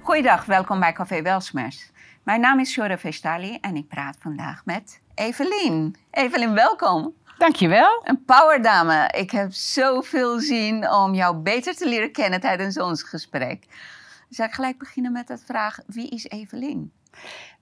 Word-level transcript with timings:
Goeiedag, 0.00 0.44
welkom 0.44 0.80
bij 0.80 0.92
Café 0.92 1.22
Welsmers. 1.22 1.90
Mijn 2.22 2.40
naam 2.40 2.58
is 2.58 2.72
Shora 2.72 2.98
Vestali 2.98 3.58
en 3.60 3.76
ik 3.76 3.88
praat 3.88 4.16
vandaag 4.20 4.64
met 4.64 5.00
Evelien. 5.14 5.96
Evelien, 6.10 6.54
welkom. 6.54 7.14
Dankjewel. 7.38 8.00
Een 8.04 8.24
powerdame. 8.24 9.08
Ik 9.16 9.30
heb 9.30 9.52
zoveel 9.52 10.40
zin 10.40 10.90
om 10.90 11.14
jou 11.14 11.36
beter 11.36 11.74
te 11.74 11.88
leren 11.88 12.12
kennen 12.12 12.40
tijdens 12.40 12.78
ons 12.78 13.02
gesprek. 13.02 13.66
Zal 14.28 14.46
ik 14.46 14.52
gelijk 14.52 14.78
beginnen 14.78 15.12
met 15.12 15.26
de 15.26 15.38
vraag, 15.38 15.78
wie 15.86 16.08
is 16.08 16.24
Evelien? 16.24 16.92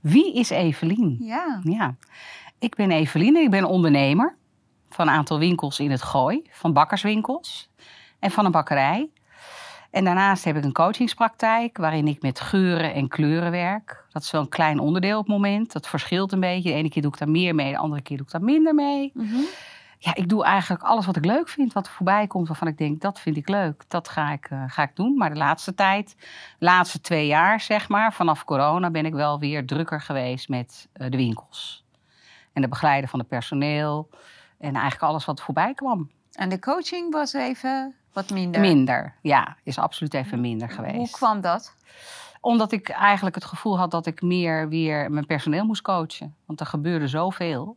Wie 0.00 0.34
is 0.34 0.50
Evelien? 0.50 1.16
Ja. 1.20 1.61
Ja, 1.62 1.95
ik 2.59 2.75
ben 2.75 2.91
Evelien 2.91 3.36
en 3.36 3.43
ik 3.43 3.50
ben 3.50 3.64
ondernemer 3.64 4.36
van 4.91 5.09
een 5.09 5.14
aantal 5.14 5.38
winkels 5.38 5.80
in 5.80 5.91
het 5.91 6.02
Gooi. 6.02 6.43
Van 6.50 6.72
bakkerswinkels 6.72 7.70
en 8.18 8.30
van 8.30 8.45
een 8.45 8.52
bakkerij. 8.52 9.11
En 9.94 10.04
daarnaast 10.04 10.44
heb 10.44 10.57
ik 10.57 10.64
een 10.64 10.72
coachingspraktijk 10.72 11.76
waarin 11.76 12.08
ik 12.08 12.22
met 12.22 12.40
geuren 12.40 12.94
en 12.94 13.08
kleuren 13.08 13.50
werk. 13.50 14.04
Dat 14.11 14.22
is 14.22 14.30
wel 14.30 14.40
een 14.40 14.48
klein 14.48 14.79
onderdeel 14.79 15.18
op 15.18 15.25
het 15.25 15.32
moment. 15.32 15.72
Dat 15.72 15.89
verschilt 15.89 16.32
een 16.32 16.40
beetje. 16.40 16.71
De 16.71 16.76
ene 16.76 16.89
keer 16.89 17.02
doe 17.02 17.12
ik 17.12 17.18
daar 17.18 17.29
meer 17.29 17.54
mee, 17.54 17.71
de 17.71 17.79
andere 17.79 18.02
keer 18.02 18.16
doe 18.16 18.26
ik 18.26 18.32
daar 18.32 18.43
minder 18.43 18.75
mee. 18.75 19.11
Mhm. 19.14 19.40
Ja, 19.99 20.14
ik 20.14 20.29
doe 20.29 20.44
eigenlijk 20.44 20.82
alles 20.82 21.07
wat 21.07 21.16
ik 21.16 21.25
leuk 21.25 21.49
vind, 21.49 21.72
wat 21.72 21.86
er 21.86 21.93
voorbij 21.93 22.26
komt, 22.26 22.49
waarvan 22.49 22.68
ik 22.68 22.79
denk, 22.79 23.00
dat 23.00 23.21
vind 23.21 23.36
ik 23.36 23.49
leuk. 23.49 23.85
Dat 23.88 24.08
ga 24.08 24.32
ik, 24.32 24.46
eh, 24.50 24.64
ga 24.66 24.82
ik 24.82 24.96
doen. 24.96 25.16
Maar 25.16 25.30
de 25.30 25.36
laatste 25.36 25.75
tijd, 25.75 26.14
de 26.58 26.64
laatste 26.64 27.00
twee 27.00 27.26
jaar 27.26 27.61
zeg 27.61 27.88
maar, 27.88 28.13
vanaf 28.13 28.44
corona 28.44 28.90
ben 28.90 29.07
ik 29.07 29.14
wel 29.14 29.38
weer 29.38 29.66
drukker 29.66 30.00
geweest 30.00 30.49
met 30.49 30.88
eh, 30.93 31.11
de 31.11 31.16
winkels. 31.16 31.85
En 32.52 32.62
de 32.62 32.69
begeleiden 32.69 33.11
van 33.11 33.19
het 33.19 33.28
personeel. 33.28 34.08
En 34.58 34.72
eigenlijk 34.72 35.02
alles 35.02 35.24
wat 35.24 35.42
voorbij 35.42 35.74
kwam. 35.74 36.11
En 36.33 36.48
de 36.48 36.58
coaching 36.58 37.12
was 37.12 37.33
even 37.33 37.94
wat 38.14 38.31
minder. 38.31 38.61
Minder, 38.61 39.14
ja, 39.23 39.56
is 39.62 39.78
absoluut 39.78 40.14
even 40.14 40.41
minder 40.41 40.69
Hoe 40.69 40.77
geweest. 40.77 41.12
kwam 41.16 41.41
dat? 41.41 41.75
Omdat 42.41 42.72
ik 42.72 42.88
eigenlijk 42.88 43.34
het 43.34 43.44
gevoel 43.44 43.78
had 43.78 43.91
dat 43.91 44.06
ik 44.06 44.22
meer 44.22 44.69
weer 44.69 45.11
mijn 45.11 45.27
personeel 45.27 45.64
moest 45.64 45.83
coachen. 45.83 46.34
Want 46.47 46.61
er 46.61 46.66
gebeurde 46.66 47.08
zoveel. 47.08 47.77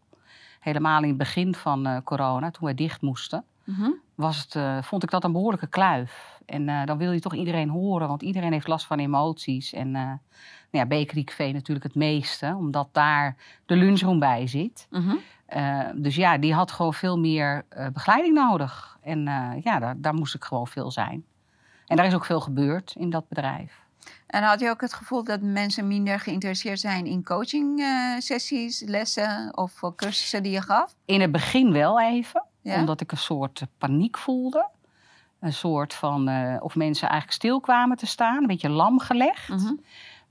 Helemaal 0.59 1.01
in 1.01 1.07
het 1.07 1.17
begin 1.17 1.55
van 1.55 1.85
eh, 1.87 1.97
corona, 2.03 2.51
toen 2.51 2.63
wij 2.65 2.73
dicht 2.73 3.01
moesten, 3.01 3.43
Mhm. 3.63 3.89
was 4.15 4.37
het, 4.41 4.55
eh, 4.55 4.81
vond 4.81 5.03
ik 5.03 5.09
dat 5.11 5.23
een 5.23 5.31
behoorlijke 5.31 5.67
kluif. 5.67 6.39
En 6.45 6.69
eh, 6.69 6.85
dan 6.85 6.97
wil 6.97 7.11
je 7.11 7.19
toch 7.19 7.35
iedereen 7.35 7.69
horen, 7.69 8.07
want 8.07 8.21
iedereen 8.21 8.51
heeft 8.51 8.67
last 8.67 8.85
van 8.85 8.99
emoties. 8.99 9.73
En 9.73 9.91
nou 9.91 10.17
ja, 10.71 10.85
natuurlijk 11.53 11.85
het 11.85 11.95
meeste, 11.95 12.55
omdat 12.57 12.87
daar 12.91 13.35
de 13.65 13.75
lunchroom 13.75 14.19
bij 14.19 14.47
zit. 14.47 14.87
Mhm. 14.89 15.15
Eh, 15.47 15.79
dus 15.95 16.15
ja, 16.15 16.37
die 16.37 16.53
had 16.53 16.71
gewoon 16.71 16.93
veel 16.93 17.19
meer 17.19 17.65
eh, 17.69 17.87
begeleiding 17.93 18.33
nodig. 18.35 18.97
En 19.01 19.27
eh, 19.27 19.63
ja, 19.63 19.79
daar, 19.79 20.01
daar 20.01 20.13
moest 20.13 20.35
ik 20.35 20.43
gewoon 20.43 20.67
veel 20.67 20.91
zijn. 20.91 21.25
En 21.85 21.95
daar 21.95 22.05
is 22.05 22.13
ook 22.13 22.25
veel 22.25 22.39
gebeurd 22.39 22.93
in 22.97 23.09
dat 23.09 23.27
bedrijf. 23.29 23.85
En 24.27 24.43
had 24.43 24.59
je 24.59 24.69
ook 24.69 24.81
het 24.81 24.93
gevoel 24.93 25.23
dat 25.23 25.41
mensen 25.41 25.87
minder 25.87 26.19
geïnteresseerd 26.19 26.79
zijn 26.79 27.05
in 27.05 27.23
coaching 27.23 27.83
sessies, 28.19 28.83
lessen 28.85 29.57
of 29.57 29.81
cursussen 29.95 30.43
die 30.43 30.51
je 30.51 30.61
gaf? 30.61 30.95
In 31.05 31.21
het 31.21 31.31
begin 31.31 31.71
wel 31.71 32.01
even, 32.01 32.43
Ja? 32.61 32.79
omdat 32.79 33.01
ik 33.01 33.11
een 33.11 33.17
soort 33.17 33.61
paniek 33.77 34.17
voelde. 34.17 34.69
Een 35.39 35.53
soort 35.53 35.93
van, 35.93 36.29
of 36.59 36.75
mensen 36.75 37.09
eigenlijk 37.09 37.39
stil 37.39 37.59
kwamen 37.59 37.97
te 37.97 38.05
staan, 38.05 38.37
een 38.37 38.47
beetje 38.47 38.69
lam 38.69 38.99
gelegd. 38.99 39.49
Mhm. 39.49 39.73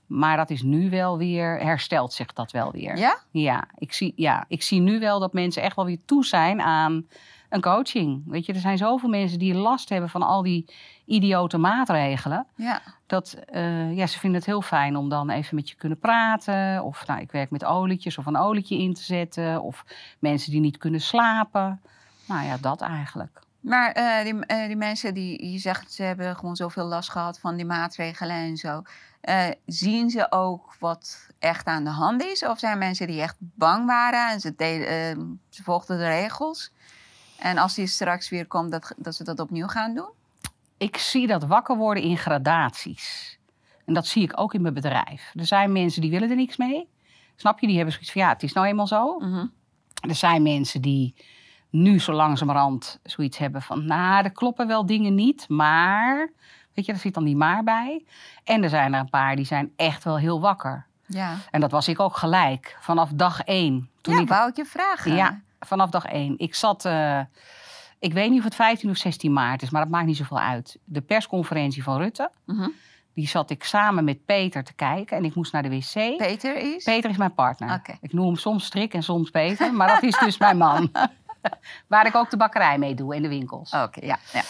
Maar 0.07 0.37
dat 0.37 0.49
is 0.49 0.61
nu 0.61 0.89
wel 0.89 1.17
weer, 1.17 1.59
herstelt 1.59 2.13
zich 2.13 2.33
dat 2.33 2.51
wel 2.51 2.71
weer. 2.71 2.97
Ja? 2.97 3.17
Ja, 3.31 3.67
ik 3.77 3.93
zie, 3.93 4.13
ja, 4.15 4.45
ik 4.47 4.63
zie 4.63 4.79
nu 4.79 4.99
wel 4.99 5.19
dat 5.19 5.33
mensen 5.33 5.61
echt 5.61 5.75
wel 5.75 5.85
weer 5.85 5.99
toe 6.05 6.25
zijn 6.25 6.61
aan 6.61 7.05
een 7.49 7.61
coaching. 7.61 8.23
Weet 8.25 8.45
je, 8.45 8.53
er 8.53 8.59
zijn 8.59 8.77
zoveel 8.77 9.09
mensen 9.09 9.39
die 9.39 9.53
last 9.53 9.89
hebben 9.89 10.09
van 10.09 10.21
al 10.21 10.41
die 10.41 10.65
idiote 11.05 11.57
maatregelen. 11.57 12.45
Ja. 12.55 12.81
Dat 13.05 13.33
eh, 13.33 13.95
ja, 13.95 14.07
ze 14.07 14.19
vinden 14.19 14.39
het 14.39 14.49
heel 14.49 14.61
fijn 14.61 14.95
om 14.95 15.09
dan 15.09 15.29
even 15.29 15.55
met 15.55 15.69
je 15.69 15.75
kunnen 15.75 15.99
praten. 15.99 16.83
Of 16.83 17.07
nou, 17.07 17.21
ik 17.21 17.31
werk 17.31 17.51
met 17.51 17.65
olietjes 17.65 18.17
of 18.17 18.25
een 18.25 18.37
olietje 18.37 18.77
in 18.77 18.93
te 18.93 19.03
zetten. 19.03 19.61
Of 19.61 19.85
mensen 20.19 20.51
die 20.51 20.59
niet 20.59 20.77
kunnen 20.77 21.01
slapen. 21.01 21.81
Nou 22.27 22.45
ja, 22.45 22.57
dat 22.57 22.81
eigenlijk. 22.81 23.41
Maar 23.59 23.91
eh, 23.91 24.23
die, 24.23 24.45
eh, 24.45 24.67
die 24.67 24.75
mensen 24.75 25.13
die 25.13 25.51
je 25.51 25.57
zegt, 25.57 25.93
ze 25.93 26.03
hebben 26.03 26.35
gewoon 26.35 26.55
zoveel 26.55 26.85
last 26.85 27.09
gehad 27.09 27.39
van 27.39 27.55
die 27.55 27.65
maatregelen 27.65 28.35
en 28.35 28.57
zo. 28.57 28.81
Eh, 29.21 29.47
zien 29.65 30.09
ze 30.09 30.31
ook 30.31 30.75
wat 30.79 31.29
echt 31.39 31.65
aan 31.65 31.83
de 31.83 31.89
hand 31.89 32.23
is? 32.23 32.45
Of 32.45 32.59
zijn 32.59 32.77
mensen 32.77 33.07
die 33.07 33.21
echt 33.21 33.35
bang 33.39 33.85
waren 33.85 34.29
en 34.31 34.39
ze, 34.39 34.55
deden, 34.55 34.87
eh, 34.87 35.23
ze 35.49 35.63
volgden 35.63 35.97
de 35.97 36.07
regels? 36.07 36.71
En 37.37 37.57
als 37.57 37.73
die 37.73 37.87
straks 37.87 38.29
weer 38.29 38.47
komt, 38.47 38.71
dat, 38.71 38.93
dat 38.97 39.15
ze 39.15 39.23
dat 39.23 39.39
opnieuw 39.39 39.67
gaan 39.67 39.93
doen? 39.93 40.09
Ik 40.77 40.97
zie 40.97 41.27
dat 41.27 41.43
wakker 41.43 41.75
worden 41.75 42.03
in 42.03 42.17
gradaties. 42.17 43.37
En 43.85 43.93
dat 43.93 44.07
zie 44.07 44.23
ik 44.23 44.39
ook 44.39 44.53
in 44.53 44.61
mijn 44.61 44.73
bedrijf. 44.73 45.31
Er 45.35 45.45
zijn 45.45 45.71
mensen 45.71 46.01
die 46.01 46.11
willen 46.11 46.29
er 46.29 46.35
niks 46.35 46.57
mee. 46.57 46.89
Snap 47.35 47.59
je? 47.59 47.67
Die 47.67 47.75
hebben 47.75 47.93
zoiets 47.93 48.11
van 48.11 48.21
ja, 48.21 48.29
het 48.29 48.43
is 48.43 48.53
nou 48.53 48.67
eenmaal 48.67 48.87
zo. 48.87 49.19
Mhm. 49.19 49.45
Er 50.01 50.15
zijn 50.15 50.41
mensen 50.43 50.81
die 50.81 51.15
nu 51.69 51.99
zo 51.99 52.13
langzamerhand 52.13 52.99
zoiets 53.03 53.37
hebben 53.37 53.61
van... 53.61 53.85
nou, 53.85 54.23
er 54.23 54.31
kloppen 54.31 54.67
wel 54.67 54.85
dingen 54.85 55.15
niet, 55.15 55.49
maar... 55.49 56.31
Weet 56.77 56.85
je, 56.85 56.91
er 56.91 56.97
zit 56.99 57.13
dan 57.13 57.23
die 57.23 57.35
maar 57.35 57.63
bij. 57.63 58.05
En 58.43 58.63
er 58.63 58.69
zijn 58.69 58.93
er 58.93 58.99
een 58.99 59.09
paar 59.09 59.35
die 59.35 59.45
zijn 59.45 59.71
echt 59.75 60.03
wel 60.03 60.17
heel 60.17 60.39
wakker. 60.41 60.85
Ja, 61.05 61.35
En 61.51 61.61
dat 61.61 61.71
was 61.71 61.87
ik 61.87 61.99
ook 61.99 62.17
gelijk, 62.17 62.77
vanaf 62.79 63.09
dag 63.13 63.41
één. 63.41 63.89
Toen 64.01 64.15
ja 64.15 64.21
ik, 64.21 64.27
wou 64.27 64.49
ik 64.49 64.55
je 64.55 64.65
vragen. 64.65 65.15
ja, 65.15 65.41
vanaf 65.59 65.89
dag 65.89 66.05
één. 66.05 66.33
Ik 66.37 66.55
zat, 66.55 66.85
eh, 66.85 67.19
ik 67.99 68.13
weet 68.13 68.29
niet 68.29 68.37
of 68.39 68.43
het 68.45 68.55
15 68.55 68.89
of 68.89 68.97
16 68.97 69.33
maart 69.33 69.61
is, 69.61 69.69
maar 69.69 69.81
dat 69.81 69.91
maakt 69.91 70.05
niet 70.05 70.17
zoveel 70.17 70.39
uit. 70.39 70.77
De 70.83 71.01
persconferentie 71.01 71.83
van 71.83 71.97
Rutte, 71.97 72.31
Mhm. 72.45 72.67
die 73.13 73.27
zat 73.27 73.49
ik 73.49 73.63
samen 73.63 74.03
met 74.03 74.25
Peter 74.25 74.63
te 74.63 74.73
kijken 74.73 75.17
en 75.17 75.25
ik 75.25 75.35
moest 75.35 75.51
naar 75.53 75.63
de 75.63 75.69
wc. 75.69 76.17
Peter 76.17 76.55
is? 76.75 76.83
Peter 76.83 77.09
is 77.09 77.17
mijn 77.17 77.33
partner. 77.33 77.73
Oké. 77.73 77.97
Ik 78.01 78.13
noem 78.13 78.25
hem 78.25 78.35
soms 78.35 78.65
Strik 78.65 78.93
en 78.93 79.03
soms 79.03 79.29
Peter, 79.29 79.73
maar 79.73 79.87
dat 79.87 80.03
is 80.03 80.17
dus 80.19 80.37
mijn 80.37 80.57
man. 80.57 80.91
Waar 81.87 82.05
ik 82.05 82.15
ook 82.15 82.29
de 82.29 82.37
bakkerij 82.37 82.77
mee 82.77 82.93
doe 82.95 83.15
en 83.15 83.21
de 83.21 83.27
winkels. 83.27 83.71
Oké, 83.73 84.05
ja. 84.05 84.17
ja. 84.33 84.41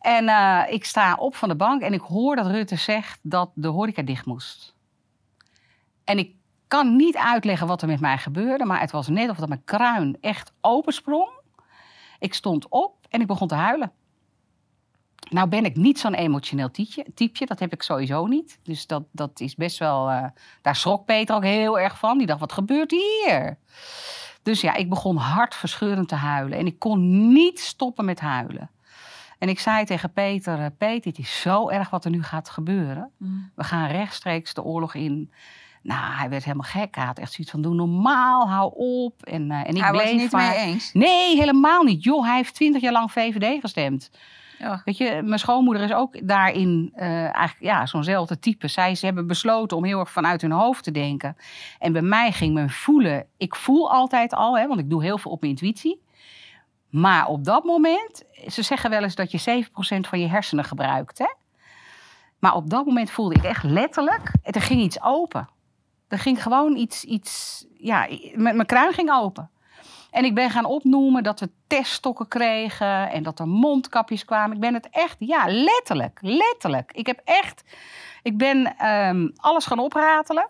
En 0.00 0.28
eh, 0.28 0.62
ik 0.68 0.84
sta 0.84 1.14
op 1.14 1.36
van 1.36 1.48
de 1.48 1.56
bank 1.56 1.82
en 1.82 1.92
ik 1.92 2.00
hoor 2.00 2.36
dat 2.36 2.46
Rutte 2.46 2.76
zegt 2.76 3.18
dat 3.22 3.50
de 3.54 3.68
horeca 3.68 4.02
dicht 4.02 4.26
moest. 4.26 4.74
En 6.04 6.18
ik 6.18 6.34
kan 6.68 6.96
niet 6.96 7.16
uitleggen 7.16 7.66
wat 7.66 7.82
er 7.82 7.88
met 7.88 8.00
mij 8.00 8.18
gebeurde, 8.18 8.64
maar 8.64 8.80
het 8.80 8.90
was 8.90 9.08
net 9.08 9.30
of 9.30 9.36
dat 9.36 9.48
mijn 9.48 9.64
kruin 9.64 10.16
echt 10.20 10.52
opensprong. 10.60 11.30
Ik 12.18 12.34
stond 12.34 12.68
op 12.68 13.06
en 13.08 13.20
ik 13.20 13.26
begon 13.26 13.48
te 13.48 13.54
huilen. 13.54 13.92
Nou 15.30 15.48
ben 15.48 15.64
ik 15.64 15.76
niet 15.76 15.98
zo'n 15.98 16.14
emotioneel 16.14 16.70
typje, 17.14 17.46
dat 17.46 17.58
heb 17.58 17.72
ik 17.72 17.82
sowieso 17.82 18.26
niet. 18.26 18.58
Dus 18.62 18.86
dat, 18.86 19.02
dat 19.12 19.40
is 19.40 19.54
best 19.54 19.78
wel, 19.78 20.10
eh, 20.10 20.24
daar 20.62 20.76
schrok 20.76 21.04
Peter 21.04 21.36
ook 21.36 21.44
heel 21.44 21.78
erg 21.78 21.98
van. 21.98 22.18
Die 22.18 22.26
dacht, 22.26 22.40
wat 22.40 22.52
gebeurt 22.52 22.90
hier? 22.90 23.58
Dus 24.42 24.60
ja, 24.60 24.74
ik 24.74 24.88
begon 24.88 25.16
hartverscheurend 25.16 26.08
te 26.08 26.14
huilen. 26.14 26.58
En 26.58 26.66
ik 26.66 26.78
kon 26.78 27.32
niet 27.32 27.60
stoppen 27.60 28.04
met 28.04 28.20
huilen. 28.20 28.70
En 29.38 29.48
ik 29.48 29.60
zei 29.60 29.84
tegen 29.84 30.12
Peter, 30.12 30.58
eh, 30.58 30.66
Peter, 30.78 31.10
het 31.10 31.18
is 31.18 31.40
zo 31.40 31.68
erg 31.68 31.90
wat 31.90 32.04
er 32.04 32.10
nu 32.10 32.22
gaat 32.22 32.48
gebeuren. 32.48 33.10
Mhm. 33.16 33.32
We 33.54 33.64
gaan 33.64 33.88
rechtstreeks 33.88 34.54
de 34.54 34.62
oorlog 34.62 34.94
in. 34.94 35.32
Nou, 35.82 36.14
hij 36.14 36.28
werd 36.28 36.44
helemaal 36.44 36.70
gek. 36.70 36.94
Hij 36.94 37.04
had 37.04 37.18
echt 37.18 37.32
zoiets 37.32 37.50
van, 37.50 37.62
doe 37.62 37.74
normaal, 37.74 38.48
hou 38.48 38.72
op. 38.74 39.22
En, 39.22 39.50
eh, 39.50 39.58
en 39.58 39.74
ik 39.74 39.82
Hij 39.82 39.92
was 39.92 40.02
bleef 40.02 40.12
het 40.12 40.20
niet 40.20 40.32
maar... 40.32 40.48
mee 40.48 40.58
eens. 40.58 40.92
Nee, 40.92 41.36
helemaal 41.36 41.82
niet. 41.82 42.04
Joh, 42.04 42.24
hij 42.24 42.36
heeft 42.36 42.54
twintig 42.54 42.82
jaar 42.82 42.92
lang 42.92 43.12
VVD 43.12 43.60
gestemd. 43.60 44.10
Ja. 44.58 44.82
Weet 44.84 44.96
je, 44.96 45.20
mijn 45.24 45.38
schoonmoeder 45.38 45.82
is 45.82 45.92
ook 45.92 46.28
daarin 46.28 46.90
eh, 46.94 47.08
eigenlijk 47.08 47.58
ja, 47.60 47.86
zo'nzelfde 47.86 48.38
type. 48.38 48.68
Zij 48.68 48.94
ze 48.94 49.04
hebben 49.06 49.26
besloten 49.26 49.76
om 49.76 49.84
heel 49.84 49.98
erg 49.98 50.10
vanuit 50.10 50.42
hun 50.42 50.50
hoofd 50.50 50.84
te 50.84 50.90
denken. 50.90 51.36
En 51.78 51.92
bij 51.92 52.02
mij 52.02 52.32
ging 52.32 52.54
men 52.54 52.70
voelen. 52.70 53.26
Ik 53.36 53.54
voel 53.54 53.90
altijd 53.90 54.34
al, 54.34 54.58
hè, 54.58 54.66
want 54.66 54.80
ik 54.80 54.90
doe 54.90 55.02
heel 55.02 55.18
veel 55.18 55.30
op 55.30 55.40
mijn 55.40 55.52
intuïtie. 55.52 56.00
Maar 56.90 57.26
op 57.26 57.44
dat 57.44 57.64
moment, 57.64 58.22
ze 58.46 58.62
zeggen 58.62 58.90
wel 58.90 59.02
eens 59.02 59.14
dat 59.14 59.30
je 59.30 59.64
7% 59.64 59.68
van 60.08 60.20
je 60.20 60.28
hersenen 60.28 60.64
gebruikt. 60.64 61.18
Hè? 61.18 61.28
Maar 62.38 62.54
op 62.54 62.70
dat 62.70 62.86
moment 62.86 63.10
voelde 63.10 63.34
ik 63.34 63.44
echt 63.44 63.62
letterlijk, 63.62 64.32
er 64.42 64.62
ging 64.62 64.80
iets 64.80 65.02
open. 65.02 65.48
Er 66.08 66.18
ging 66.18 66.42
gewoon 66.42 66.76
iets, 66.76 67.04
iets 67.04 67.64
ja, 67.78 68.08
mijn 68.34 68.66
kruin 68.66 68.92
ging 68.92 69.12
open. 69.12 69.50
En 70.10 70.24
ik 70.24 70.34
ben 70.34 70.50
gaan 70.50 70.64
opnoemen 70.64 71.22
dat 71.22 71.40
we 71.40 71.50
teststokken 71.66 72.28
kregen 72.28 73.10
en 73.10 73.22
dat 73.22 73.38
er 73.38 73.48
mondkapjes 73.48 74.24
kwamen. 74.24 74.54
Ik 74.54 74.60
ben 74.60 74.74
het 74.74 74.88
echt, 74.90 75.16
ja, 75.18 75.44
letterlijk, 75.46 76.18
letterlijk. 76.22 76.92
Ik 76.92 77.06
heb 77.06 77.20
echt, 77.24 77.64
ik 78.22 78.36
ben 78.36 78.76
ehm, 78.76 79.28
alles 79.36 79.66
gaan 79.66 79.78
opratelen. 79.78 80.48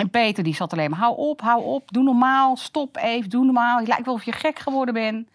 En 0.00 0.10
Peter 0.10 0.44
die 0.44 0.54
zat 0.54 0.72
alleen 0.72 0.90
maar, 0.90 0.98
hou 0.98 1.16
op, 1.16 1.40
hou 1.40 1.64
op, 1.64 1.92
doe 1.92 2.02
normaal, 2.02 2.56
stop 2.56 2.96
even, 2.96 3.30
doe 3.30 3.44
normaal. 3.44 3.78
Het 3.78 3.88
lijkt 3.88 4.04
wel 4.04 4.14
of 4.14 4.24
je 4.24 4.32
gek 4.32 4.58
geworden 4.58 4.94
bent. 4.94 5.28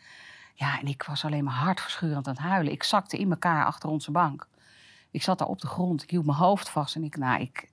Ja, 0.54 0.80
en 0.80 0.88
ik 0.88 1.04
was 1.04 1.26
alleen 1.26 1.44
maar 1.44 1.54
hartverscheurend 1.54 2.28
aan 2.28 2.34
het 2.34 2.42
huilen. 2.42 2.72
Ik 2.72 2.84
zakte 2.84 3.18
in 3.18 3.30
elkaar 3.30 3.66
achter 3.66 3.90
onze 3.90 4.12
bank. 4.12 4.48
Ik 5.12 5.24
zat 5.24 5.38
daar 5.38 5.48
op 5.48 5.62
de 5.62 5.68
grond, 5.68 6.04
ik 6.04 6.10
hield 6.10 6.26
mijn 6.26 6.38
hoofd 6.38 6.70
vast 6.70 6.96
en 6.96 7.04
ik, 7.04 7.18
nou, 7.18 7.42
ik... 7.42 7.72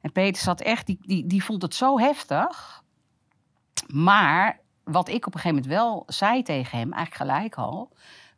En 0.00 0.12
Peter 0.12 0.42
zat 0.42 0.60
echt, 0.60 0.86
die, 0.86 0.98
die, 1.00 1.26
die 1.26 1.44
vond 1.44 1.62
het 1.62 1.74
zo 1.74 1.98
heftig. 1.98 2.82
Maar 3.86 4.60
wat 4.84 5.08
ik 5.08 5.26
op 5.26 5.34
een 5.34 5.40
gegeven 5.40 5.62
moment 5.62 5.80
wel 5.80 6.02
zei 6.06 6.42
tegen 6.42 6.78
hem, 6.78 6.92
eigenlijk 6.92 7.30
gelijk 7.30 7.54
al. 7.54 7.90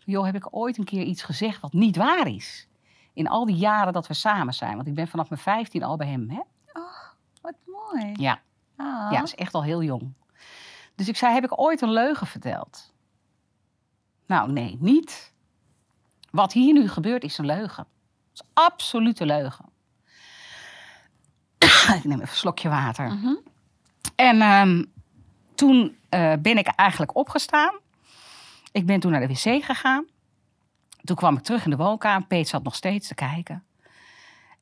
Joh, 0.05 0.25
heb 0.25 0.35
ik 0.35 0.57
ooit 0.57 0.79
een 0.79 0.85
keer 0.85 1.03
iets 1.03 1.23
gezegd 1.23 1.61
wat 1.61 1.73
niet 1.73 1.97
waar 1.97 2.27
is? 2.27 2.69
In 3.13 3.29
al 3.29 3.47
die 3.47 3.57
jaren 3.57 3.93
dat 3.93 4.07
we 4.07 4.15
samen 4.15 4.55
zijn. 4.55 4.75
Want 4.75 4.87
ik 4.87 4.95
ben 4.95 5.09
vanaf 5.09 5.29
mijn 5.29 5.41
15 5.41 5.83
al 5.83 5.97
bij 5.97 6.07
hem. 6.07 6.31
Hè? 6.31 6.41
Wat 7.47 7.55
mooi. 7.67 8.13
Ja. 8.17 8.41
Ah. 8.77 9.13
Ja, 9.13 9.23
is 9.23 9.35
echt 9.35 9.55
al 9.55 9.63
heel 9.63 9.83
jong. 9.83 10.13
Dus 10.95 11.09
ik 11.09 11.17
zei, 11.17 11.35
heb 11.35 11.45
ik 11.45 11.61
ooit 11.61 11.81
een 11.81 11.93
leugen 11.93 12.27
verteld? 12.27 12.93
Nou, 14.27 14.53
nee, 14.53 14.77
niet. 14.81 15.33
Wat 16.31 16.53
hier 16.53 16.73
nu 16.73 16.89
gebeurt 16.89 17.23
is 17.23 17.39
een 17.39 17.47
leugen. 17.47 17.87
Is 18.33 18.43
absolute 18.53 19.27
leugen. 19.27 19.65
ik 21.99 22.05
neem 22.05 22.13
even 22.13 22.21
een 22.21 22.29
slokje 22.29 22.69
water. 22.69 23.15
Mhm. 23.15 23.35
En 24.15 24.41
ehm, 24.41 24.85
toen 25.55 25.97
eh, 26.09 26.33
ben 26.39 26.59
ik 26.59 26.67
eigenlijk 26.67 27.17
opgestaan. 27.17 27.79
Ik 28.73 28.87
ben 28.87 29.01
toen 29.01 29.11
naar 29.11 29.27
de 29.27 29.27
wc 29.27 29.65
gegaan. 29.65 30.07
Toen 31.05 31.17
kwam 31.17 31.37
ik 31.37 31.43
terug 31.43 31.65
in 31.65 31.71
de 31.71 31.77
woonkamer. 31.77 32.27
Peet 32.27 32.49
zat 32.49 32.63
nog 32.63 32.75
steeds 32.75 33.09
te 33.09 33.15
kijken. 33.15 33.65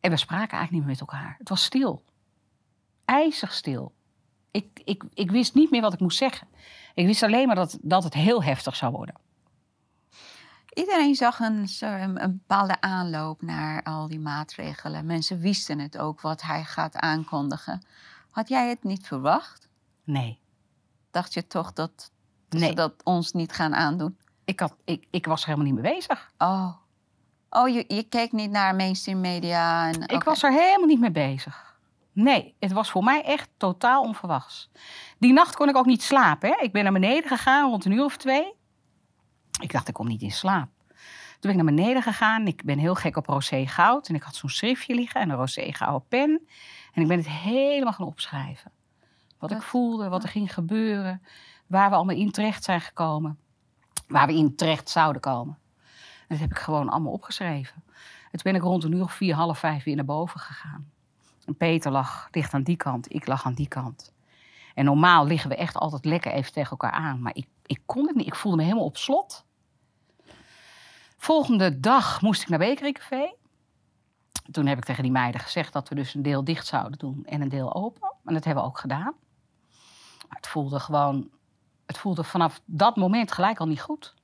En 0.00 0.10
we 0.10 0.16
spraken 0.16 0.58
eigenlijk 0.58 0.70
niet 0.70 0.80
meer 0.80 0.90
met 0.90 1.00
elkaar. 1.00 1.34
Het 1.38 1.48
was 1.48 1.64
stil. 1.64 2.02
IJzig 3.04 3.52
stil. 3.52 3.92
Ik, 4.50 4.80
ik, 4.84 5.04
ik 5.14 5.30
wist 5.30 5.54
niet 5.54 5.70
meer 5.70 5.80
wat 5.80 5.92
ik 5.92 6.00
moest 6.00 6.18
zeggen. 6.18 6.48
Ik 6.94 7.06
wist 7.06 7.22
alleen 7.22 7.46
maar 7.46 7.56
dat, 7.56 7.78
dat 7.80 8.04
het 8.04 8.14
heel 8.14 8.42
heftig 8.42 8.76
zou 8.76 8.92
worden. 8.92 9.14
Iedereen 10.72 11.14
zag 11.14 11.40
een, 11.40 11.68
een, 11.80 12.22
een 12.22 12.32
bepaalde 12.32 12.80
aanloop 12.80 13.42
naar 13.42 13.82
al 13.82 14.08
die 14.08 14.20
maatregelen. 14.20 15.06
Mensen 15.06 15.40
wisten 15.40 15.78
het 15.78 15.98
ook 15.98 16.20
wat 16.20 16.42
hij 16.42 16.64
gaat 16.64 16.96
aankondigen. 16.96 17.82
Had 18.30 18.48
jij 18.48 18.68
het 18.68 18.84
niet 18.84 19.06
verwacht? 19.06 19.68
Nee, 20.04 20.38
Dacht 21.14 21.34
je 21.34 21.46
toch 21.46 21.72
dat 21.72 22.10
nee. 22.48 22.68
ze 22.68 22.74
dat 22.74 22.92
ons 23.02 23.32
niet 23.32 23.52
gaan 23.52 23.74
aandoen? 23.74 24.16
Ik, 24.44 24.60
had, 24.60 24.74
ik, 24.84 25.06
ik 25.10 25.26
was 25.26 25.40
er 25.40 25.46
helemaal 25.46 25.72
niet 25.72 25.82
mee 25.82 25.94
bezig. 25.94 26.32
Oh, 26.38 26.72
oh 27.50 27.68
je, 27.68 27.84
je 27.88 28.02
keek 28.02 28.32
niet 28.32 28.50
naar 28.50 28.74
mainstream 28.74 29.20
media? 29.20 29.88
En, 29.88 30.08
Ik 30.08 30.22
was 30.22 30.42
er 30.42 30.52
helemaal 30.52 30.86
niet 30.86 31.00
mee 31.00 31.10
bezig. 31.10 31.73
Nee, 32.14 32.54
het 32.58 32.72
was 32.72 32.90
voor 32.90 33.04
mij 33.04 33.22
echt 33.24 33.50
totaal 33.56 34.02
onverwachts. 34.02 34.70
Die 35.18 35.32
nacht 35.32 35.56
kon 35.56 35.68
ik 35.68 35.76
ook 35.76 35.86
niet 35.86 36.02
slapen. 36.02 36.48
Hè? 36.48 36.62
Ik 36.62 36.72
ben 36.72 36.82
naar 36.82 36.92
beneden 36.92 37.28
gegaan 37.28 37.70
rond 37.70 37.84
een 37.84 37.92
uur 37.92 38.04
of 38.04 38.16
twee. 38.16 38.52
Ik 39.60 39.72
dacht, 39.72 39.88
ik 39.88 39.94
kom 39.94 40.06
niet 40.06 40.22
in 40.22 40.30
slaap. 40.30 40.68
Toen 40.88 40.96
ben 41.40 41.50
ik 41.50 41.56
naar 41.56 41.74
beneden 41.74 42.02
gegaan. 42.02 42.46
Ik 42.46 42.64
ben 42.64 42.78
heel 42.78 42.94
gek 42.94 43.16
op 43.16 43.26
rosé 43.26 43.66
goud. 43.66 44.08
En 44.08 44.14
ik 44.14 44.22
had 44.22 44.34
zo'n 44.34 44.48
schriftje 44.48 44.94
liggen 44.94 45.20
en 45.20 45.30
een 45.30 45.36
rosé 45.36 45.72
gouden 45.72 46.08
pen. 46.08 46.46
En 46.92 47.02
ik 47.02 47.08
ben 47.08 47.16
het 47.16 47.28
helemaal 47.28 47.92
gaan 47.92 48.06
opschrijven. 48.06 48.72
Wat 49.38 49.50
ik 49.50 49.62
voelde, 49.62 50.08
wat 50.08 50.22
er 50.22 50.28
ging 50.28 50.54
gebeuren. 50.54 51.22
Waar 51.66 51.90
we 51.90 51.96
allemaal 51.96 52.16
in 52.16 52.30
terecht 52.30 52.64
zijn 52.64 52.80
gekomen. 52.80 53.38
Waar 54.08 54.26
we 54.26 54.34
in 54.34 54.56
terecht 54.56 54.88
zouden 54.88 55.20
komen. 55.20 55.58
En 56.20 56.26
dat 56.28 56.38
heb 56.38 56.50
ik 56.50 56.58
gewoon 56.58 56.88
allemaal 56.88 57.12
opgeschreven. 57.12 57.82
En 58.30 58.40
toen 58.40 58.52
ben 58.52 58.54
ik 58.54 58.62
rond 58.62 58.84
een 58.84 58.92
uur 58.92 59.02
of 59.02 59.12
vier, 59.12 59.34
half 59.34 59.58
vijf 59.58 59.84
weer 59.84 59.96
naar 59.96 60.04
boven 60.04 60.40
gegaan. 60.40 60.92
Peter 61.56 61.90
lag 61.90 62.28
dicht 62.30 62.54
aan 62.54 62.62
die 62.62 62.76
kant, 62.76 63.14
ik 63.14 63.26
lag 63.26 63.44
aan 63.46 63.54
die 63.54 63.68
kant. 63.68 64.12
En 64.74 64.84
normaal 64.84 65.26
liggen 65.26 65.50
we 65.50 65.56
echt 65.56 65.76
altijd 65.76 66.04
lekker 66.04 66.32
even 66.32 66.52
tegen 66.52 66.70
elkaar 66.70 66.90
aan. 66.90 67.22
Maar 67.22 67.36
ik, 67.36 67.46
ik 67.66 67.80
kon 67.86 68.06
het 68.06 68.16
niet, 68.16 68.26
ik 68.26 68.34
voelde 68.34 68.56
me 68.56 68.62
helemaal 68.62 68.84
op 68.84 68.96
slot. 68.96 69.44
Volgende 71.16 71.80
dag 71.80 72.20
moest 72.20 72.42
ik 72.42 72.48
naar 72.48 72.58
Bakery 72.58 72.92
Café. 72.92 73.34
Toen 74.50 74.66
heb 74.66 74.78
ik 74.78 74.84
tegen 74.84 75.02
die 75.02 75.12
meiden 75.12 75.40
gezegd 75.40 75.72
dat 75.72 75.88
we 75.88 75.94
dus 75.94 76.14
een 76.14 76.22
deel 76.22 76.44
dicht 76.44 76.66
zouden 76.66 76.98
doen 76.98 77.24
en 77.26 77.40
een 77.40 77.48
deel 77.48 77.74
open. 77.74 78.14
En 78.24 78.34
dat 78.34 78.44
hebben 78.44 78.62
we 78.62 78.68
ook 78.68 78.78
gedaan. 78.78 79.14
Maar 80.28 80.36
het 80.36 80.46
voelde 80.46 80.80
gewoon, 80.80 81.30
het 81.86 81.98
voelde 81.98 82.24
vanaf 82.24 82.60
dat 82.64 82.96
moment 82.96 83.32
gelijk 83.32 83.60
al 83.60 83.66
niet 83.66 83.80
goed. 83.80 84.14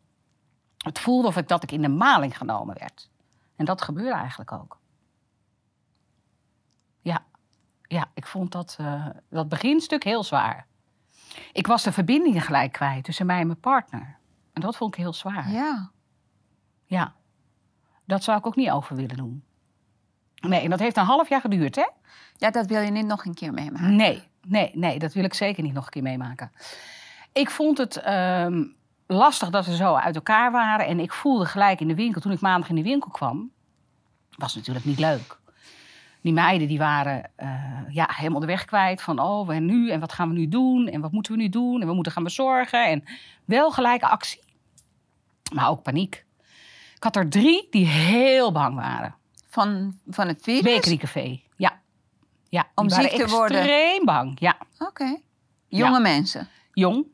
Het 0.77 0.99
voelde 0.99 1.29
of 1.29 1.37
ik 1.37 1.49
dat 1.49 1.63
ik 1.63 1.73
in 1.73 1.83
de 1.83 1.89
maling 1.89 2.37
genomen 2.37 2.79
werd. 2.79 3.11
En 3.57 3.65
dat 3.65 3.83
gebeurde 3.83 4.15
eigenlijk 4.15 4.53
ook. 4.53 4.79
Ja, 7.01 7.25
ja 7.93 8.11
ik 8.15 8.27
vond 8.27 8.53
dat, 8.53 8.77
eh, 8.81 9.07
dat 9.31 9.49
beginstuk 9.49 10.05
heel 10.05 10.25
zwaar. 10.25 10.67
Ik 11.53 11.67
was 11.67 11.83
de 11.83 11.93
verbinding 11.93 12.45
gelijk 12.45 12.73
kwijt 12.73 13.05
tussen 13.05 13.27
mij 13.27 13.41
en 13.41 13.47
mijn 13.47 13.61
partner. 13.61 14.19
En 14.53 14.61
dat 14.61 14.77
vond 14.77 14.95
ik 14.95 15.01
heel 15.01 15.13
zwaar. 15.13 15.51
Ja, 15.51 15.91
Ja. 16.87 17.15
Dat 18.05 18.23
zou 18.23 18.39
ik 18.39 18.47
ook 18.47 18.57
niet 18.57 18.71
over 18.71 18.97
willen 18.97 19.17
doen. 19.17 19.45
Nee, 20.41 20.61
en 20.61 20.71
dat 20.71 20.79
heeft 20.79 20.97
een 20.97 21.05
half 21.05 21.29
jaar 21.29 21.41
geduurd, 21.41 21.77
hè? 21.77 21.87
ja, 22.37 22.51
dat 22.51 22.67
wil 22.67 22.81
je 22.81 22.91
niet 22.91 23.07
nog 23.07 23.25
een 23.25 23.35
keer 23.35 23.53
meemaken. 23.53 23.97
Nee, 23.97 24.23
nee, 24.47 24.71
nee, 24.75 24.99
dat 24.99 25.13
wil 25.13 25.25
ik 25.25 25.35
zeker 25.35 25.63
niet 25.63 25.73
nog 25.73 25.85
een 25.85 25.91
keer 25.91 26.03
meemaken. 26.03 26.53
Ik 27.33 27.51
vond 27.51 27.79
het 27.79 27.97
ehm, 27.97 28.65
lastig 29.07 29.51
dat 29.51 29.67
we 29.67 29.77
zo 29.77 29.95
uit 29.95 30.15
elkaar 30.15 30.53
waren. 30.53 30.87
En 30.87 31.01
ik 31.01 31.13
voelde 31.13 31.47
gelijk 31.47 31.81
in 31.81 31.89
de 31.89 31.95
winkel, 31.95 32.21
toen 32.21 32.33
ik 32.33 32.41
maandag 32.41 32.69
in 32.69 32.75
de 32.75 32.83
winkel 32.83 33.11
kwam, 33.11 33.51
was 34.37 34.55
natuurlijk 34.55 34.85
niet 34.85 34.99
leuk. 34.99 35.40
Die 36.23 36.33
meiden 36.33 36.69
die 36.69 36.79
waren 36.79 37.31
eh, 37.37 37.49
ja, 37.89 38.09
helemaal 38.13 38.41
de 38.41 38.47
weg 38.47 38.65
kwijt 38.65 39.03
van, 39.03 39.19
oh, 39.19 39.55
en 39.55 39.65
nu? 39.65 39.91
En 39.91 40.01
wat 40.01 40.13
gaan 40.13 40.29
we 40.29 40.35
nu 40.35 40.49
doen? 40.49 40.89
En 40.89 41.01
wat 41.01 41.13
moeten 41.13 41.33
we 41.33 41.39
nu 41.39 41.49
doen? 41.49 41.81
En 41.81 41.87
we 41.87 41.95
moeten 41.95 42.13
gaan 42.13 42.23
bezorgen. 42.23 42.87
En 42.87 43.05
wel 43.45 43.71
gelijk 43.71 44.03
actie, 44.03 44.41
maar 45.53 45.69
ook 45.69 45.83
paniek. 45.83 46.25
Ik 46.97 47.03
had 47.03 47.17
er 47.17 47.29
drie 47.29 47.69
die 47.71 47.87
heel 47.87 48.53
bang 48.53 48.75
waren. 48.75 49.15
Van, 49.49 49.99
van 50.07 50.29
het 50.29 50.43
virus? 50.43 50.75
Bakery 50.75 50.97
Café, 50.97 51.41
ja. 51.57 51.81
ja 52.49 52.69
Om 52.75 52.89
die 52.89 53.01
ziek 53.01 53.11
te 53.11 53.29
worden? 53.29 53.57
extreem 53.59 54.05
bang, 54.05 54.41
ja. 54.41 54.57
Oké. 54.79 55.19
Jonge 55.69 56.01
mensen. 56.01 56.49
Jong. 56.73 57.07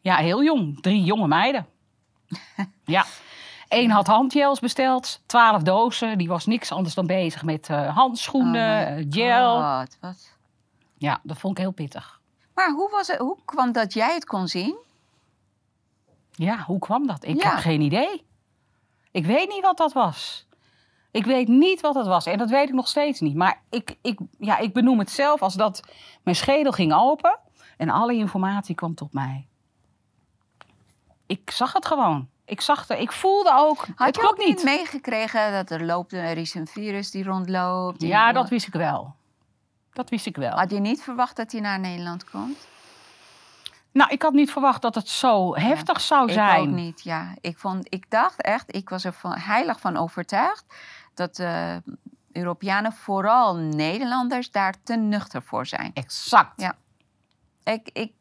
Ja, 0.00 0.16
heel 0.16 0.44
jong. 0.44 0.82
Drie 0.82 1.02
jonge 1.02 1.26
meiden. 1.26 1.66
ja. 2.84 3.04
Eén 3.72 3.90
had 3.90 4.06
handgels 4.06 4.60
besteld, 4.60 5.20
twaalf 5.26 5.62
dozen. 5.62 6.18
Die 6.18 6.28
was 6.28 6.46
niks 6.46 6.72
anders 6.72 6.94
dan 6.94 7.06
bezig 7.06 7.42
met 7.42 7.68
eh, 7.68 7.96
handschoenen, 7.96 8.86
Oh 8.86 8.98
eh, 8.98 9.06
gel. 9.10 9.78
God, 9.78 9.96
wat. 10.00 10.36
Ja, 10.98 11.20
dat 11.22 11.38
vond 11.38 11.56
ik 11.58 11.62
heel 11.64 11.72
pittig. 11.72 12.20
Maar 12.54 12.70
hoe, 12.70 12.90
was 12.90 13.06
het, 13.06 13.18
hoe 13.18 13.36
kwam 13.44 13.72
dat 13.72 13.92
jij 13.92 14.14
het 14.14 14.24
kon 14.24 14.48
zien? 14.48 14.76
Ja, 16.30 16.58
hoe 16.66 16.78
kwam 16.78 17.06
dat? 17.06 17.24
Ik 17.24 17.42
Ja. 17.42 17.48
heb 17.50 17.58
geen 17.58 17.80
idee. 17.80 18.26
Ik 19.10 19.26
weet 19.26 19.48
niet 19.48 19.62
wat 19.62 19.76
dat 19.76 19.92
was. 19.92 20.46
Ik 21.10 21.24
weet 21.24 21.48
niet 21.48 21.80
wat 21.80 21.94
het 21.94 22.06
was. 22.06 22.26
En 22.26 22.38
dat 22.38 22.50
weet 22.50 22.68
ik 22.68 22.74
nog 22.74 22.88
steeds 22.88 23.20
niet. 23.20 23.34
Maar 23.34 23.62
ik, 23.70 23.96
ik, 24.02 24.18
ja, 24.38 24.58
ik 24.58 24.72
benoem 24.72 24.98
het 24.98 25.10
zelf 25.10 25.42
als 25.42 25.54
dat 25.54 25.82
mijn 26.22 26.36
schedel 26.36 26.72
ging 26.72 26.94
open. 26.94 27.38
En 27.76 27.90
alle 27.90 28.14
informatie 28.14 28.74
kwam 28.74 28.94
tot 28.94 29.12
mij. 29.12 29.46
Ik 31.26 31.50
zag 31.50 31.72
het 31.72 31.86
gewoon. 31.86 32.28
Ik 32.52 32.60
zag 32.60 32.88
het. 32.88 32.98
Ik 32.98 33.12
voelde 33.12 33.52
ook. 33.56 33.86
Had 33.94 34.06
het 34.06 34.16
je 34.16 34.30
ook 34.30 34.38
niet 34.38 34.62
meegekregen 34.62 35.52
dat 35.52 35.70
er 35.70 35.84
loopt 35.84 36.12
er 36.12 36.36
is 36.36 36.54
een 36.54 36.66
virus 36.66 37.10
die 37.10 37.24
rondloopt? 37.24 38.02
Ja, 38.02 38.32
dat 38.32 38.48
wist 38.48 38.66
ik 38.66 38.72
wel. 38.72 39.14
Dat 39.92 40.10
wist 40.10 40.26
ik 40.26 40.36
wel. 40.36 40.50
Had 40.50 40.70
je 40.70 40.78
niet 40.78 41.02
verwacht 41.02 41.36
dat 41.36 41.52
hij 41.52 41.60
naar 41.60 41.80
Nederland 41.80 42.30
komt? 42.30 42.66
Nou, 43.92 44.10
ik 44.10 44.22
had 44.22 44.32
niet 44.32 44.50
verwacht 44.50 44.82
dat 44.82 44.94
het 44.94 45.08
zo 45.08 45.56
heftig 45.56 46.00
zou 46.00 46.32
zijn. 46.32 46.62
Ik 46.62 46.68
ook 46.68 46.74
niet, 46.74 47.02
ja. 47.02 47.34
Ik, 47.40 47.58
vond, 47.58 47.86
ik 47.88 48.10
dacht 48.10 48.42
echt, 48.42 48.74
ik 48.74 48.88
was 48.88 49.04
er 49.04 49.12
van, 49.12 49.32
heilig 49.32 49.80
van 49.80 49.96
overtuigd... 49.96 50.64
dat 51.14 51.38
eh, 51.38 51.76
Europeanen, 52.32 52.92
vooral 52.92 53.56
Nederlanders, 53.56 54.50
daar 54.50 54.74
te 54.82 54.96
nuchter 54.96 55.42
voor 55.42 55.66
zijn. 55.66 55.90
Exact. 55.94 56.60
Ja. 56.60 56.76
Ik, 57.64 57.90
ik, 57.92 58.12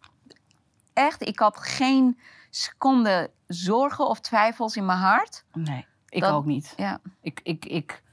echt, 0.94 1.28
ik 1.28 1.40
had 1.40 1.58
geen 1.58 2.20
seconde 2.52 3.32
zorgen 3.48 4.08
of 4.08 4.20
twijfels 4.20 4.76
in 4.76 4.86
mijn 4.86 5.00
hart. 5.00 5.46
Nee, 5.54 5.86
ik 6.10 6.22
Dat- 6.22 6.32
ook 6.34 6.46
niet. 6.46 6.74
Ja. 6.78 7.00
Ik, 7.22 7.40
ik, 7.44 7.66
ik, 7.66 8.04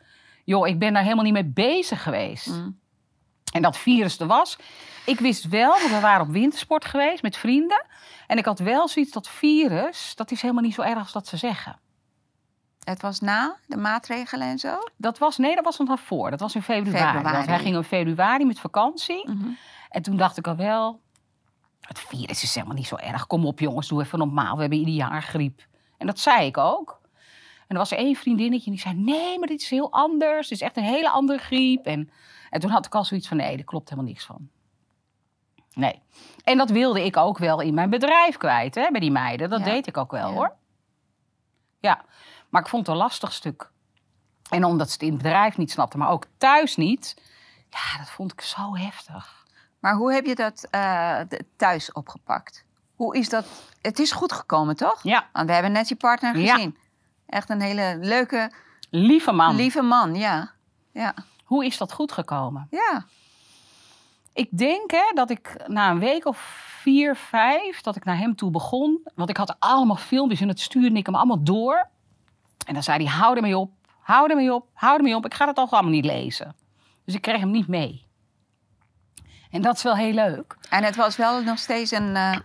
joh, 0.44 0.68
ik 0.68 0.78
ben 0.78 0.92
daar 0.92 1.02
helemaal 1.02 1.24
niet 1.24 1.32
mee 1.32 1.44
bezig 1.44 2.02
geweest. 2.02 2.46
Mm. 2.46 2.78
En 3.52 3.62
dat 3.62 3.76
virus 3.76 4.18
er 4.20 4.26
was. 4.26 4.58
Ik 5.06 5.18
wist 5.20 5.48
wel, 5.48 5.68
want 5.68 5.90
we 5.90 6.00
waren 6.00 6.26
op 6.26 6.32
wintersport 6.32 6.84
geweest 6.84 7.22
met 7.22 7.36
vrienden. 7.36 7.86
En 8.26 8.38
ik 8.38 8.44
had 8.44 8.58
wel 8.58 8.88
zoiets 8.88 9.12
dat 9.12 9.28
virus, 9.28 10.12
dat 10.14 10.30
is 10.30 10.42
helemaal 10.42 10.62
niet 10.62 10.74
zo 10.74 10.82
erg 10.82 10.98
als 10.98 11.12
dat 11.12 11.26
ze 11.26 11.36
zeggen. 11.36 11.78
Het 12.84 13.02
was 13.02 13.20
na 13.20 13.56
de 13.66 13.76
maatregelen 13.76 14.48
en 14.48 14.58
zo. 14.58 14.78
Dat 14.96 15.18
was, 15.18 15.36
nee, 15.36 15.54
dat 15.54 15.64
was 15.64 15.78
nog 15.78 15.88
daarvoor. 15.88 16.30
Dat 16.30 16.40
was 16.40 16.54
in 16.54 16.62
februari. 16.62 17.16
Februari. 17.16 17.46
Hij 17.46 17.58
ging 17.58 17.76
in 17.76 17.84
februari 17.84 18.44
met 18.44 18.60
vakantie. 18.60 19.28
Mhm. 19.30 19.48
En 19.88 20.02
toen 20.02 20.16
dacht 20.16 20.36
ik 20.36 20.46
al 20.46 20.56
wel, 20.56 21.00
het 21.88 21.98
virus 22.00 22.42
is 22.42 22.54
helemaal 22.54 22.76
niet 22.76 22.86
zo 22.86 22.96
erg. 22.96 23.26
Kom 23.26 23.46
op 23.46 23.58
jongens, 23.60 23.88
doe 23.88 24.02
even 24.02 24.18
normaal. 24.18 24.54
We 24.54 24.60
hebben 24.60 24.78
ieder 24.78 24.94
jaar 24.94 25.22
griep. 25.22 25.66
En 25.98 26.06
dat 26.06 26.18
zei 26.18 26.46
ik 26.46 26.56
ook. 26.56 27.00
En 27.58 27.74
er 27.74 27.76
was 27.76 27.90
één 27.92 28.14
vriendinnetje 28.16 28.70
die 28.70 28.80
zei, 28.80 28.94
nee, 28.94 29.38
maar 29.38 29.48
dit 29.48 29.60
is 29.60 29.70
heel 29.70 29.92
anders. 29.92 30.48
Het 30.48 30.58
is 30.58 30.66
echt 30.66 30.76
een 30.76 30.82
hele 30.84 31.10
andere 31.10 31.38
griep. 31.38 31.86
En, 31.86 32.10
en 32.50 32.60
toen 32.60 32.70
had 32.70 32.86
ik 32.86 32.94
al 32.94 33.04
zoiets 33.04 33.28
van, 33.28 33.36
nee, 33.36 33.56
daar 33.56 33.64
klopt 33.64 33.88
helemaal 33.90 34.10
niks 34.10 34.24
van. 34.24 34.48
Nee. 35.74 36.02
En 36.44 36.58
dat 36.58 36.70
wilde 36.70 37.04
ik 37.04 37.16
ook 37.16 37.38
wel 37.38 37.60
in 37.60 37.74
mijn 37.74 37.90
bedrijf 37.90 38.36
kwijt, 38.36 38.74
hè, 38.74 38.90
bij 38.90 39.00
die 39.00 39.10
meiden. 39.10 39.50
Dat 39.50 39.58
Ja. 39.58 39.64
deed 39.64 39.86
ik 39.86 39.96
ook 39.96 40.10
wel, 40.10 40.28
Ja. 40.28 40.34
hoor. 40.34 40.54
Ja, 41.80 42.04
maar 42.48 42.60
ik 42.62 42.68
vond 42.68 42.86
het 42.86 42.94
een 42.96 43.02
lastig 43.02 43.32
stuk. 43.32 43.70
En 44.50 44.64
omdat 44.64 44.86
ze 44.86 44.92
het 44.92 45.02
in 45.02 45.12
het 45.12 45.22
bedrijf 45.22 45.56
niet 45.56 45.70
snapten, 45.70 45.98
maar 45.98 46.10
ook 46.10 46.26
thuis 46.38 46.76
niet. 46.76 47.22
Ja, 47.70 47.98
dat 47.98 48.10
vond 48.10 48.32
ik 48.32 48.40
zo 48.40 48.76
heftig. 48.76 49.37
Maar 49.78 49.94
hoe 49.94 50.12
heb 50.12 50.24
je 50.26 50.34
dat 50.34 50.66
eh, 50.70 51.20
thuis 51.56 51.92
opgepakt? 51.92 52.64
Hoe 52.96 53.16
is 53.16 53.28
dat? 53.28 53.46
Het 53.82 53.98
is 53.98 54.12
goed 54.12 54.32
gekomen, 54.32 54.76
toch? 54.76 55.02
Ja, 55.02 55.26
Want 55.32 55.46
we 55.46 55.52
hebben 55.52 55.72
net 55.72 55.88
je 55.88 55.96
partner 55.96 56.38
Ja. 56.38 56.54
gezien. 56.54 56.76
Echt 57.26 57.50
een 57.50 57.60
hele 57.60 57.98
leuke, 58.00 58.52
Lieve 58.90 59.32
man, 59.32 59.56
Lieve 59.56 59.82
man, 59.82 60.14
ja. 60.14 60.50
Ja. 60.92 61.14
hoe 61.44 61.64
is 61.64 61.78
dat 61.78 61.92
goed 61.92 62.12
gekomen? 62.12 62.66
Ja. 62.70 63.04
Ik 64.32 64.48
denk 64.58 64.90
hè, 64.90 65.10
dat 65.14 65.30
ik 65.30 65.54
na 65.66 65.90
een 65.90 65.98
week 65.98 66.26
of 66.26 66.38
vier, 66.80 67.16
vijf, 67.16 67.80
dat 67.80 67.96
ik 67.96 68.04
naar 68.04 68.18
hem 68.18 68.34
toe 68.36 68.50
begon. 68.50 69.00
Want 69.14 69.30
ik 69.30 69.36
had 69.36 69.56
allemaal 69.58 69.96
filmpjes 69.96 70.40
en 70.40 70.48
het 70.48 70.60
stuurde 70.60 70.96
ik 70.96 71.06
hem 71.06 71.14
allemaal 71.14 71.42
door. 71.44 71.88
En 72.66 72.74
dan 72.74 72.82
zei 72.82 73.04
hij, 73.04 73.12
hou 73.12 73.36
ermee 73.36 73.56
op, 73.58 73.72
hou 74.00 74.30
ermee 74.30 74.54
op, 74.54 74.66
hou 74.72 74.96
ermee 74.96 75.14
op. 75.16 75.24
Ik 75.24 75.34
ga 75.34 75.44
al 75.54 75.68
allemaal 75.70 75.90
niet 75.92 76.04
lezen. 76.04 76.56
Dus 77.04 77.14
ik 77.14 77.22
kreeg 77.22 77.40
hem 77.40 77.50
niet 77.50 77.68
mee. 77.68 78.06
En 79.50 79.62
dat 79.62 79.76
is 79.76 79.82
wel 79.82 79.96
heel 79.96 80.12
leuk. 80.12 80.56
En 80.70 80.84
het 80.84 80.96
was 80.96 81.16
wel 81.16 81.42
nog 81.42 81.58
steeds 81.58 81.90
een 81.90 82.16
eh 82.16 82.36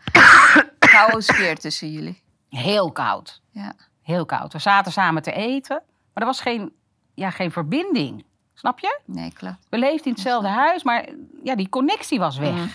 koude 0.96 1.22
sfeer 1.22 1.60
tussen 1.60 1.92
jullie. 1.92 2.24
Heel 2.50 2.92
koud. 2.92 3.42
Ja. 3.50 3.74
Heel 4.02 4.26
koud. 4.26 4.54
We 4.54 4.60
zaten 4.60 4.92
samen 4.92 5.22
te 5.22 5.32
eten, 5.32 5.82
maar 5.86 6.24
er 6.24 6.26
was 6.26 6.42
geen, 6.42 6.74
ja, 7.14 7.30
geen 7.30 7.52
verbinding. 7.52 8.26
Snap 8.54 8.80
je? 8.80 9.00
Nee, 9.06 9.34
klopt. 9.34 9.68
We 9.70 9.78
leefden 9.78 10.06
in 10.06 10.12
hetzelfde 10.12 10.48
huis, 10.48 10.84
maar 10.84 11.10
ja, 11.44 11.56
die 11.56 11.70
connectie 11.70 12.20
was 12.20 12.38
weg. 12.38 12.54
Mm. 12.54 12.72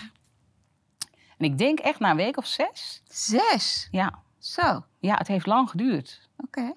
En 1.37 1.45
ik 1.45 1.57
denk 1.57 1.79
echt 1.79 1.99
na 1.99 2.09
een 2.09 2.15
week 2.15 2.37
of 2.37 2.45
zes. 2.45 3.01
Zes. 3.07 3.87
Ja, 3.91 4.19
Zo. 4.39 4.61
Oké. 4.61 4.85
ja 4.99 5.15
het 5.15 5.27
heeft 5.27 5.45
lang 5.45 5.69
geduurd. 5.69 6.29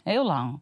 Heel 0.05 0.27
lang. 0.27 0.61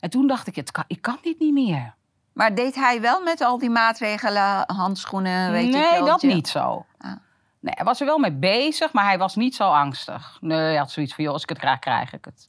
En 0.00 0.10
toen 0.10 0.26
dacht 0.26 0.46
ik, 0.46 0.56
het 0.56 0.70
kan, 0.70 0.84
ik 0.86 1.02
kan 1.02 1.18
dit 1.22 1.38
niet 1.38 1.52
meer. 1.52 1.94
Maar 2.40 2.54
deed 2.54 2.74
hij 2.74 3.00
wel 3.00 3.22
met 3.22 3.40
al 3.40 3.58
die 3.58 3.70
maatregelen, 3.70 4.64
handschoenen, 4.66 5.50
weet 5.50 5.70
nee, 5.70 5.84
ik 5.84 5.90
wel? 5.90 6.04
dat 6.04 6.20
gel? 6.20 6.34
niet 6.34 6.48
zo. 6.48 6.86
Ah. 6.98 7.12
Nee, 7.60 7.74
hij 7.76 7.84
was 7.84 8.00
er 8.00 8.06
wel 8.06 8.18
mee 8.18 8.32
bezig, 8.32 8.92
maar 8.92 9.04
hij 9.04 9.18
was 9.18 9.36
niet 9.36 9.54
zo 9.54 9.64
angstig. 9.64 10.38
Nee, 10.40 10.58
hij 10.58 10.76
had 10.76 10.90
zoiets 10.90 11.14
van, 11.14 11.24
joh, 11.24 11.32
als 11.32 11.42
ik 11.42 11.48
het 11.48 11.58
krijg, 11.58 11.78
krijg 11.78 12.12
ik 12.12 12.24
het. 12.24 12.48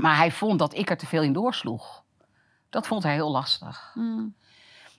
Maar 0.00 0.16
hij 0.16 0.30
vond 0.30 0.58
dat 0.58 0.74
ik 0.74 0.90
er 0.90 0.96
te 0.96 1.06
veel 1.06 1.22
in 1.22 1.32
doorsloeg. 1.32 2.02
Dat 2.70 2.86
vond 2.86 3.02
hij 3.02 3.12
heel 3.12 3.30
lastig. 3.30 3.92
Mm. 3.94 4.34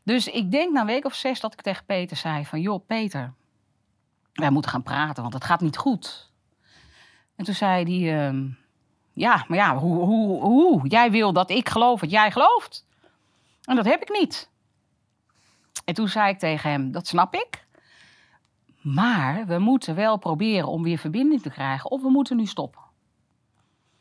Dus 0.04 0.28
ik 0.28 0.52
denk 0.52 0.74
na 0.74 0.80
een 0.80 0.86
week 0.86 1.06
of 1.06 1.14
zes 1.14 1.40
dat 1.40 1.54
ik 1.54 1.62
tegen 1.62 1.86
Peter 1.86 2.18
zei 2.18 2.46
van... 2.46 2.62
joh, 2.62 2.86
Peter, 2.86 3.34
wij 4.34 4.50
moeten 4.50 4.72
gaan 4.72 4.84
praten, 4.84 5.22
want 5.22 5.34
het 5.34 5.44
gaat 5.44 5.62
niet 5.62 5.78
goed. 5.78 6.32
En 7.36 7.46
toen 7.46 7.56
zei 7.56 7.84
hij... 7.84 8.28
ehm, 8.28 8.48
ja, 9.14 9.46
maar 9.48 9.58
ja, 9.58 9.78
hoe, 9.78 10.04
hoe, 10.04 10.42
hoe? 10.42 10.88
Jij 10.88 11.12
wil 11.12 11.34
dat 11.34 11.50
ik 11.50 11.70
geloof 11.70 12.00
wat 12.00 12.12
jij 12.12 12.32
gelooft. 12.32 12.90
En 13.72 13.78
dat 13.78 13.86
heb 13.86 14.02
ik 14.02 14.20
niet. 14.20 14.50
En 15.86 15.94
toen 15.94 16.08
zei 16.08 16.30
ik 16.30 16.40
tegen 16.40 16.70
hem, 16.70 16.92
dat 16.92 17.08
snap 17.08 17.34
ik. 17.34 17.66
Maar 18.82 19.46
we 19.46 19.60
moeten 19.60 19.96
wel 19.96 20.18
proberen 20.18 20.68
om 20.68 20.84
weer 20.84 20.98
verbinding 20.98 21.42
te 21.42 21.50
krijgen. 21.50 21.92
Of 21.92 22.02
we 22.02 22.10
moeten 22.10 22.38
nu 22.38 22.46
stoppen. 22.46 22.82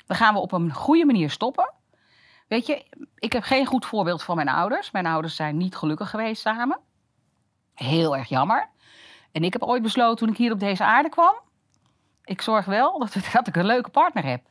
Dan 0.07 0.17
gaan 0.17 0.35
we 0.35 0.41
op 0.41 0.53
een 0.53 0.73
goede 0.73 1.05
manier 1.05 1.31
stoppen. 1.31 1.73
Weet 2.49 2.67
je, 2.67 2.87
ik 3.15 3.33
heb 3.33 3.43
geen 3.43 3.67
goed 3.67 3.87
voorbeeld 3.87 4.23
van 4.23 4.37
mijn 4.37 4.49
ouders. 4.49 4.91
Mijn 4.91 5.07
ouders 5.07 5.37
zijn 5.37 5.57
niet 5.57 5.77
gelukkig 5.77 6.11
geweest 6.11 6.43
samen. 6.43 6.81
Heel 7.75 8.17
erg 8.17 8.29
jammer. 8.29 8.69
En 9.33 9.45
ik 9.45 9.53
heb 9.53 9.63
ooit 9.63 9.83
besloten 9.83 10.17
toen 10.17 10.29
ik 10.29 10.37
hier 10.37 10.53
op 10.53 10.61
deze 10.61 10.85
aarde 10.85 11.09
kwam. 11.09 11.35
Ik 12.25 12.43
zorg 12.43 12.65
wel 12.65 12.99
dat, 13.05 13.17
dat 13.33 13.47
ik 13.47 13.57
een 13.57 13.67
leuke 13.67 13.91
partner 13.91 14.25
heb. 14.25 14.47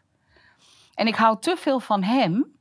En 0.93 1.07
ik 1.07 1.15
hou 1.15 1.39
te 1.39 1.57
veel 1.57 1.79
van 1.79 2.03
hem 2.03 2.58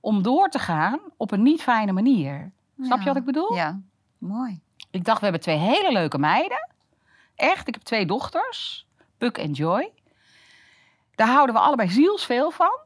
om 0.00 0.22
door 0.22 0.48
te 0.48 0.58
gaan 0.58 1.00
op 1.16 1.30
een 1.30 1.42
niet 1.42 1.62
fijne 1.62 1.92
manier. 1.92 2.52
Snap 2.80 2.98
je 2.98 3.04
wat 3.04 3.16
ik 3.16 3.24
bedoel? 3.24 3.54
Ja, 3.54 3.80
mooi. 4.18 4.60
Ik 4.90 5.04
dacht, 5.04 5.18
we 5.18 5.24
hebben 5.24 5.42
twee 5.42 5.56
hele 5.56 5.92
leuke 5.92 6.18
meiden. 6.18 6.68
Echt, 7.34 7.68
ik 7.68 7.74
heb 7.74 7.82
twee 7.82 8.06
dochters, 8.06 8.86
Puk 9.18 9.38
en 9.38 9.52
Joy. 9.52 9.92
Daar 11.14 11.28
houden 11.28 11.54
we 11.54 11.60
allebei 11.60 11.90
zielsveel 11.90 12.50
van. 12.50 12.78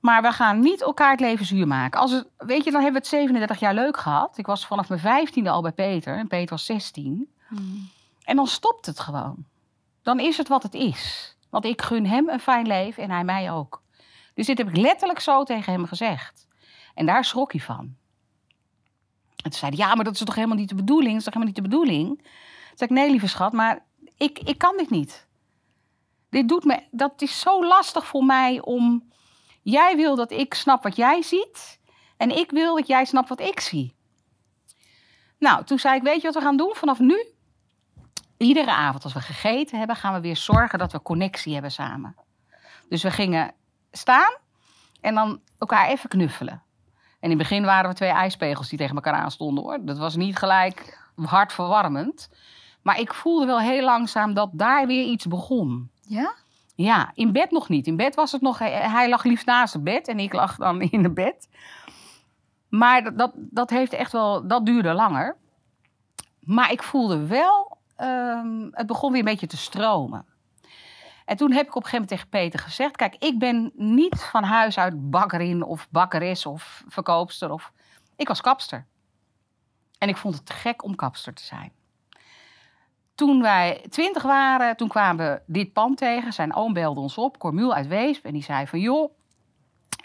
Maar 0.00 0.22
we 0.22 0.32
gaan 0.32 0.60
niet 0.60 0.82
elkaar 0.82 1.10
het 1.10 1.20
leven 1.20 1.46
zuur 1.46 1.66
maken. 1.66 2.00
Als 2.00 2.10
het, 2.10 2.26
weet 2.36 2.64
je, 2.64 2.70
dan 2.70 2.82
hebben 2.82 3.02
we 3.02 3.08
het 3.08 3.16
37 3.16 3.60
jaar 3.60 3.74
leuk 3.74 3.96
gehad. 3.96 4.38
Ik 4.38 4.46
was 4.46 4.66
vanaf 4.66 4.88
mijn 4.88 5.28
15e 5.28 5.46
al 5.46 5.62
bij 5.62 5.72
Peter 5.72 6.16
en 6.16 6.26
Peter 6.26 6.50
was 6.50 6.64
16. 6.64 7.32
Mm. 7.48 7.88
En 8.24 8.36
dan 8.36 8.46
stopt 8.46 8.86
het 8.86 9.00
gewoon. 9.00 9.44
Dan 10.02 10.20
is 10.20 10.36
het 10.36 10.48
wat 10.48 10.62
het 10.62 10.74
is. 10.74 11.36
Want 11.50 11.64
ik 11.64 11.82
gun 11.82 12.06
hem 12.06 12.28
een 12.28 12.40
fijn 12.40 12.66
leven 12.66 13.02
en 13.02 13.10
hij 13.10 13.24
mij 13.24 13.52
ook. 13.52 13.82
Dus 14.40 14.48
dit 14.48 14.58
heb 14.58 14.68
ik 14.68 14.76
letterlijk 14.76 15.20
zo 15.20 15.42
tegen 15.42 15.72
hem 15.72 15.86
gezegd. 15.86 16.46
En 16.94 17.06
daar 17.06 17.24
schrok 17.24 17.52
hij 17.52 17.60
van. 17.60 17.96
En 19.36 19.50
toen 19.50 19.52
zei 19.52 19.76
hij, 19.76 19.86
ja, 19.86 19.94
maar 19.94 20.04
dat 20.04 20.14
is 20.14 20.24
toch 20.24 20.34
helemaal 20.34 20.56
niet 20.56 20.68
de 20.68 20.74
bedoeling? 20.74 21.10
Dat 21.10 21.18
is 21.18 21.24
toch 21.24 21.34
helemaal 21.34 21.54
niet 21.54 21.64
de 21.64 21.68
bedoeling? 21.70 22.06
Toen 22.08 22.26
zei 22.74 22.90
ik, 22.90 22.96
nee, 22.96 23.10
lieve 23.10 23.26
schat, 23.26 23.52
maar 23.52 23.84
ik, 24.16 24.38
ik 24.38 24.58
kan 24.58 24.76
dit 24.76 24.90
niet. 24.90 25.26
Dit 26.30 26.48
doet 26.48 26.64
me, 26.64 26.82
dat 26.90 27.22
is 27.22 27.40
zo 27.40 27.66
lastig 27.66 28.06
voor 28.06 28.24
mij 28.24 28.60
om... 28.60 29.12
Jij 29.62 29.96
wil 29.96 30.16
dat 30.16 30.30
ik 30.30 30.54
snap 30.54 30.82
wat 30.82 30.96
jij 30.96 31.22
ziet. 31.22 31.80
En 32.16 32.36
ik 32.38 32.50
wil 32.50 32.76
dat 32.76 32.86
jij 32.86 33.04
snapt 33.04 33.28
wat 33.28 33.40
ik 33.40 33.60
zie. 33.60 33.94
Nou, 35.38 35.64
toen 35.64 35.78
zei 35.78 35.96
ik, 35.96 36.02
weet 36.02 36.20
je 36.20 36.26
wat 36.26 36.34
we 36.34 36.40
gaan 36.40 36.56
doen 36.56 36.74
vanaf 36.74 36.98
nu? 36.98 37.26
Iedere 38.36 38.72
avond 38.72 39.04
als 39.04 39.12
we 39.12 39.20
gegeten 39.20 39.78
hebben, 39.78 39.96
gaan 39.96 40.14
we 40.14 40.20
weer 40.20 40.36
zorgen 40.36 40.78
dat 40.78 40.92
we 40.92 41.02
connectie 41.02 41.52
hebben 41.52 41.72
samen. 41.72 42.16
Dus 42.88 43.02
we 43.02 43.10
gingen 43.10 43.54
staan 43.90 44.36
en 45.00 45.14
dan 45.14 45.40
elkaar 45.58 45.88
even 45.88 46.08
knuffelen. 46.08 46.62
En 47.20 47.30
in 47.30 47.38
het 47.38 47.38
begin 47.38 47.64
waren 47.64 47.90
we 47.90 47.96
twee 47.96 48.10
ijspegels 48.10 48.68
die 48.68 48.78
tegen 48.78 48.94
elkaar 48.94 49.14
aanstonden 49.14 49.64
hoor. 49.64 49.78
Dat 49.84 49.98
was 49.98 50.16
niet 50.16 50.36
gelijk 50.36 51.08
hartverwarmend. 51.24 52.30
Maar 52.82 52.98
ik 53.00 53.14
voelde 53.14 53.46
wel 53.46 53.60
heel 53.60 53.84
langzaam 53.84 54.34
dat 54.34 54.50
daar 54.52 54.86
weer 54.86 55.04
iets 55.04 55.26
begon. 55.26 55.90
Ja? 56.00 56.34
Ja, 56.74 57.10
in 57.14 57.32
bed 57.32 57.50
nog 57.50 57.68
niet. 57.68 57.86
In 57.86 57.96
bed 57.96 58.14
was 58.14 58.32
het 58.32 58.40
nog. 58.40 58.58
Hij, 58.58 58.72
hij 58.72 59.08
lag 59.08 59.24
liefst 59.24 59.46
naast 59.46 59.72
het 59.72 59.84
bed 59.84 60.08
en 60.08 60.18
ik 60.18 60.32
lag 60.32 60.56
dan 60.56 60.80
in 60.90 61.04
het 61.04 61.14
bed. 61.14 61.48
Maar 62.68 63.02
dat, 63.02 63.18
dat, 63.18 63.32
dat 63.34 63.70
heeft 63.70 63.92
echt 63.92 64.12
wel. 64.12 64.46
Dat 64.46 64.66
duurde 64.66 64.92
langer. 64.92 65.36
Maar 66.40 66.72
ik 66.72 66.82
voelde 66.82 67.26
wel. 67.26 67.78
ehm, 67.96 68.68
het 68.70 68.86
begon 68.86 69.10
weer 69.10 69.20
een 69.20 69.24
beetje 69.24 69.46
te 69.46 69.56
stromen. 69.56 70.24
En 71.30 71.36
toen 71.36 71.52
heb 71.52 71.66
ik 71.66 71.74
op 71.74 71.82
een 71.82 71.88
gegeven 71.88 72.06
moment 72.08 72.08
tegen 72.08 72.28
Peter 72.28 72.58
gezegd: 72.58 72.96
Kijk, 72.96 73.16
ik 73.18 73.38
ben 73.38 73.72
niet 73.74 74.22
van 74.22 74.44
huis 74.44 74.78
uit 74.78 75.10
bakkerin 75.10 75.62
of 75.62 75.88
bakkeres 75.90 76.46
of 76.46 76.84
verkoopster. 76.88 77.52
Of... 77.52 77.72
Ik 78.16 78.28
was 78.28 78.40
kapster. 78.40 78.86
En 79.98 80.08
ik 80.08 80.16
vond 80.16 80.34
het 80.34 80.46
te 80.46 80.52
gek 80.52 80.84
om 80.84 80.94
kapster 80.94 81.34
te 81.34 81.44
zijn. 81.44 81.72
Toen 83.14 83.42
wij 83.42 83.84
twintig 83.88 84.22
waren, 84.22 84.76
toen 84.76 84.88
kwamen 84.88 85.26
we 85.26 85.42
dit 85.46 85.72
pand 85.72 85.96
tegen. 85.96 86.32
Zijn 86.32 86.54
oom 86.54 86.72
belde 86.72 87.00
ons 87.00 87.18
op, 87.18 87.38
Cormule 87.38 87.74
uit 87.74 87.86
Weesp. 87.86 88.24
En 88.24 88.32
die 88.32 88.42
zei 88.42 88.66
van, 88.66 88.78
joh, 88.80 89.12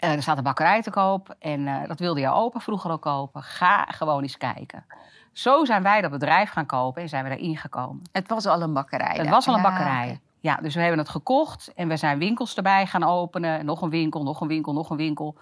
eh, 0.00 0.12
er 0.12 0.22
staat 0.22 0.36
een 0.36 0.44
bakkerij 0.44 0.82
te 0.82 0.90
koop. 0.90 1.34
En 1.38 1.66
eh, 1.66 1.88
dat 1.88 1.98
wilde 1.98 2.20
jouw 2.20 2.34
opa 2.34 2.60
vroeger 2.60 2.90
ook 2.90 3.02
kopen. 3.02 3.42
Ga 3.42 3.84
gewoon 3.84 4.22
eens 4.22 4.36
kijken. 4.36 4.86
Zo 5.32 5.64
zijn 5.64 5.82
wij 5.82 6.00
dat 6.00 6.10
bedrijf 6.10 6.50
gaan 6.50 6.66
kopen 6.66 7.02
en 7.02 7.08
zijn 7.08 7.22
we 7.22 7.28
daarin 7.28 7.56
gekomen. 7.56 8.02
Het 8.12 8.28
was 8.28 8.46
al 8.46 8.62
een 8.62 8.72
bakkerij. 8.72 9.14
Het 9.14 9.22
daar. 9.22 9.30
was 9.30 9.48
al 9.48 9.54
een 9.54 9.60
Ja, 9.62 9.68
bakkerij. 9.68 10.20
Ja, 10.46 10.56
dus 10.56 10.74
we 10.74 10.80
hebben 10.80 10.98
het 10.98 11.08
gekocht 11.08 11.72
en 11.74 11.88
we 11.88 11.96
zijn 11.96 12.18
winkels 12.18 12.54
erbij 12.54 12.86
gaan 12.86 13.02
openen. 13.04 13.64
Nog 13.64 13.82
een 13.82 13.90
winkel, 13.90 14.22
nog 14.22 14.40
een 14.40 14.48
winkel, 14.48 14.72
nog 14.72 14.90
een 14.90 14.96
winkel. 14.96 15.38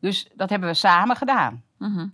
Dus 0.00 0.28
dat 0.34 0.50
hebben 0.50 0.68
we 0.68 0.74
samen 0.74 1.16
gedaan. 1.16 1.64
Mhm. 1.76 2.08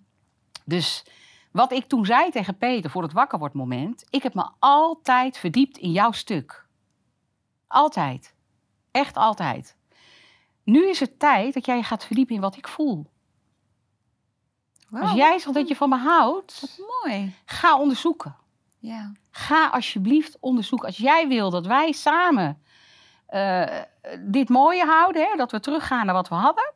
Dus 0.65 1.05
wat 1.51 1.73
ik 1.73 1.85
toen 1.85 2.05
zei 2.05 2.31
tegen 2.31 2.57
Peter 2.57 2.91
voor 2.91 3.03
het 3.03 3.13
wakker 3.13 3.39
wordt 3.39 3.55
moment. 3.55 4.05
Ik 4.11 4.23
heb 4.23 4.35
me 4.35 4.49
altijd 4.59 5.39
verdiept 5.39 5.77
in 5.77 5.93
jouw 5.93 6.13
stuk. 6.13 6.67
Altijd. 7.67 8.35
Echt 8.91 9.17
altijd. 9.17 9.77
Nu 10.63 10.89
is 10.89 11.01
het 11.01 11.19
tijd 11.19 11.55
dat 11.55 11.67
jij 11.67 11.77
je 11.77 11.83
gaat 11.83 12.05
verdiepen 12.05 12.35
in 12.35 12.41
wat 12.41 12.57
ik 12.57 12.69
voel. 12.69 13.07
Wauw, 14.89 15.03
Als 15.03 15.13
jij 15.13 15.39
zegt 15.39 15.55
dat 15.55 15.69
je 15.69 15.77
van 15.77 15.89
me 15.89 15.97
houdt, 15.99 16.61
wat 16.61 16.89
mooi. 17.03 17.35
ga 17.45 17.79
onderzoeken. 17.79 18.37
Ja. 18.85 19.12
Ga 19.31 19.69
alsjeblieft 19.69 20.37
onderzoeken. 20.41 20.88
Als 20.88 20.97
jij 20.97 21.29
wil 21.29 21.50
dat 21.50 21.67
wij 21.67 21.93
samen 21.93 22.62
eh, 23.26 23.81
dit 24.21 24.49
mooie 24.49 24.85
houden, 24.85 25.23
hè, 25.23 25.37
dat 25.37 25.50
we 25.50 25.61
teruggaan 25.61 26.07
naar 26.07 26.14
wat 26.14 26.29
we 26.29 26.35
hadden, 26.35 26.73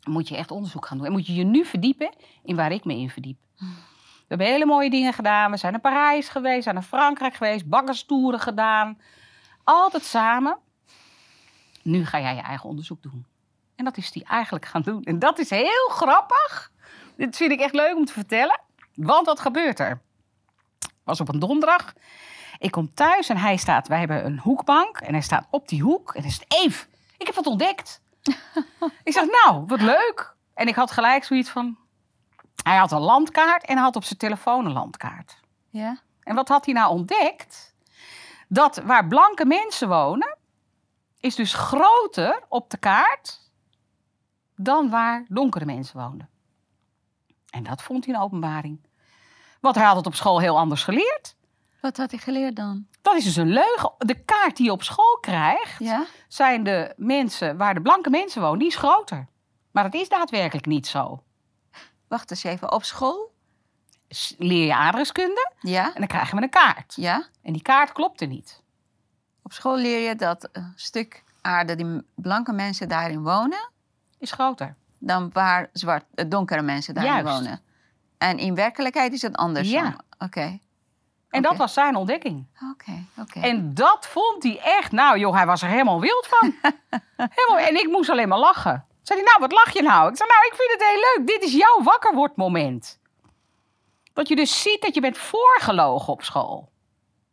dan 0.00 0.12
moet 0.12 0.28
je 0.28 0.36
echt 0.36 0.50
onderzoek 0.50 0.86
gaan 0.86 0.96
doen. 0.96 1.06
En 1.06 1.12
moet 1.12 1.26
je 1.26 1.34
je 1.34 1.44
nu 1.44 1.64
verdiepen 1.64 2.14
in 2.42 2.56
waar 2.56 2.72
ik 2.72 2.84
me 2.84 2.94
in 2.94 3.10
verdiep. 3.10 3.38
We 3.56 4.34
hebben 4.34 4.46
hele 4.46 4.66
mooie 4.66 4.90
dingen 4.90 5.12
gedaan. 5.12 5.50
We 5.50 5.56
zijn 5.56 5.72
naar 5.72 5.80
Parijs 5.80 6.28
geweest, 6.28 6.62
zijn 6.62 6.74
naar 6.74 6.84
Frankrijk 6.84 7.34
geweest, 7.34 7.68
bakkerstoeren 7.68 8.40
gedaan. 8.40 8.98
Altijd 9.64 10.04
samen. 10.04 10.58
Nu 11.82 12.06
ga 12.06 12.20
jij 12.20 12.34
je 12.34 12.42
eigen 12.42 12.68
onderzoek 12.68 13.02
doen. 13.02 13.26
En 13.76 13.84
dat 13.84 13.96
is 13.96 14.12
die 14.12 14.24
eigenlijk 14.24 14.64
gaan 14.64 14.82
doen. 14.82 15.02
En 15.02 15.18
dat 15.18 15.38
is 15.38 15.50
heel 15.50 15.88
grappig. 15.88 16.72
Dit 17.16 17.36
vind 17.36 17.52
ik 17.52 17.60
echt 17.60 17.74
leuk 17.74 17.96
om 17.96 18.04
te 18.04 18.12
vertellen. 18.12 18.60
Want 18.94 19.26
wat 19.26 19.40
gebeurt 19.40 19.78
er? 19.78 20.06
Was 21.08 21.20
op 21.20 21.28
een 21.28 21.38
donderdag. 21.38 21.92
Ik 22.58 22.70
kom 22.70 22.94
thuis 22.94 23.28
en 23.28 23.36
hij 23.36 23.56
staat, 23.56 23.88
wij 23.88 23.98
hebben 23.98 24.24
een 24.24 24.38
hoekbank 24.38 24.96
en 24.96 25.12
hij 25.12 25.22
staat 25.22 25.46
op 25.50 25.68
die 25.68 25.82
hoek. 25.82 26.14
En 26.14 26.22
hij 26.22 26.30
zegt, 26.30 26.54
Eve, 26.54 26.86
ik 27.18 27.26
heb 27.26 27.34
wat 27.34 27.46
ontdekt. 27.46 28.00
ik 29.04 29.12
zeg, 29.12 29.24
nou, 29.24 29.64
wat 29.66 29.80
leuk. 29.80 30.34
En 30.54 30.68
ik 30.68 30.74
had 30.74 30.90
gelijk 30.90 31.24
zoiets 31.24 31.50
van, 31.50 31.76
hij 32.62 32.76
had 32.76 32.92
een 32.92 33.00
landkaart 33.00 33.64
en 33.64 33.76
had 33.76 33.96
op 33.96 34.04
zijn 34.04 34.18
telefoon 34.18 34.66
een 34.66 34.72
landkaart. 34.72 35.40
Ja. 35.70 36.00
En 36.22 36.34
wat 36.34 36.48
had 36.48 36.64
hij 36.64 36.74
nou 36.74 36.90
ontdekt? 36.90 37.74
Dat 38.48 38.76
waar 38.76 39.06
blanke 39.06 39.44
mensen 39.44 39.88
wonen, 39.88 40.36
is 41.20 41.34
dus 41.34 41.54
groter 41.54 42.42
op 42.48 42.70
de 42.70 42.78
kaart 42.78 43.50
dan 44.56 44.90
waar 44.90 45.24
donkere 45.28 45.64
mensen 45.64 46.00
woonden. 46.00 46.28
En 47.50 47.62
dat 47.62 47.82
vond 47.82 48.04
hij 48.04 48.14
een 48.14 48.20
openbaring. 48.20 48.87
Want 49.60 49.74
hij 49.74 49.84
had 49.84 49.96
het 49.96 50.06
op 50.06 50.14
school 50.14 50.40
heel 50.40 50.58
anders 50.58 50.82
geleerd. 50.84 51.36
Wat 51.80 51.96
had 51.96 52.10
hij 52.10 52.20
geleerd 52.20 52.56
dan? 52.56 52.86
Dat 53.02 53.14
is 53.16 53.24
dus 53.24 53.36
een 53.36 53.48
leugen. 53.52 53.92
De 53.98 54.24
kaart 54.24 54.56
die 54.56 54.66
je 54.66 54.72
op 54.72 54.82
school 54.82 55.18
krijgt, 55.20 55.78
Ja? 55.78 56.04
zijn 56.28 56.62
de 56.64 56.92
mensen 56.96 57.56
waar 57.56 57.74
de 57.74 57.80
blanke 57.82 58.10
mensen 58.10 58.40
wonen, 58.42 58.58
die 58.58 58.68
is 58.68 58.76
groter. 58.76 59.26
Maar 59.70 59.82
dat 59.90 59.94
is 59.94 60.08
daadwerkelijk 60.08 60.66
niet 60.66 60.86
zo. 60.86 61.22
Wacht 62.08 62.30
eens 62.30 62.44
even. 62.44 62.72
Op 62.72 62.84
school? 62.84 63.32
Leer 64.38 64.66
je 64.66 64.74
aardrijkskunde 64.74 65.52
Ja? 65.60 65.84
en 65.86 65.92
dan 65.98 66.06
krijgen 66.06 66.36
we 66.36 66.42
een 66.42 66.50
kaart. 66.50 66.94
Ja? 66.96 67.26
En 67.42 67.52
die 67.52 67.62
kaart 67.62 67.92
klopte 67.92 68.24
niet. 68.24 68.62
Op 69.42 69.52
school 69.52 69.76
leer 69.76 70.08
je 70.08 70.14
dat 70.16 70.48
een 70.52 70.72
stuk 70.76 71.22
aarde 71.40 71.74
die 71.74 72.02
blanke 72.14 72.52
mensen 72.52 72.88
daarin 72.88 73.22
wonen, 73.22 73.70
Is 74.18 74.32
groter. 74.32 74.76
dan 74.98 75.30
waar 75.32 75.68
zwart, 75.72 76.04
eh, 76.14 76.24
donkere 76.28 76.62
mensen 76.62 76.94
daarin 76.94 77.12
Juist. 77.12 77.38
wonen. 77.38 77.60
En 78.18 78.38
in 78.38 78.54
werkelijkheid 78.54 79.12
is 79.12 79.22
het 79.22 79.36
andersom. 79.36 79.82
Ja. 79.82 79.96
Oké. 80.18 80.58
En 81.30 81.42
dat 81.42 81.56
was 81.56 81.72
zijn 81.72 81.96
ontdekking. 81.96 82.46
Oké, 82.72 83.04
oké. 83.18 83.40
En 83.40 83.74
dat 83.74 84.06
vond 84.06 84.42
hij 84.42 84.60
echt, 84.62 84.92
nou 84.92 85.18
joh, 85.18 85.34
hij 85.34 85.46
was 85.46 85.62
er 85.62 85.68
helemaal 85.68 86.00
wild 86.00 86.26
van. 86.26 86.54
helemaal, 87.34 87.66
en 87.66 87.76
ik 87.76 87.88
moest 87.90 88.10
alleen 88.10 88.28
maar 88.28 88.38
lachen. 88.38 88.86
Zei 89.02 89.20
hij, 89.20 89.28
nou 89.28 89.40
wat 89.40 89.52
lach 89.52 89.72
je 89.72 89.82
nou? 89.82 90.10
Ik 90.10 90.16
zei, 90.16 90.28
nou 90.28 90.46
ik 90.46 90.54
vind 90.56 90.70
het 90.70 90.88
heel 90.88 91.00
leuk. 91.00 91.26
Dit 91.26 91.42
is 91.42 91.52
jouw 91.52 91.82
wakkerwordmoment. 91.82 92.98
Dat 94.12 94.28
je 94.28 94.36
dus 94.36 94.62
ziet 94.62 94.82
dat 94.82 94.94
je 94.94 95.00
bent 95.00 95.18
voorgelogen 95.18 96.12
op 96.12 96.22
school. 96.22 96.70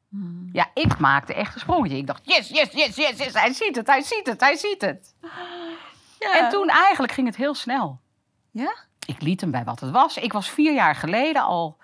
Hmm. 0.10 0.50
Ja, 0.54 0.70
ik 0.74 0.98
maakte 0.98 1.34
echt 1.34 1.54
een 1.54 1.60
sprongetje. 1.60 1.98
Ik 1.98 2.08
dacht, 2.08 2.22
yes, 2.24 2.50
yes, 2.50 2.72
yes, 2.72 2.96
yes, 2.96 3.18
yes. 3.18 3.34
Hij 3.34 3.54
ziet 3.54 3.76
het, 3.76 3.88
hij 3.88 4.02
ziet 4.02 4.28
het, 4.28 4.40
hij 4.40 4.56
ziet 4.56 4.82
het. 4.82 5.16
Ja. 6.20 6.40
En 6.40 6.50
toen 6.50 6.68
eigenlijk 6.68 7.14
ging 7.14 7.28
het 7.28 7.36
heel 7.36 7.56
snel. 7.56 8.00
Ja? 8.52 8.76
Ik 9.06 9.22
liet 9.22 9.42
hem 9.42 9.52
bij 9.52 9.64
wat 9.64 9.80
het 9.80 9.92
was. 9.92 10.18
Ik 10.18 10.34
was 10.34 10.50
vier 10.50 10.74
jaar 10.74 10.96
geleden 10.96 11.42
al 11.44 11.78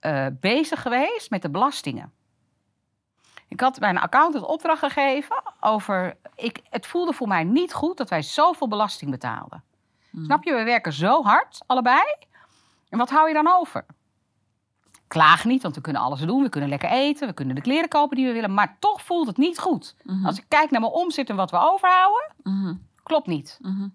eh, 0.00 0.26
bezig 0.40 0.82
geweest 0.82 1.30
met 1.30 1.42
de 1.42 1.50
belastingen. 1.50 2.12
Ik 3.48 3.60
had 3.60 3.78
bij 3.78 3.88
een 3.90 3.98
accountant 3.98 4.44
opdracht 4.44 4.78
gegeven 4.78 5.42
over... 5.60 6.16
Ik, 6.34 6.60
het 6.70 6.86
voelde 6.86 7.12
voor 7.12 7.28
mij 7.28 7.44
niet 7.44 7.72
goed 7.74 7.96
dat 7.96 8.10
wij 8.10 8.22
zoveel 8.22 8.68
belasting 8.68 9.10
betaalden. 9.10 9.64
Hmm. 10.10 10.24
Snap 10.24 10.44
je? 10.44 10.54
We 10.54 10.62
werken 10.62 10.92
zo 10.92 11.22
hard, 11.22 11.62
allebei. 11.66 12.02
En 12.88 12.98
wat 12.98 13.10
hou 13.10 13.28
je 13.28 13.34
dan 13.34 13.52
over? 13.52 13.86
Klaag 15.06 15.44
niet, 15.44 15.62
want 15.62 15.74
we 15.74 15.80
kunnen 15.80 16.02
alles 16.02 16.20
doen. 16.20 16.42
We 16.42 16.48
kunnen 16.48 16.68
lekker 16.68 16.88
eten, 16.90 17.26
we 17.28 17.34
kunnen 17.34 17.54
de 17.54 17.60
kleren 17.60 17.88
kopen 17.88 18.16
die 18.16 18.26
we 18.26 18.32
willen. 18.32 18.54
Maar 18.54 18.76
toch 18.78 19.02
voelt 19.02 19.26
het 19.26 19.36
niet 19.36 19.58
goed. 19.58 19.96
Mhm. 20.02 20.26
Als 20.26 20.38
ik 20.38 20.44
kijk 20.48 20.70
naar 20.70 20.80
mijn 20.80 20.92
omzet 20.92 21.30
en 21.30 21.36
wat 21.36 21.50
we 21.50 21.58
overhouden, 21.58 22.32
Mhm. 22.42 22.74
klopt 23.02 23.26
niet. 23.26 23.58
Mhm. 23.62 23.88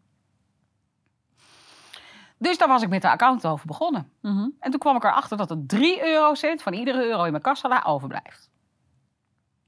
Dus 2.37 2.57
daar 2.57 2.67
was 2.67 2.81
ik 2.81 2.89
met 2.89 3.01
de 3.01 3.09
accountant 3.09 3.53
over 3.53 3.67
begonnen. 3.67 4.11
Mhm. 4.21 4.49
En 4.59 4.71
toen 4.71 4.79
kwam 4.79 4.95
ik 4.95 5.03
erachter 5.03 5.37
dat 5.37 5.51
er 5.51 5.65
3 5.67 6.03
eurocent 6.03 6.61
van 6.61 6.73
iedere 6.73 7.05
euro 7.05 7.23
in 7.23 7.31
mijn 7.31 7.43
kassa 7.43 7.69
daar 7.69 7.85
overblijft. 7.85 8.49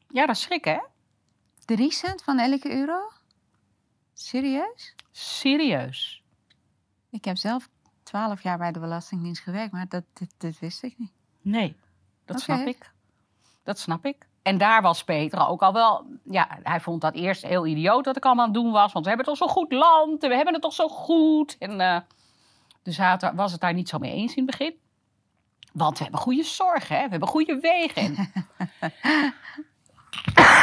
Ja, 0.08 0.26
dat 0.26 0.36
is 0.36 0.42
schrik, 0.42 0.66
hè? 0.66 0.80
Drie 1.66 1.92
cent 1.92 2.24
van 2.24 2.40
elke 2.40 2.72
euro? 2.72 3.12
Serieus? 4.14 4.96
Serieus. 5.12 6.24
Ik 7.10 7.26
heb 7.26 7.38
zelf 7.38 7.70
twaalf 8.04 8.44
jaar 8.44 8.58
bij 8.58 8.72
de 8.72 8.80
Belastingdienst 8.80 9.42
gewerkt, 9.42 9.72
maar 9.72 9.88
dat, 9.88 10.04
dit, 10.14 10.34
dit 10.38 10.60
wist 10.60 10.84
ik 10.84 10.98
niet. 10.98 11.12
Nee, 11.42 11.76
dat 12.26 12.42
snap 12.42 12.68
ik. 12.68 12.92
Dat 13.64 13.80
snap 13.80 14.06
ik. 14.06 14.28
En 14.42 14.58
daar 14.58 14.82
was 14.82 15.04
Peter 15.04 15.48
ook 15.48 15.62
al 15.62 15.74
wel... 15.74 16.06
Ja, 16.24 16.60
hij 16.64 16.80
vond 16.80 17.02
dat 17.02 17.16
eerst 17.16 17.46
heel 17.46 17.66
idioot 17.66 18.06
wat 18.06 18.18
ik 18.18 18.26
allemaal 18.26 18.46
aan 18.46 18.54
het 18.54 18.62
doen 18.62 18.72
was. 18.72 18.92
Want 18.92 19.04
we 19.06 19.12
hebben 19.12 19.28
toch 19.28 19.38
zo'n 19.38 19.50
goed 19.50 19.72
land 19.72 20.24
en 20.24 20.30
we 20.30 20.36
hebben 20.36 20.54
het 20.54 20.64
toch 20.64 20.74
zo 20.74 20.88
goed. 20.88 21.56
En, 21.60 21.82
eh, 21.82 22.00
dus 22.84 22.98
hij 22.98 23.10
had- 23.10 23.32
was 23.36 23.52
het 23.52 23.62
daar 23.62 23.74
niet 23.74 23.90
zo 23.90 23.98
mee 23.98 24.14
eens 24.14 24.36
in 24.36 24.48
het 24.48 24.58
begin. 24.58 24.74
Want 25.74 25.98
we 25.98 26.04
hebben 26.04 26.22
goede 26.22 26.44
zorg, 26.44 26.88
hè? 26.88 27.04
We 27.04 27.10
hebben 27.10 27.28
goede 27.28 27.60
wegen. 27.60 28.16
En- 28.16 28.32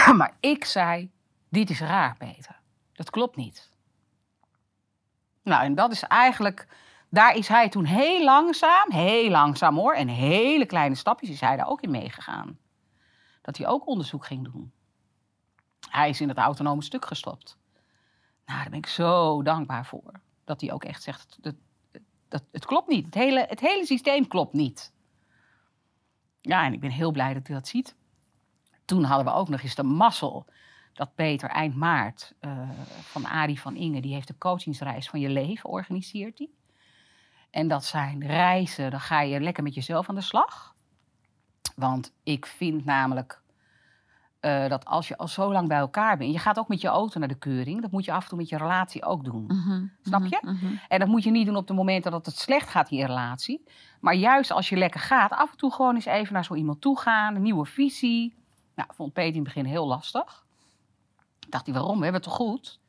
maar 0.19 0.37
ik 0.41 0.65
zei, 0.65 1.11
dit 1.49 1.71
is 1.71 1.81
raar, 1.81 2.17
Peter. 2.17 2.61
Dat 2.93 3.11
klopt 3.11 3.37
niet. 3.37 3.71
Nou, 5.43 5.65
en 5.65 5.75
dat 5.75 5.93
is 5.93 6.03
eigenlijk... 6.03 6.69
Daar 7.11 7.37
is 7.37 7.49
hij 7.49 7.69
toen 7.69 7.85
heel 7.85 8.25
langzaam, 8.25 8.91
heel 8.91 9.31
langzaam 9.31 9.77
hoor, 9.77 9.95
en 9.95 10.09
hele 10.09 10.67
kleine 10.67 10.95
stapjes 10.95 11.31
is 11.31 11.41
hij 11.41 11.57
daar 11.57 11.69
ook 11.69 11.83
in 11.83 11.91
meegegaan. 11.91 12.59
Dat 13.43 13.57
hij 13.57 13.67
ook 13.67 13.87
onderzoek 13.87 14.27
ging 14.27 14.53
doen. 14.53 14.73
Hij 15.91 16.09
is 16.09 16.21
in 16.21 16.29
het 16.29 16.39
autonome 16.39 16.83
stuk 16.83 17.05
gestopt. 17.05 17.59
Nou, 18.47 18.61
daar 18.61 18.71
ben 18.71 18.79
ik 18.79 18.87
zo 18.87 19.43
dankbaar 19.43 19.87
voor. 19.87 20.13
Dat 20.45 20.61
hij 20.61 20.73
ook 20.73 20.85
echt 20.85 21.03
zegt, 21.03 21.39
het 22.53 22.65
klopt 22.65 22.89
niet. 22.89 23.05
Het 23.05 23.15
hele, 23.15 23.45
het 23.49 23.61
hele 23.61 23.87
systeem 23.87 24.27
klopt 24.27 24.53
niet. 24.53 24.93
Ja, 26.41 26.65
en 26.65 26.73
ik 26.73 26.81
ben 26.81 26.91
heel 26.91 27.11
blij 27.11 27.35
dat 27.35 27.47
hij 27.47 27.57
dat 27.57 27.69
ziet. 27.69 27.97
Toen 28.85 29.05
hadden 29.05 29.27
we 29.27 29.39
ook 29.39 29.49
nog 29.49 29.63
eens 29.63 29.75
de 29.75 29.83
mazzel 29.83 30.47
dat 30.93 31.15
Peter 31.15 31.49
eind 31.49 31.75
maart 31.75 32.35
eh, 32.41 32.71
van 33.01 33.27
Arie 33.27 33.61
van 33.61 33.77
Inge, 33.77 34.01
die 34.01 34.15
heeft 34.15 34.29
de 34.29 34.39
coachingsreis 34.39 35.09
van 35.09 35.21
je 35.21 35.29
leven, 35.29 35.71
organiseert 35.71 36.37
die. 36.37 36.55
En 37.51 37.69
dat 37.69 37.85
zijn 37.85 38.27
reizen, 38.27 38.91
dan 38.91 39.01
ga 39.01 39.21
je 39.21 39.41
lekker 39.41 39.63
met 39.63 39.75
jezelf 39.75 40.09
aan 40.09 40.15
de 40.15 40.21
slag. 40.21 40.75
Want 41.75 42.13
ik 42.23 42.47
vind 42.47 42.85
namelijk 42.85 43.43
eh, 44.47 44.69
dat 44.69 44.85
als 44.85 45.09
je 45.09 45.17
al 45.17 45.29
zo 45.29 45.53
lang 45.53 45.69
bij 45.69 45.79
elkaar 45.79 46.17
bent, 46.17 46.33
je 46.33 46.39
gaat 46.39 46.59
ook 46.59 46.69
met 46.69 46.81
je 46.81 46.89
auto 46.89 47.19
naar 47.19 47.29
de 47.29 47.39
keuring, 47.39 47.83
dat 47.83 47.91
moet 47.91 48.05
je 48.05 48.13
af 48.13 48.23
en 48.23 48.29
toe 48.29 48.39
met 48.39 48.49
je 48.49 48.57
relatie 48.57 49.05
ook 49.05 49.25
doen. 49.25 49.45
Mhm. 49.47 49.85
Snap 50.03 50.21
Mhm. 50.21 50.29
je? 50.31 50.39
Mhm. 50.43 50.75
En 50.89 50.99
dat 50.99 51.09
moet 51.09 51.23
je 51.23 51.31
niet 51.31 51.47
doen 51.47 51.57
op 51.57 51.67
de 51.67 51.75
momenten 51.75 52.11
dat 52.11 52.27
het 52.27 52.39
slecht 52.39 52.69
gaat 52.69 52.91
in 52.91 52.97
je 52.97 53.07
relatie. 53.07 53.65
Maar 54.01 54.15
juist 54.15 54.51
als 54.51 54.69
je 54.69 54.77
lekker 54.77 55.01
gaat, 55.01 55.31
af 55.31 55.51
en 55.51 55.57
toe 55.57 55.73
gewoon 55.73 55.95
eens 55.95 56.05
even 56.05 56.33
naar 56.33 56.45
zo 56.45 56.55
iemand 56.55 56.81
toe 56.81 56.99
gaan, 56.99 57.35
een 57.35 57.43
nieuwe 57.43 57.65
visie. 57.67 58.35
Nou, 58.75 58.89
vond 58.95 59.13
Peter 59.13 59.31
in 59.31 59.35
het 59.35 59.45
begin 59.45 59.65
heel 59.65 59.87
lastig. 59.87 60.45
Dacht 61.49 61.67
hij, 61.67 61.75
waarom? 61.75 61.97
We 61.99 62.03
hebben 62.05 62.21
het 62.23 62.31
toch 62.31 62.39
goed? 62.39 62.81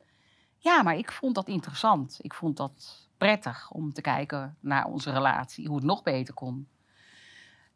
Ja, 0.58 0.82
maar 0.82 0.96
ik 0.96 1.12
vond 1.12 1.34
dat 1.34 1.48
interessant. 1.48 2.18
Ik 2.20 2.34
vond 2.34 2.56
dat 2.56 3.06
prettig 3.18 3.70
om 3.70 3.92
te 3.92 4.00
kijken 4.00 4.56
naar 4.60 4.84
onze 4.84 5.12
relatie, 5.12 5.66
hoe 5.66 5.76
het 5.76 5.84
nog 5.84 6.02
beter 6.02 6.34
kon. 6.34 6.68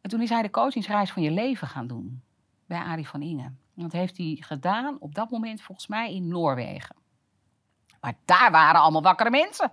En 0.00 0.10
toen 0.10 0.22
is 0.22 0.30
hij 0.30 0.42
de 0.42 0.50
coachingsreis 0.50 1.12
van 1.12 1.22
je 1.22 1.30
leven 1.30 1.68
gaan 1.68 1.86
doen 1.86 2.22
bij 2.66 2.78
Arie 2.78 3.08
van 3.08 3.22
Inge. 3.22 3.50
Dat 3.74 3.92
heeft 3.92 4.16
hij 4.16 4.36
gedaan 4.40 4.96
op 5.00 5.14
dat 5.14 5.30
moment 5.30 5.62
volgens 5.62 5.86
mij 5.86 6.14
in 6.14 6.28
Noorwegen. 6.28 6.96
Maar 8.00 8.14
daar 8.24 8.50
waren 8.50 8.80
allemaal 8.80 9.02
wakkere 9.02 9.30
mensen. 9.30 9.72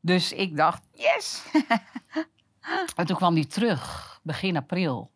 Dus 0.00 0.32
ik 0.32 0.56
dacht, 0.56 0.82
yes! 0.92 1.44
en 2.96 3.06
toen 3.06 3.16
kwam 3.16 3.34
hij 3.34 3.44
terug, 3.44 4.20
begin 4.22 4.56
april. 4.56 5.10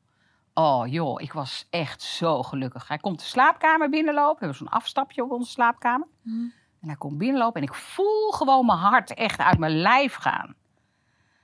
Oh 0.54 0.86
joh, 0.86 1.20
ik 1.20 1.32
was 1.32 1.66
echt 1.70 2.02
zo 2.02 2.42
gelukkig. 2.42 2.88
Hij 2.88 2.98
komt 2.98 3.18
de 3.18 3.24
slaapkamer 3.24 3.88
binnenlopen. 3.88 4.38
We 4.38 4.44
hebben 4.44 4.56
zo'n 4.56 4.78
afstapje 4.78 5.24
op 5.24 5.30
onze 5.30 5.50
slaapkamer. 5.50 6.06
Mhm. 6.22 6.46
En 6.80 6.88
hij 6.88 6.96
komt 6.96 7.18
binnenlopen 7.18 7.60
en 7.60 7.66
ik 7.66 7.74
voel 7.74 8.30
gewoon 8.30 8.66
mijn 8.66 8.78
hart 8.78 9.14
echt 9.14 9.40
uit 9.40 9.58
mijn 9.58 9.80
lijf 9.80 10.14
gaan. 10.14 10.54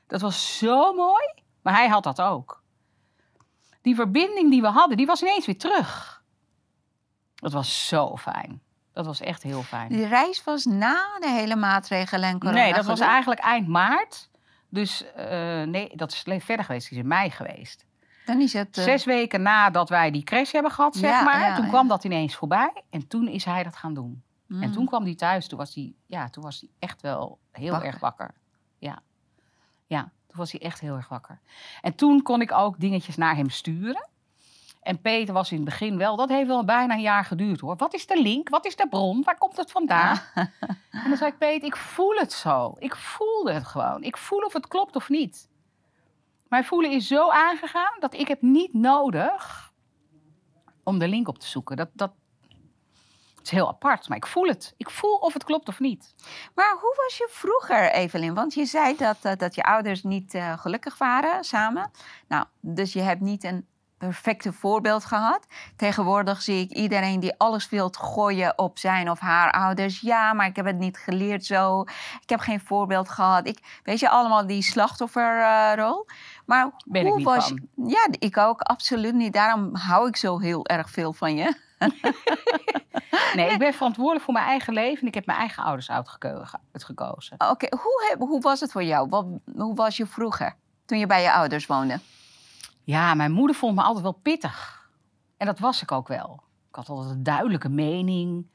Dat 0.07 0.21
was 0.21 0.59
zo 0.59 0.95
mooi, 0.95 1.35
maar 1.63 1.75
hij 1.75 1.89
had 1.89 2.03
dat 2.03 2.21
ook. 2.21 2.62
Die 3.83 3.95
verbinding 3.95 4.51
die 4.51 4.61
we 4.61 4.69
hadden, 4.69 4.97
die 4.97 5.07
was 5.07 5.23
ineens 5.23 5.47
weer 5.47 5.59
terug. 5.59 6.23
Dat 7.35 7.53
was 7.53 7.89
zo 7.89 8.17
fijn. 8.17 8.63
Dat 8.93 9.07
was 9.07 9.21
echt 9.21 9.43
heel 9.43 9.63
fijn. 9.63 9.89
Die 9.89 10.07
reis 10.07 10.45
was 10.45 10.65
na 10.65 11.19
de 11.21 11.29
hele 11.31 11.57
maatregelen 11.57 12.29
en 12.29 12.39
corona. 12.39 12.59
Nee, 12.63 12.73
dat 12.75 12.85
was 12.85 13.01
eigenlijk 13.01 13.41
eind 13.41 13.69
maart. 13.69 14.31
Dus 14.69 15.13
eh, 15.15 15.63
nee, 15.63 15.91
dat 15.97 16.13
is 16.13 16.23
verder 16.45 16.65
geweest. 16.65 16.89
Die 16.89 16.99
is 16.99 17.03
in 17.03 17.09
mei 17.09 17.31
geweest. 17.31 17.87
Dan 18.27 18.41
is 18.41 18.53
het... 18.53 18.79
eh, 18.79 18.85
Zes 18.85 19.05
weken 19.05 19.43
nadat 19.43 19.89
wij 19.89 20.11
die 20.11 20.23
crash 20.25 20.53
hebben 20.53 20.73
gehad, 20.73 20.97
zeg 20.97 21.11
Ja, 21.11 21.23
maar. 21.23 21.41
ja, 21.41 21.55
toen 21.55 21.65
ja. 21.65 21.71
kwam 21.71 21.89
dat 21.89 22.05
ineens 22.05 22.37
voorbij. 22.37 22.83
En 22.91 23.07
toen 23.07 23.29
is 23.29 23.45
hij 23.45 23.63
dat 23.63 23.77
gaan 23.77 23.95
doen. 23.95 24.23
En 24.49 24.57
mm. 24.57 24.73
toen 24.73 24.87
kwam 24.87 25.05
hij 25.05 25.15
thuis. 25.15 25.49
Toen 25.49 25.59
was 25.59 25.75
hij, 25.75 25.95
ja, 26.07 26.29
toen 26.29 26.43
was 26.43 26.61
hij 26.61 26.69
echt 26.79 27.03
wel 27.03 27.39
heel 27.53 27.83
erg 27.83 27.99
wakker. 27.99 28.35
Ja. 28.79 28.99
ja, 29.87 30.11
toen 30.33 30.41
was 30.41 30.53
hij 30.53 30.61
echt 30.61 30.81
heel 30.81 30.95
erg 30.95 31.09
wakker. 31.09 31.39
En 31.81 31.95
toen 31.95 32.23
kon 32.23 32.41
ik 32.41 32.53
ook 32.53 32.81
dingetjes 32.81 33.17
naar 33.17 33.37
hem 33.37 33.51
sturen. 33.51 34.09
En 34.83 35.01
Peter 35.01 35.35
was 35.35 35.51
in 35.51 35.57
het 35.57 35.65
begin 35.65 35.97
wel, 35.97 36.17
dat 36.17 36.29
heeft 36.29 36.47
wel 36.47 36.65
bijna 36.65 36.95
een 36.95 37.01
jaar 37.01 37.25
geduurd 37.25 37.61
hoor. 37.61 37.77
Wat 37.77 37.95
is 37.95 38.07
de 38.07 38.23
link? 38.23 38.49
Wat 38.49 38.67
is 38.67 38.77
de 38.77 38.89
bron? 38.89 39.23
Waar 39.25 39.39
komt 39.39 39.57
het 39.57 39.71
vandaan? 39.71 40.21
En 40.91 41.09
dan 41.09 41.17
zei 41.17 41.31
ik, 41.31 41.39
Peter, 41.39 41.67
ik 41.67 41.77
voel 41.77 42.15
het 42.15 42.33
zo. 42.33 42.75
Ik 42.79 42.97
voelde 42.97 43.53
het 43.53 43.67
gewoon. 43.67 44.03
Ik 44.03 44.17
voel 44.17 44.41
of 44.41 44.53
het 44.53 44.67
klopt 44.67 44.97
of 44.97 45.09
niet. 45.09 45.49
Mijn 46.49 46.65
voelen 46.65 46.91
is 46.91 47.07
zo 47.07 47.31
aangegaan 47.31 47.97
dat 48.01 48.15
ik 48.15 48.29
heb 48.29 48.43
niet 48.43 48.75
nodig 48.75 49.73
om 50.83 50.99
de 50.99 51.09
link 51.09 51.29
op 51.29 51.39
te 51.39 51.47
zoeken. 51.47 51.77
Dat, 51.77 51.89
dat 51.93 52.13
het 53.43 53.53
is 53.53 53.59
heel 53.59 53.69
apart, 53.69 54.09
maar 54.09 54.17
ik 54.17 54.27
voel 54.27 54.47
het. 54.47 54.75
Ik 54.77 54.91
voel 54.91 55.17
of 55.17 55.33
het 55.33 55.45
klopt 55.45 55.69
of 55.69 55.81
niet. 55.81 56.15
Maar 56.55 56.77
hoe 56.81 56.95
was 56.97 57.17
je 57.17 57.29
vroeger, 57.31 57.93
Evelyn? 57.93 58.35
Want 58.35 58.55
je 58.55 58.65
zei 58.65 58.97
dat, 58.97 59.17
eh, 59.23 59.33
dat 59.37 59.55
je 59.55 59.63
ouders 59.63 60.03
niet 60.03 60.35
eh, 60.35 60.59
gelukkig 60.59 60.99
waren 60.99 61.45
samen. 61.45 61.91
Nou, 62.29 62.45
dus 62.61 62.93
je 62.93 63.01
hebt 63.01 63.21
niet 63.21 63.45
een 63.45 63.67
perfecte 63.99 64.53
voorbeeld 64.53 65.05
gehad. 65.05 65.47
Tegenwoordig 65.77 66.43
zie 66.43 66.61
ik 66.61 66.71
iedereen 66.71 67.21
die 67.21 67.39
alles 67.39 67.69
wil 67.69 67.89
gooien 67.99 68.59
op 68.59 68.79
zijn 68.79 69.11
of 69.11 69.19
haar 69.19 69.53
ouders. 69.53 70.01
Ja, 70.01 70.33
maar 70.33 70.47
ik 70.47 70.57
heb 70.57 70.65
het 70.65 70.79
niet 70.79 70.99
geleerd 70.99 71.45
zo. 71.45 71.81
Ik 72.23 72.29
heb 72.29 72.41
geen 72.41 72.61
voorbeeld 72.61 73.09
gehad. 73.09 73.47
Ik, 73.47 73.81
weet 73.85 74.01
je, 74.01 74.09
allemaal 74.09 74.47
die 74.47 74.63
slachtofferrol. 74.63 76.07
maar 76.47 76.71
Ben 76.85 77.03
ik 77.03 77.09
hoe 77.09 77.17
niet 77.17 77.27
was... 77.27 77.49
van. 77.49 77.69
Ja, 77.87 78.09
ik 78.19 78.37
ook 78.37 78.61
absoluut 78.61 79.15
niet. 79.15 79.33
Daarom 79.33 79.75
hou 79.75 80.09
ik 80.09 80.17
zo 80.17 80.39
heel 80.39 80.67
erg 80.67 80.91
veel 80.91 81.13
van 81.13 81.37
je. 81.37 81.71
Nee, 83.35 83.51
ik 83.51 83.59
ben 83.59 83.73
verantwoordelijk 83.73 84.25
voor 84.25 84.35
mijn 84.35 84.47
eigen 84.47 84.73
leven 84.73 85.01
en 85.01 85.07
ik 85.07 85.15
heb 85.15 85.27
mijn 85.27 85.39
eigen 85.39 85.63
ouders 85.65 85.91
uitgeko- 85.91 86.45
uitgekozen. 86.73 87.35
Oké, 87.51 87.67
hoe, 87.77 88.07
heb- 88.11 88.19
hoe 88.19 88.41
was 88.41 88.61
het 88.61 88.73
voor 88.73 88.83
jou? 88.85 89.09
Wat, 89.09 89.27
hoe 89.57 89.75
was 89.75 89.97
je 89.97 90.07
vroeger, 90.07 90.57
toen 90.87 90.99
je 90.99 91.07
bij 91.07 91.23
je 91.23 91.33
ouders 91.33 91.67
woonde? 91.67 91.99
Ja, 92.85 93.15
mijn 93.15 93.33
moeder 93.33 93.57
vond 93.57 93.75
me 93.77 93.83
altijd 93.83 94.03
wel 94.03 94.13
pittig. 94.23 94.89
En 95.37 95.47
dat 95.47 95.59
was 95.59 95.83
ik 95.83 95.93
ook 95.93 96.09
wel. 96.09 96.43
Ik 96.69 96.75
had 96.75 96.89
altijd 96.89 97.11
een 97.17 97.23
duidelijke 97.23 97.69
mening. 97.69 98.47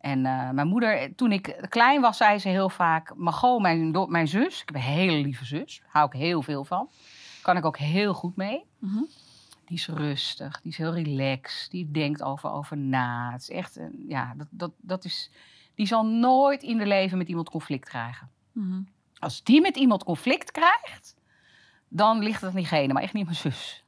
En 0.00 0.26
eh, 0.26 0.50
mijn 0.50 0.66
moeder, 0.68 1.14
toen 1.14 1.32
ik 1.32 1.66
klein 1.68 2.00
was, 2.00 2.16
zei 2.16 2.38
ze 2.38 2.48
heel 2.48 2.68
vaak... 2.68 3.12
Margot, 3.16 3.60
mijn, 3.60 4.06
mijn 4.08 4.28
zus, 4.28 4.60
ik 4.60 4.66
heb 4.66 4.74
een 4.74 4.80
hele 4.80 5.22
lieve 5.22 5.44
zus. 5.44 5.82
Hou 5.86 6.06
ik 6.06 6.12
heel 6.12 6.42
veel 6.42 6.64
van. 6.64 6.88
Kan 7.42 7.56
ik 7.56 7.64
ook 7.64 7.78
heel 7.78 8.14
goed 8.14 8.36
mee. 8.36 8.64
Mhm. 8.78 9.02
Die 9.70 9.78
is 9.78 9.88
rustig, 9.88 10.60
die 10.60 10.70
is 10.72 10.76
heel 10.78 10.94
relaxed. 10.94 11.70
Die 11.70 11.90
denkt 11.90 12.22
over, 12.22 12.50
over 12.50 12.76
na. 12.76 13.32
Het 13.32 13.40
is 13.42 13.50
echt, 13.50 13.76
een- 13.76 14.04
ja, 14.08 14.34
dat, 14.36 14.46
dat, 14.50 14.72
dat 14.76 15.04
is... 15.04 15.30
Die 15.74 15.86
zal 15.86 16.06
nooit 16.06 16.62
in 16.62 16.78
de 16.78 16.86
leven 16.86 17.18
met 17.18 17.28
iemand 17.28 17.50
conflict 17.50 17.88
krijgen. 17.88 18.30
Mhm. 18.52 18.82
Als 19.18 19.42
die 19.44 19.60
met 19.60 19.76
iemand 19.76 20.04
conflict 20.04 20.50
krijgt, 20.50 21.14
dan 21.88 22.18
ligt 22.22 22.40
het 22.40 22.50
aan 22.50 22.56
diegene, 22.56 22.92
maar 22.92 23.02
echt 23.02 23.12
niet 23.12 23.24
mijn 23.24 23.36
zus. 23.36 23.84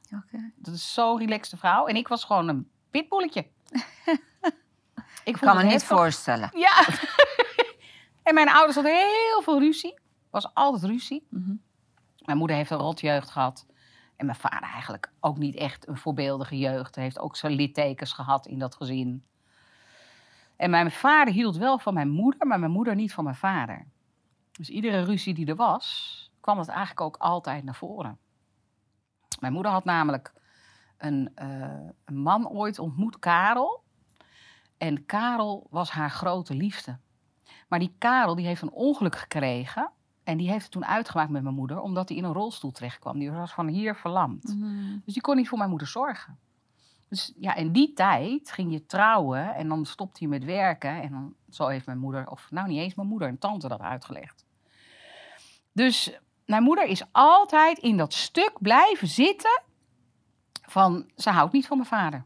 Dat 0.55 0.73
is 0.73 0.93
zo'n 0.93 1.17
relaxte 1.19 1.57
vrouw. 1.57 1.85
En 1.87 1.95
ik 1.95 2.07
was 2.07 2.23
gewoon 2.23 2.47
een 2.47 2.69
pitbulletje. 2.89 3.47
ik 5.23 5.33
kan 5.33 5.55
me 5.55 5.63
niet 5.63 5.83
voorstellen. 5.83 6.49
Ja. 6.57 6.85
en 8.27 8.33
mijn 8.33 8.49
ouders 8.49 8.75
hadden 8.75 8.95
heel 8.95 9.41
veel 9.41 9.59
ruzie. 9.59 9.93
was 10.29 10.53
altijd 10.53 10.83
ruzie. 10.83 11.27
Mhm. 11.29 11.53
Mijn 12.25 12.37
moeder 12.37 12.55
heeft 12.55 12.69
een 12.71 12.77
rotjeugd 12.77 13.29
gehad. 13.29 13.65
En 14.15 14.25
mijn 14.25 14.37
vader 14.37 14.69
eigenlijk 14.69 15.11
ook 15.19 15.37
niet 15.37 15.55
echt 15.55 15.87
een 15.87 15.97
voorbeeldige 15.97 16.57
jeugd. 16.57 16.95
Hij 16.95 17.03
heeft 17.03 17.19
ook 17.19 17.35
zijn 17.35 17.53
littekens 17.53 18.13
gehad 18.13 18.47
in 18.47 18.59
dat 18.59 18.75
gezin. 18.75 19.25
En 20.55 20.69
mijn 20.69 20.91
vader 20.91 21.33
hield 21.33 21.57
wel 21.57 21.79
van 21.79 21.93
mijn 21.93 22.09
moeder, 22.09 22.47
maar 22.47 22.59
mijn 22.59 22.71
moeder 22.71 22.95
niet 22.95 23.13
van 23.13 23.23
mijn 23.23 23.35
vader. 23.35 23.87
Dus 24.51 24.69
iedere 24.69 25.03
ruzie 25.03 25.33
die 25.33 25.45
er 25.45 25.55
was, 25.55 26.31
kwam 26.39 26.57
dat 26.57 26.67
eigenlijk 26.67 27.01
ook 27.01 27.17
altijd 27.17 27.63
naar 27.63 27.75
voren. 27.75 28.17
Mijn 29.39 29.53
moeder 29.53 29.71
had 29.71 29.85
namelijk 29.85 30.33
een, 30.97 31.31
eh, 31.35 31.89
een 32.05 32.17
man 32.17 32.49
ooit 32.49 32.79
ontmoet, 32.79 33.19
Karel. 33.19 33.83
En 34.77 35.05
Karel 35.05 35.67
was 35.69 35.91
haar 35.91 36.11
grote 36.11 36.53
liefde. 36.53 36.97
Maar 37.67 37.79
die 37.79 37.95
Karel 37.97 38.35
die 38.35 38.45
heeft 38.45 38.61
een 38.61 38.71
ongeluk 38.71 39.15
gekregen. 39.15 39.91
En 40.23 40.37
die 40.37 40.49
heeft 40.49 40.63
het 40.63 40.71
toen 40.71 40.85
uitgemaakt 40.85 41.29
met 41.29 41.43
mijn 41.43 41.55
moeder, 41.55 41.81
omdat 41.81 42.09
hij 42.09 42.17
in 42.17 42.23
een 42.23 42.33
rolstoel 42.33 42.71
terechtkwam. 42.71 43.19
Die 43.19 43.31
was 43.31 43.53
van 43.53 43.67
hier 43.67 43.95
verlamd. 43.95 44.43
Mhm. 44.43 44.97
Dus 45.05 45.13
die 45.13 45.21
kon 45.21 45.35
niet 45.35 45.47
voor 45.47 45.57
mijn 45.57 45.69
moeder 45.69 45.87
zorgen. 45.87 46.39
Dus 47.09 47.33
ja, 47.35 47.55
in 47.55 47.71
die 47.71 47.93
tijd 47.93 48.51
ging 48.51 48.71
je 48.71 48.85
trouwen 48.85 49.55
en 49.55 49.67
dan 49.67 49.85
stopte 49.85 50.23
je 50.23 50.27
met 50.27 50.43
werken. 50.43 51.01
En 51.01 51.11
dan, 51.11 51.35
zo 51.49 51.67
heeft 51.67 51.85
mijn 51.85 51.97
moeder, 51.97 52.29
of 52.29 52.47
nou 52.51 52.67
niet 52.67 52.79
eens 52.79 52.95
mijn 52.95 53.07
moeder, 53.07 53.27
een 53.27 53.37
tante 53.37 53.67
dat 53.67 53.81
uitgelegd. 53.81 54.45
Dus 55.71 56.19
mijn 56.45 56.63
moeder 56.63 56.85
is 56.85 57.03
altijd 57.11 57.77
in 57.77 57.97
dat 57.97 58.13
stuk 58.13 58.53
blijven 58.59 59.07
zitten 59.07 59.61
van, 60.61 61.11
ze 61.15 61.29
houdt 61.29 61.53
niet 61.53 61.67
van 61.67 61.77
mijn 61.77 61.89
vader. 61.89 62.25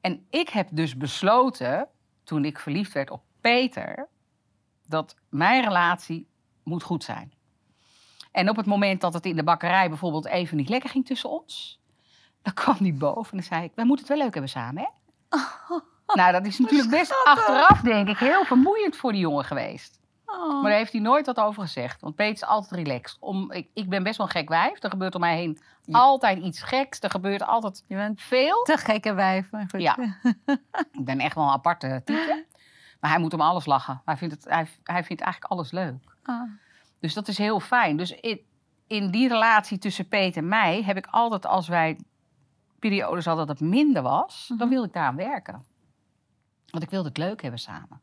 En 0.00 0.26
ik 0.30 0.48
heb 0.48 0.68
dus 0.70 0.96
besloten, 0.96 1.88
toen 2.24 2.44
ik 2.44 2.58
verliefd 2.58 2.92
werd 2.92 3.10
op 3.10 3.22
Peter, 3.40 4.08
dat 4.88 5.16
mijn 5.28 5.64
relatie 5.64 6.28
moet 6.62 6.82
goed 6.82 7.04
zijn. 7.04 7.32
En 8.32 8.48
op 8.48 8.56
het 8.56 8.66
moment 8.66 9.00
dat 9.00 9.14
het 9.14 9.26
in 9.26 9.36
de 9.36 9.44
bakkerij 9.44 9.88
bijvoorbeeld 9.88 10.26
even 10.26 10.56
niet 10.56 10.68
lekker 10.68 10.90
ging 10.90 11.06
tussen 11.06 11.30
ons, 11.30 11.80
dan 12.42 12.52
kwam 12.54 12.76
die 12.78 12.92
boven 12.94 13.30
en 13.32 13.38
dan 13.38 13.46
zei 13.46 13.64
ik: 13.64 13.72
Wij 13.74 13.84
moeten 13.84 14.06
het 14.06 14.14
wel 14.14 14.22
leuk 14.24 14.32
hebben 14.34 14.50
samen, 14.52 14.82
hè? 14.82 14.88
nou, 16.14 16.32
dat 16.32 16.46
is 16.46 16.58
natuurlijk 16.60 16.90
best 16.90 17.24
achteraf, 17.24 17.80
denk 17.80 18.08
ik, 18.08 18.18
heel 18.18 18.44
vermoeiend 18.44 18.96
voor 18.96 19.12
die 19.12 19.20
jongen 19.20 19.44
geweest. 19.44 20.02
Oh. 20.26 20.52
Maar 20.62 20.70
daar 20.70 20.78
heeft 20.78 20.92
hij 20.92 21.00
nooit 21.00 21.26
wat 21.26 21.36
over 21.40 21.62
gezegd. 21.62 22.00
Want 22.00 22.14
Peter 22.14 22.32
is 22.34 22.44
altijd 22.44 22.86
relaxed. 22.86 23.16
Om, 23.20 23.52
ik, 23.52 23.68
ik 23.74 23.88
ben 23.88 24.02
best 24.02 24.16
wel 24.16 24.26
een 24.26 24.32
gek 24.32 24.48
wijf. 24.48 24.82
Er 24.82 24.90
gebeurt 24.90 25.14
om 25.14 25.20
mij 25.20 25.36
heen 25.36 25.58
Ja. 25.84 25.98
altijd 25.98 26.38
iets 26.38 26.62
geks. 26.62 27.00
Er 27.00 27.10
gebeurt 27.10 27.42
altijd 27.42 27.84
Je 27.86 27.94
bent 27.94 28.20
veel. 28.22 28.62
te 28.62 28.76
gekke 28.76 29.14
wijf. 29.14 29.50
Maar 29.50 29.66
goed. 29.70 29.80
Ja. 29.80 29.96
Ik 30.98 31.04
ben 31.04 31.18
echt 31.20 31.34
wel 31.34 31.44
een 31.44 31.50
aparte 31.50 32.02
type. 32.04 32.44
Maar 33.04 33.12
hij 33.12 33.22
moet 33.22 33.34
om 33.34 33.40
alles 33.40 33.66
lachen. 33.66 34.02
Hij 34.04 34.16
vindt, 34.16 34.34
het, 34.34 34.44
hij, 34.44 34.66
hij 34.82 35.04
vindt 35.04 35.22
eigenlijk 35.22 35.52
alles 35.52 35.70
leuk. 35.70 36.16
Ah. 36.22 36.50
Dus 37.00 37.14
dat 37.14 37.28
is 37.28 37.38
heel 37.38 37.60
fijn. 37.60 37.96
Dus 37.96 38.10
in, 38.12 38.40
in 38.86 39.10
die 39.10 39.28
relatie 39.28 39.78
tussen 39.78 40.08
Peter 40.08 40.42
en 40.42 40.48
mij 40.48 40.82
heb 40.82 40.96
ik 40.96 41.06
altijd, 41.06 41.46
als 41.46 41.68
wij 41.68 41.98
periodes 42.78 43.24
hadden 43.24 43.46
dat 43.46 43.58
het 43.58 43.68
minder 43.68 44.02
was, 44.02 44.44
dan 44.48 44.56
Mhm. 44.56 44.68
wilde 44.68 44.86
ik 44.86 44.92
daaraan 44.92 45.16
werken. 45.16 45.64
Want 46.70 46.84
ik 46.84 46.90
wilde 46.90 47.08
het 47.08 47.16
leuk 47.18 47.42
hebben 47.42 47.60
samen. 47.60 48.00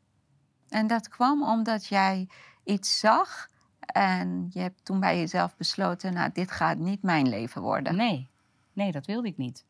En 0.70 0.88
dat 0.88 1.10
kwam 1.10 1.44
omdat 1.44 1.86
jij 1.86 2.30
iets 2.64 3.00
zag 3.00 3.48
en 3.80 4.48
je 4.54 4.60
hebt 4.60 4.86
toen 4.86 5.00
bij 5.00 5.18
jezelf 5.18 5.56
besloten, 5.56 6.14
nou, 6.14 6.30
dit 6.34 6.52
gaat 6.52 6.78
niet 6.78 7.02
mijn 7.02 7.30
leven 7.30 7.62
worden. 7.62 7.96
Nee, 7.96 8.30
nee, 8.74 8.92
dat 8.92 9.06
wilde 9.06 9.28
ik 9.28 9.38
niet. 9.38 9.66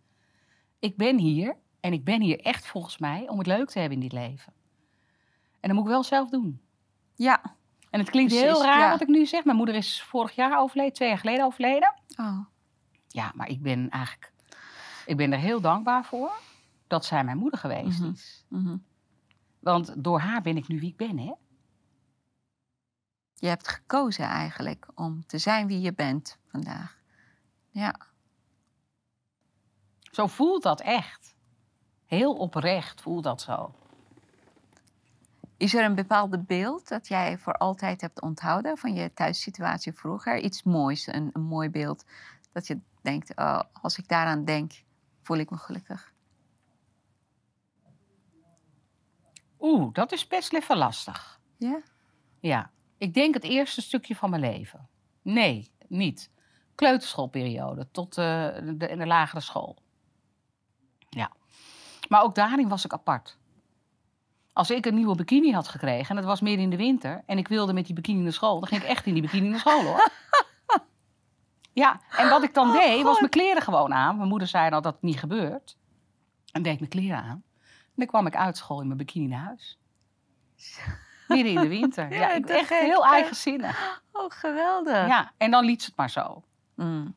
Ik 0.79 0.97
ben 0.97 1.17
hier 1.17 1.55
en 1.79 1.93
ik 1.93 2.03
ben 2.03 2.21
hier 2.21 2.39
echt 2.39 2.67
volgens 2.67 2.97
mij 2.97 3.29
om 3.29 3.37
het 3.37 3.47
leuk 3.47 3.69
te 3.69 3.79
hebben 3.79 3.97
in 3.97 4.09
dit 4.09 4.19
leven. 4.19 4.53
En 5.61 5.67
dat 5.69 5.71
moet 5.77 5.85
ik 5.85 5.91
wel 5.91 6.03
zelf 6.03 6.29
doen. 6.29 6.61
Ja. 7.15 7.41
En 7.89 7.99
het 7.99 8.09
klinkt 8.09 8.31
Precies, 8.31 8.49
heel 8.51 8.63
raar 8.63 8.79
ja. 8.79 8.89
wat 8.91 9.01
ik 9.01 9.07
nu 9.07 9.25
zeg. 9.25 9.43
Mijn 9.45 9.57
moeder 9.57 9.75
is 9.75 10.01
vorig 10.03 10.35
jaar 10.35 10.59
overleden, 10.59 10.93
twee 10.93 11.09
jaar 11.09 11.17
geleden 11.17 11.45
overleden. 11.45 11.93
Oh. 12.17 12.39
Ja, 13.07 13.31
maar 13.35 13.47
ik 13.49 13.61
ben 13.61 13.89
eigenlijk, 13.89 14.33
ik 15.05 15.17
ben 15.17 15.31
er 15.31 15.39
heel 15.39 15.61
dankbaar 15.61 16.05
voor 16.05 16.31
dat 16.87 17.05
zij 17.05 17.23
mijn 17.23 17.37
moeder 17.37 17.59
geweest 17.59 17.99
Mhm. 17.99 18.11
is. 18.11 18.45
mhm. 18.47 18.77
Want 19.59 20.03
door 20.03 20.19
haar 20.19 20.41
ben 20.41 20.57
ik 20.57 20.67
nu 20.67 20.79
wie 20.79 20.89
ik 20.89 20.97
ben, 20.97 21.17
hè? 21.19 21.33
Je 23.33 23.47
hebt 23.47 23.67
gekozen 23.67 24.25
eigenlijk 24.25 24.87
om 24.95 25.25
te 25.25 25.37
zijn 25.37 25.67
wie 25.67 25.79
je 25.81 25.93
bent 25.93 26.37
vandaag. 26.47 26.97
Ja. 27.69 27.95
Zo 30.11 30.27
voelt 30.27 30.63
dat 30.63 30.81
echt. 30.81 31.35
Heel 32.05 32.33
oprecht 32.33 33.01
voelt 33.01 33.23
dat 33.23 33.41
zo. 33.41 33.75
Is 35.61 35.73
er 35.73 35.83
een 35.85 35.95
bepaald 35.95 36.45
beeld 36.47 36.87
dat 36.87 37.07
jij 37.07 37.37
voor 37.37 37.53
altijd 37.53 38.01
hebt 38.01 38.21
onthouden 38.21 38.77
van 38.77 38.93
je 38.93 39.13
thuissituatie 39.13 39.93
vroeger? 39.93 40.39
Iets 40.39 40.63
moois, 40.63 41.07
een, 41.07 41.29
een 41.33 41.41
mooi 41.41 41.69
beeld. 41.69 42.05
Dat 42.51 42.67
je 42.67 42.79
denkt, 43.01 43.35
oh, 43.35 43.61
als 43.81 43.97
ik 43.97 44.07
daaraan 44.07 44.45
denk, 44.45 44.71
voel 45.21 45.37
ik 45.37 45.49
me 45.49 45.57
gelukkig. 45.57 46.13
Oeh, 49.59 49.93
dat 49.93 50.11
is 50.11 50.27
best 50.27 50.53
even 50.53 50.77
lastig. 50.77 51.39
Ja? 51.57 51.81
Ja, 52.39 52.71
ik 52.97 53.13
denk 53.13 53.33
het 53.33 53.43
eerste 53.43 53.81
stukje 53.81 54.15
van 54.15 54.29
mijn 54.29 54.41
leven. 54.41 54.89
Nee, 55.21 55.71
niet. 55.87 56.31
Kleuterschoolperiode 56.75 57.87
tot 57.91 58.17
eh, 58.17 58.25
de, 58.75 58.87
in 58.87 58.97
de 58.97 59.07
lagere 59.07 59.41
school. 59.41 59.77
Ja. 61.09 61.31
Maar 62.09 62.23
ook 62.23 62.35
daarin 62.35 62.67
was 62.67 62.85
ik 62.85 62.93
apart. 62.93 63.39
Als 64.53 64.69
ik 64.71 64.85
een 64.85 64.95
nieuwe 64.95 65.15
bikini 65.15 65.53
had 65.53 65.67
gekregen 65.67 66.09
en 66.09 66.15
het 66.15 66.25
was 66.25 66.41
meer 66.41 66.59
in 66.59 66.69
de 66.69 66.75
winter 66.77 67.23
en 67.25 67.37
ik 67.37 67.47
wilde 67.47 67.73
met 67.73 67.85
die 67.85 67.95
bikini 67.95 68.21
naar 68.21 68.33
school, 68.33 68.59
dan 68.59 68.67
ging 68.67 68.81
ik 68.81 68.87
echt 68.87 69.05
in 69.05 69.13
die 69.13 69.21
bikini 69.21 69.47
naar 69.49 69.59
school 69.59 69.83
hoor. 69.83 70.09
Ja, 71.73 71.99
en 72.17 72.29
wat 72.29 72.43
ik 72.43 72.53
dan 72.53 72.67
Oh, 72.69 72.75
deed, 72.75 73.03
was 73.03 73.19
mijn 73.19 73.31
kleren 73.31 73.61
gewoon 73.61 73.93
aan. 73.93 74.17
Mijn 74.17 74.29
moeder 74.29 74.47
zei 74.47 74.69
dat 74.69 74.83
het 74.83 75.01
niet 75.01 75.19
gebeurt. 75.19 75.77
En 76.51 76.61
deed 76.61 76.73
ik 76.73 76.79
mijn 76.79 76.91
kleren 76.91 77.17
aan. 77.23 77.43
En 77.61 77.93
dan 77.95 78.05
kwam 78.07 78.25
ik 78.25 78.35
uit 78.35 78.57
school 78.57 78.79
in 78.81 78.85
mijn 78.85 78.97
bikini 78.97 79.27
naar 79.27 79.45
huis. 79.45 79.79
Midden 81.27 81.53
in 81.53 81.61
de 81.61 81.67
winter. 81.67 82.11
Ja, 82.11 82.19
Ja, 82.19 82.31
ik 82.31 82.45
echt 82.49 82.67
gek, 82.67 82.79
heel 82.79 83.05
hè? 83.05 83.11
eigenzinnig. 83.11 84.01
Oh, 84.11 84.25
geweldig. 84.31 85.07
Ja, 85.07 85.31
en 85.37 85.51
dan 85.51 85.65
liet 85.65 85.81
ze 85.81 85.87
het 85.87 85.97
maar 85.97 86.09
zo. 86.09 86.43
Mm. 86.75 87.15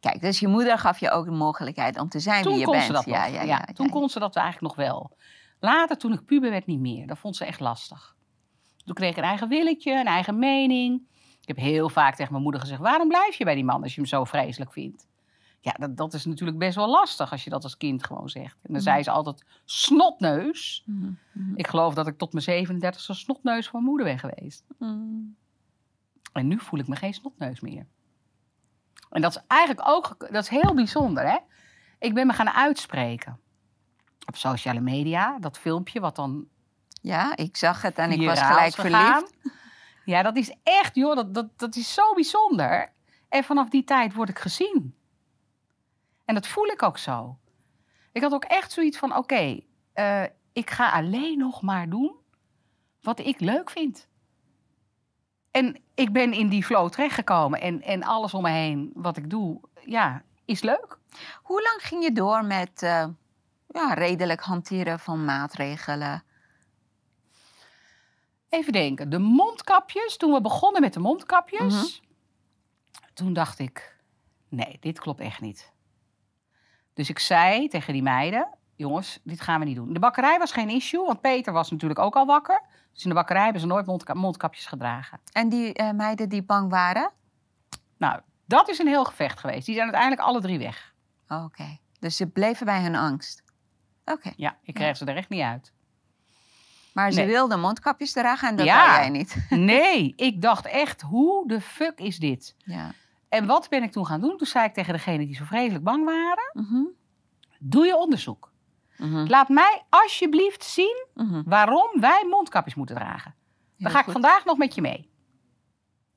Kijk, 0.00 0.20
dus 0.20 0.40
je 0.40 0.48
moeder 0.48 0.78
gaf 0.78 0.98
je 0.98 1.10
ook 1.10 1.24
de 1.24 1.30
mogelijkheid 1.30 1.98
om 1.98 2.08
te 2.08 2.20
zijn 2.20 2.42
Toen 2.42 2.50
wie 2.52 2.60
je 2.60 2.66
kon 2.66 2.74
bent. 2.74 2.86
ze 2.86 2.92
dat 2.92 3.04
ja, 3.04 3.24
nog. 3.24 3.34
ja, 3.34 3.42
Ja, 3.42 3.46
ja, 3.46 3.64
toen 3.74 3.90
kon 3.90 4.08
ze 4.08 4.18
dat 4.18 4.36
eigenlijk 4.36 4.76
nog 4.76 4.86
wel. 4.86 5.10
Later, 5.60 5.96
toen 5.98 6.12
ik 6.12 6.24
puber 6.24 6.50
werd, 6.50 6.66
niet 6.66 6.80
meer. 6.80 7.06
Dat 7.06 7.18
vond 7.18 7.36
ze 7.36 7.44
echt 7.44 7.60
lastig. 7.60 8.16
Toen 8.84 8.94
kreeg 8.94 9.10
ik 9.10 9.16
een 9.16 9.22
eigen 9.22 9.48
willetje, 9.48 9.92
een 10.00 10.06
eigen 10.06 10.38
mening. 10.38 11.02
Ik 11.40 11.48
heb 11.48 11.56
heel 11.56 11.88
vaak 11.88 12.14
tegen 12.14 12.30
mijn 12.32 12.42
moeder 12.44 12.60
gezegd... 12.60 12.80
waarom 12.80 13.08
blijf 13.08 13.34
je 13.34 13.44
bij 13.44 13.54
die 13.54 13.64
man 13.64 13.82
als 13.82 13.94
je 13.94 14.00
hem 14.00 14.08
zo 14.08 14.24
vreselijk 14.24 14.72
vindt? 14.72 15.08
Ja, 15.60 15.72
dat, 15.78 15.96
dat 15.96 16.14
is 16.14 16.24
natuurlijk 16.24 16.58
best 16.58 16.74
wel 16.76 16.88
lastig 16.88 17.30
als 17.30 17.44
je 17.44 17.50
dat 17.50 17.62
als 17.62 17.76
kind 17.76 18.04
gewoon 18.06 18.28
zegt. 18.28 18.54
En 18.54 18.60
dan 18.62 18.72
Mhm. 18.72 18.82
zei 18.82 19.02
ze 19.02 19.10
altijd 19.10 19.44
snotneus. 19.64 20.82
Mhm, 20.86 21.10
mhm, 21.32 21.52
Ik 21.56 21.66
geloof 21.66 21.94
dat 21.94 22.06
ik 22.06 22.18
tot 22.18 22.32
mijn 22.32 22.44
37 22.44 23.00
zo'n 23.00 23.14
snotneus 23.14 23.64
van 23.68 23.72
mijn 23.82 23.84
moeder 23.94 24.06
ben 24.06 24.18
geweest. 24.18 24.64
En 26.32 26.46
nu 26.46 26.58
voel 26.58 26.80
ik 26.80 26.88
me 26.88 26.96
geen 26.96 27.14
snotneus 27.14 27.60
meer. 27.60 27.86
En 29.10 29.20
dat 29.20 29.36
is 29.36 29.42
eigenlijk 29.46 29.88
ook 29.88 30.16
dat 30.18 30.42
is 30.42 30.48
heel 30.48 30.74
bijzonder, 30.74 31.30
hè? 31.30 31.36
Ik 31.98 32.14
ben 32.14 32.26
me 32.26 32.32
gaan 32.32 32.50
uitspreken 32.50 33.38
op 34.26 34.36
sociale 34.36 34.80
media. 34.80 35.38
Dat 35.38 35.58
filmpje 35.58 36.00
wat 36.00 36.16
dan 36.16 36.48
Ja, 37.02 37.36
ik 37.36 37.56
zag 37.56 37.82
het 37.82 37.98
en 37.98 38.10
ik 38.10 38.26
was 38.26 38.40
gelijk 38.40 38.74
gegaan. 38.74 39.18
verliefd. 39.20 39.58
Ja, 40.04 40.22
dat 40.22 40.36
is 40.36 40.54
echt, 40.62 40.94
joh, 40.94 41.16
dat, 41.16 41.34
dat, 41.34 41.58
dat 41.58 41.76
is 41.76 41.94
zo 41.94 42.14
bijzonder. 42.14 42.92
En 43.28 43.44
vanaf 43.44 43.68
die 43.68 43.84
tijd 43.84 44.14
word 44.14 44.28
ik 44.28 44.38
gezien. 44.38 44.94
En 46.24 46.34
dat 46.34 46.46
voel 46.46 46.66
ik 46.66 46.82
ook 46.82 46.98
zo. 46.98 47.38
Ik 48.12 48.22
had 48.22 48.32
ook 48.32 48.44
echt 48.44 48.72
zoiets 48.72 48.98
van, 48.98 49.16
oké, 49.16 49.60
eh, 49.92 50.22
ik 50.52 50.70
ga 50.70 50.90
alleen 50.90 51.38
nog 51.38 51.62
maar 51.62 51.88
doen 51.88 52.14
wat 53.00 53.18
ik 53.18 53.40
leuk 53.40 53.70
vind. 53.70 54.08
En 55.50 55.80
ik 55.94 56.12
ben 56.12 56.32
in 56.32 56.48
die 56.48 56.64
flow 56.64 56.88
terechtgekomen 56.88 57.60
en, 57.60 57.82
en 57.82 58.02
alles 58.02 58.34
om 58.34 58.42
me 58.42 58.50
heen 58.50 58.90
wat 58.94 59.16
ik 59.16 59.30
doe, 59.30 59.60
ja, 59.84 60.22
is 60.44 60.62
leuk. 60.62 60.98
Hoe 61.42 61.62
lang 61.62 61.78
ging 61.82 62.02
je 62.04 62.12
door 62.12 62.44
met 62.44 62.82
eh, 62.82 63.06
ja, 63.72 63.94
redelijk 63.94 64.40
hanteren 64.40 64.98
van 64.98 65.24
maatregelen? 65.24 66.22
Even 68.48 68.72
denken, 68.72 69.10
de 69.10 69.18
mondkapjes, 69.18 70.16
toen 70.16 70.32
we 70.32 70.40
begonnen 70.40 70.80
met 70.80 70.92
de 70.92 71.00
mondkapjes, 71.00 71.74
Mhm. 72.00 73.10
toen 73.14 73.32
dacht 73.32 73.58
ik, 73.58 73.96
nee, 74.48 74.76
dit 74.80 74.98
klopt 74.98 75.20
echt 75.20 75.40
niet. 75.40 75.72
Dus 76.94 77.08
ik 77.08 77.18
zei 77.18 77.68
tegen 77.68 77.92
die 77.92 78.02
meiden, 78.02 78.48
jongens, 78.76 79.20
dit 79.24 79.40
gaan 79.40 79.58
we 79.60 79.66
niet 79.66 79.76
doen. 79.76 79.92
De 79.92 79.98
bakkerij 79.98 80.38
was 80.38 80.52
geen 80.52 80.68
issue, 80.68 81.04
want 81.06 81.20
Peter 81.20 81.52
was 81.52 81.70
natuurlijk 81.70 82.00
ook 82.00 82.16
al 82.16 82.26
wakker. 82.26 82.62
Dus 82.92 83.02
in 83.02 83.08
de 83.08 83.14
bakkerij 83.14 83.42
hebben 83.42 83.60
ze 83.60 83.66
nooit 83.66 83.86
mondka- 83.86 84.14
mondkapjes 84.14 84.66
gedragen. 84.66 85.20
En 85.32 85.48
die 85.48 85.72
eh, 85.74 85.90
meiden 85.90 86.28
die 86.28 86.42
bang 86.42 86.70
waren? 86.70 87.10
Nou, 87.98 88.20
dat 88.46 88.68
is 88.68 88.78
een 88.78 88.86
heel 88.86 89.04
gevecht 89.04 89.38
geweest. 89.38 89.66
Die 89.66 89.74
zijn 89.74 89.86
uiteindelijk 89.86 90.28
alle 90.28 90.40
drie 90.40 90.58
weg. 90.58 90.94
Oké, 91.28 91.78
dus 91.98 92.16
ze 92.16 92.26
bleven 92.26 92.66
bij 92.66 92.82
hun 92.82 92.94
angst. 92.94 93.42
Oké, 94.12 94.32
Ja, 94.36 94.56
ik 94.62 94.74
kreeg 94.74 94.96
ze 94.96 95.04
er 95.04 95.16
echt 95.16 95.28
niet 95.28 95.42
uit. 95.42 95.72
maar 96.92 97.12
ze 97.12 97.18
Nee. 97.20 97.28
wilden 97.28 97.60
mondkapjes 97.60 98.12
dragen 98.12 98.48
en 98.48 98.56
dat 98.56 98.66
Ja. 98.66 98.96
jij 99.00 99.08
niet. 99.08 99.36
Nee, 99.50 100.12
ik 100.16 100.42
dacht 100.42 100.66
echt, 100.66 101.00
hoe 101.00 101.48
de 101.48 101.60
fuck 101.60 101.98
is 101.98 102.18
dit? 102.18 102.54
Ja. 102.58 102.92
En 103.28 103.46
wat 103.46 103.68
ben 103.68 103.82
ik 103.82 103.92
toen 103.92 104.06
gaan 104.06 104.20
doen? 104.20 104.36
Toen 104.36 104.46
zei 104.46 104.64
ik 104.66 104.74
tegen 104.74 104.92
degene 104.92 105.26
die 105.26 105.34
zo 105.36 105.44
vreselijk 105.44 105.84
bang 105.84 106.04
waren, 106.04 106.50
Mhm, 106.52 106.82
doe 107.58 107.86
je 107.86 107.96
onderzoek. 107.96 108.52
mhm, 108.96 109.26
Laat 109.28 109.48
mij 109.48 109.82
alsjeblieft 109.88 110.64
zien 110.64 111.06
mhm. 111.14 111.42
waarom 111.44 112.00
wij 112.00 112.26
mondkapjes 112.30 112.74
moeten 112.74 112.94
dragen. 112.96 113.34
Dan 113.78 113.90
ga 113.90 113.98
ik 114.06 114.10
vandaag 114.10 114.44
nog 114.44 114.56
met 114.56 114.74
je 114.74 114.80
mee. 114.80 115.10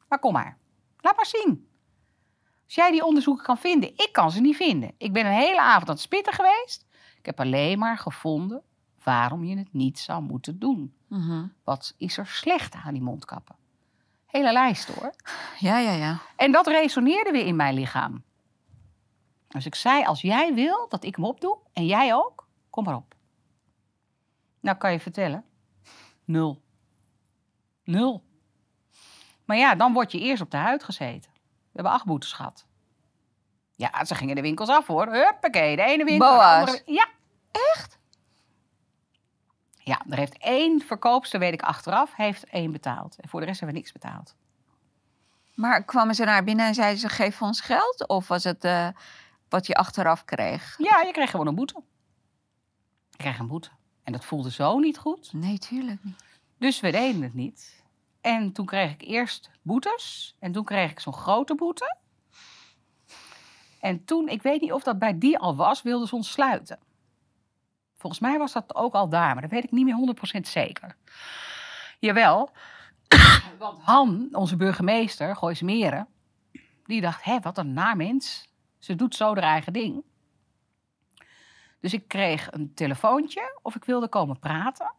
Maar 0.08 0.20
kom 0.20 0.34
maar. 0.34 0.58
Laat 1.02 1.16
maar 1.16 1.26
zien. 1.26 1.68
Als 2.66 2.76
jij 2.76 2.92
die 2.92 3.06
onderzoeken 3.06 3.44
kan 3.44 3.58
vinden, 3.58 3.90
ik 3.90 4.10
kan 4.12 4.32
ze 4.32 4.42
niet 4.42 4.56
vinden. 4.56 4.92
Ik 4.98 5.14
ben 5.14 5.26
een 5.26 5.32
hele 5.32 5.62
avond 5.62 5.88
aan 5.88 5.94
het 5.94 6.04
spitten 6.04 6.34
geweest. 6.34 6.86
Ik 7.24 7.30
heb 7.30 7.40
alleen 7.40 7.80
maar 7.80 7.98
gevonden 7.98 8.62
waarom 9.04 9.44
je 9.44 9.58
het 9.58 9.74
niet 9.74 10.00
zou 10.00 10.22
moeten 10.24 10.60
doen. 10.60 10.94
Mhm. 11.08 11.46
Wat 11.64 11.94
is 11.98 12.18
er 12.18 12.28
slecht 12.28 12.76
aan 12.86 12.94
die 12.94 13.02
mondkappen? 13.02 13.56
Hele 14.26 14.52
lijst 14.52 14.88
hoor. 14.88 15.14
Ja, 15.60 15.78
ja, 15.78 15.92
ja. 15.92 16.18
En 16.36 16.52
dat 16.52 16.68
resoneerde 16.68 17.32
weer 17.32 17.46
in 17.46 17.56
mijn 17.56 17.74
lichaam. 17.74 18.24
Dus 19.48 19.66
ik 19.66 19.76
zei, 19.76 20.04
als 20.06 20.22
jij 20.22 20.54
wil 20.54 20.86
dat 20.90 21.04
ik 21.04 21.16
hem 21.16 21.26
opdoe, 21.26 21.58
en 21.74 21.86
jij 21.86 22.14
ook, 22.14 22.48
kom 22.70 22.84
maar 22.84 22.96
op. 22.96 23.16
Nou 24.60 24.78
kan 24.78 24.92
je 24.92 25.00
vertellen, 25.00 25.46
nul. 26.26 26.62
Nul. 27.84 28.24
Maar 29.46 29.58
ja, 29.58 29.76
dan 29.76 29.94
word 29.94 30.12
je 30.12 30.20
eerst 30.20 30.42
op 30.42 30.52
de 30.52 30.58
huid 30.58 30.84
gezeten. 30.84 31.32
We 31.34 31.70
hebben 31.72 31.92
acht 31.92 32.06
boetes 32.06 32.32
gehad. 32.34 32.66
Ja, 33.76 34.06
ze 34.06 34.16
gingen 34.16 34.36
de 34.36 34.42
winkels 34.42 34.70
af 34.70 34.88
hoor. 34.88 35.08
Huppakee, 35.14 35.76
de 35.76 35.82
ene 35.82 36.04
winkel. 36.04 36.30
de 36.30 36.36
Boa's. 36.36 36.60
andere- 36.60 36.82
Ja, 36.86 37.08
echt? 37.74 37.98
Ja, 39.78 40.02
er 40.10 40.18
heeft 40.18 40.38
één 40.38 40.82
verkoopster, 40.82 41.40
weet 41.40 41.54
ik 41.54 41.62
achteraf, 41.62 42.16
heeft 42.16 42.44
één 42.46 42.72
betaald. 42.72 43.16
En 43.20 43.30
voor 43.30 43.40
de 43.40 43.46
rest 43.46 43.60
hebben 43.60 43.76
we 43.78 43.82
niks 43.84 44.00
betaald. 44.02 44.36
Maar 45.54 45.84
kwamen 45.84 46.16
ze 46.16 46.24
naar 46.24 46.44
binnen 46.44 46.68
en 46.68 46.74
zeiden 46.74 47.00
ze, 47.00 47.10
geef 47.10 47.42
ons 47.42 47.62
geld? 47.62 48.08
Of 48.08 48.28
was 48.28 48.44
het 48.44 48.64
eh, 48.64 48.88
wat 49.50 49.68
je 49.68 49.76
achteraf 49.76 50.26
kreeg? 50.26 50.76
Ja, 50.78 51.02
je 51.02 51.12
kreeg 51.12 51.30
gewoon 51.30 51.48
een 51.48 51.56
boete. 51.56 51.84
Je 53.10 53.18
kreeg 53.18 53.40
een 53.40 53.48
boete. 53.48 53.70
En 54.04 54.12
dat 54.12 54.26
voelde 54.26 54.52
zo 54.52 54.80
niet 54.80 54.98
goed. 54.98 55.34
Nee, 55.34 55.58
tuurlijk 55.58 56.04
niet. 56.04 56.24
Dus 56.58 56.80
we 56.80 56.92
deden 56.92 57.22
het 57.22 57.34
niet. 57.34 57.84
En 58.22 58.52
toen 58.52 58.66
kreeg 58.66 58.92
ik 58.92 59.02
eerst 59.02 59.50
boetes. 59.62 60.36
En 60.40 60.52
toen 60.52 60.64
kreeg 60.64 60.92
ik 60.92 61.00
zo'n 61.00 61.14
grote 61.14 61.56
boete. 61.56 61.98
En 63.80 64.06
toen, 64.06 64.28
ik 64.28 64.42
weet 64.42 64.62
niet 64.62 64.72
of 64.72 64.84
dat 64.84 65.00
bij 65.00 65.18
die 65.18 65.40
al 65.40 65.56
was, 65.56 65.82
wilden 65.82 66.08
ze 66.08 66.16
ons 66.16 66.32
sluiten. 66.32 66.80
Volgens 68.04 68.22
mij 68.22 68.38
was 68.38 68.54
dat 68.54 68.76
ook 68.76 68.94
al 68.94 69.10
daar, 69.10 69.34
maar 69.34 69.42
dat 69.42 69.52
weet 69.52 69.64
ik 69.64 69.72
niet 69.72 69.86
meer 69.86 70.16
100% 70.38 70.40
zeker. 70.42 70.96
Jawel, 72.00 72.50
want 73.60 73.82
Han, 73.82 74.30
onze 74.32 74.56
burgemeester, 74.56 75.36
Gooise 75.36 75.66
Meren, 75.66 76.08
die 76.86 77.02
dacht, 77.02 77.24
hé, 77.24 77.40
wat 77.40 77.58
een 77.58 77.74
naar 77.74 77.98
mens. 77.98 78.50
Ze 78.78 78.96
doet 78.96 79.16
zo 79.16 79.26
haar 79.26 79.44
eigen 79.44 79.74
ding. 79.74 80.04
Dus 81.80 81.94
ik 81.94 82.08
kreeg 82.08 82.52
een 82.52 82.74
telefoontje 82.74 83.60
of 83.62 83.76
ik 83.76 83.86
wilde 83.86 84.08
komen 84.08 84.40
praten. 84.40 84.94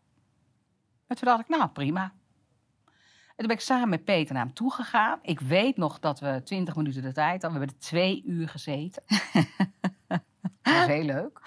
En 1.06 1.16
toen 1.16 1.28
dacht 1.28 1.40
ik, 1.40 1.48
nou 1.48 1.68
prima. 1.68 2.02
En 2.02 3.36
toen 3.36 3.46
ben 3.46 3.56
ik 3.56 3.62
samen 3.62 3.88
met 3.88 4.04
Peter 4.04 4.34
naar 4.34 4.44
hem 4.44 4.54
toe 4.54 4.72
gegaan. 4.72 5.18
Ik 5.22 5.40
weet 5.40 5.76
nog 5.76 5.98
dat 5.98 6.20
we 6.20 6.40
20 6.44 6.76
minuten 6.76 7.02
de 7.02 7.12
tijd 7.12 7.42
hadden. 7.42 7.60
We 7.60 7.66
hebben 7.66 7.76
er 7.76 7.88
twee 7.88 8.22
uur 8.26 8.48
gezeten. 8.48 9.02
dat 10.06 10.20
was 10.62 10.86
heel 10.86 11.04
leuk. 11.04 11.40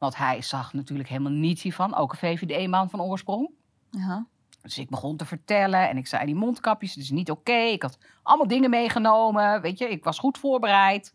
Want 0.00 0.16
hij 0.16 0.42
zag 0.42 0.72
natuurlijk 0.72 1.08
helemaal 1.08 1.32
niets 1.32 1.62
hiervan. 1.62 1.94
Ook 1.94 2.12
een 2.12 2.18
VVD-man 2.18 2.90
van 2.90 3.00
oorsprong. 3.00 3.50
Ja. 3.90 4.26
Dus 4.62 4.78
ik 4.78 4.90
begon 4.90 5.16
te 5.16 5.24
vertellen 5.24 5.88
en 5.88 5.96
ik 5.96 6.06
zei 6.06 6.26
die 6.26 6.34
mondkapjes, 6.34 6.94
het 6.94 7.02
is 7.02 7.10
niet 7.10 7.30
oké. 7.30 7.52
Ik 7.52 7.82
had 7.82 7.98
allemaal 8.22 8.46
dingen 8.46 8.70
meegenomen, 8.70 9.60
weet 9.60 9.78
je, 9.78 9.88
ik 9.88 10.04
was 10.04 10.18
goed 10.18 10.38
voorbereid. 10.38 11.14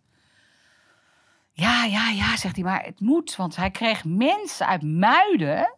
Ja, 1.51 1.83
ja, 1.85 2.09
ja, 2.09 2.37
zegt 2.37 2.55
hij, 2.55 2.63
maar 2.63 2.83
het 2.83 2.99
moet, 2.99 3.35
want 3.35 3.55
hij 3.55 3.71
kreeg 3.71 4.05
mensen 4.05 4.67
uit 4.67 4.81
Muiden. 4.81 5.75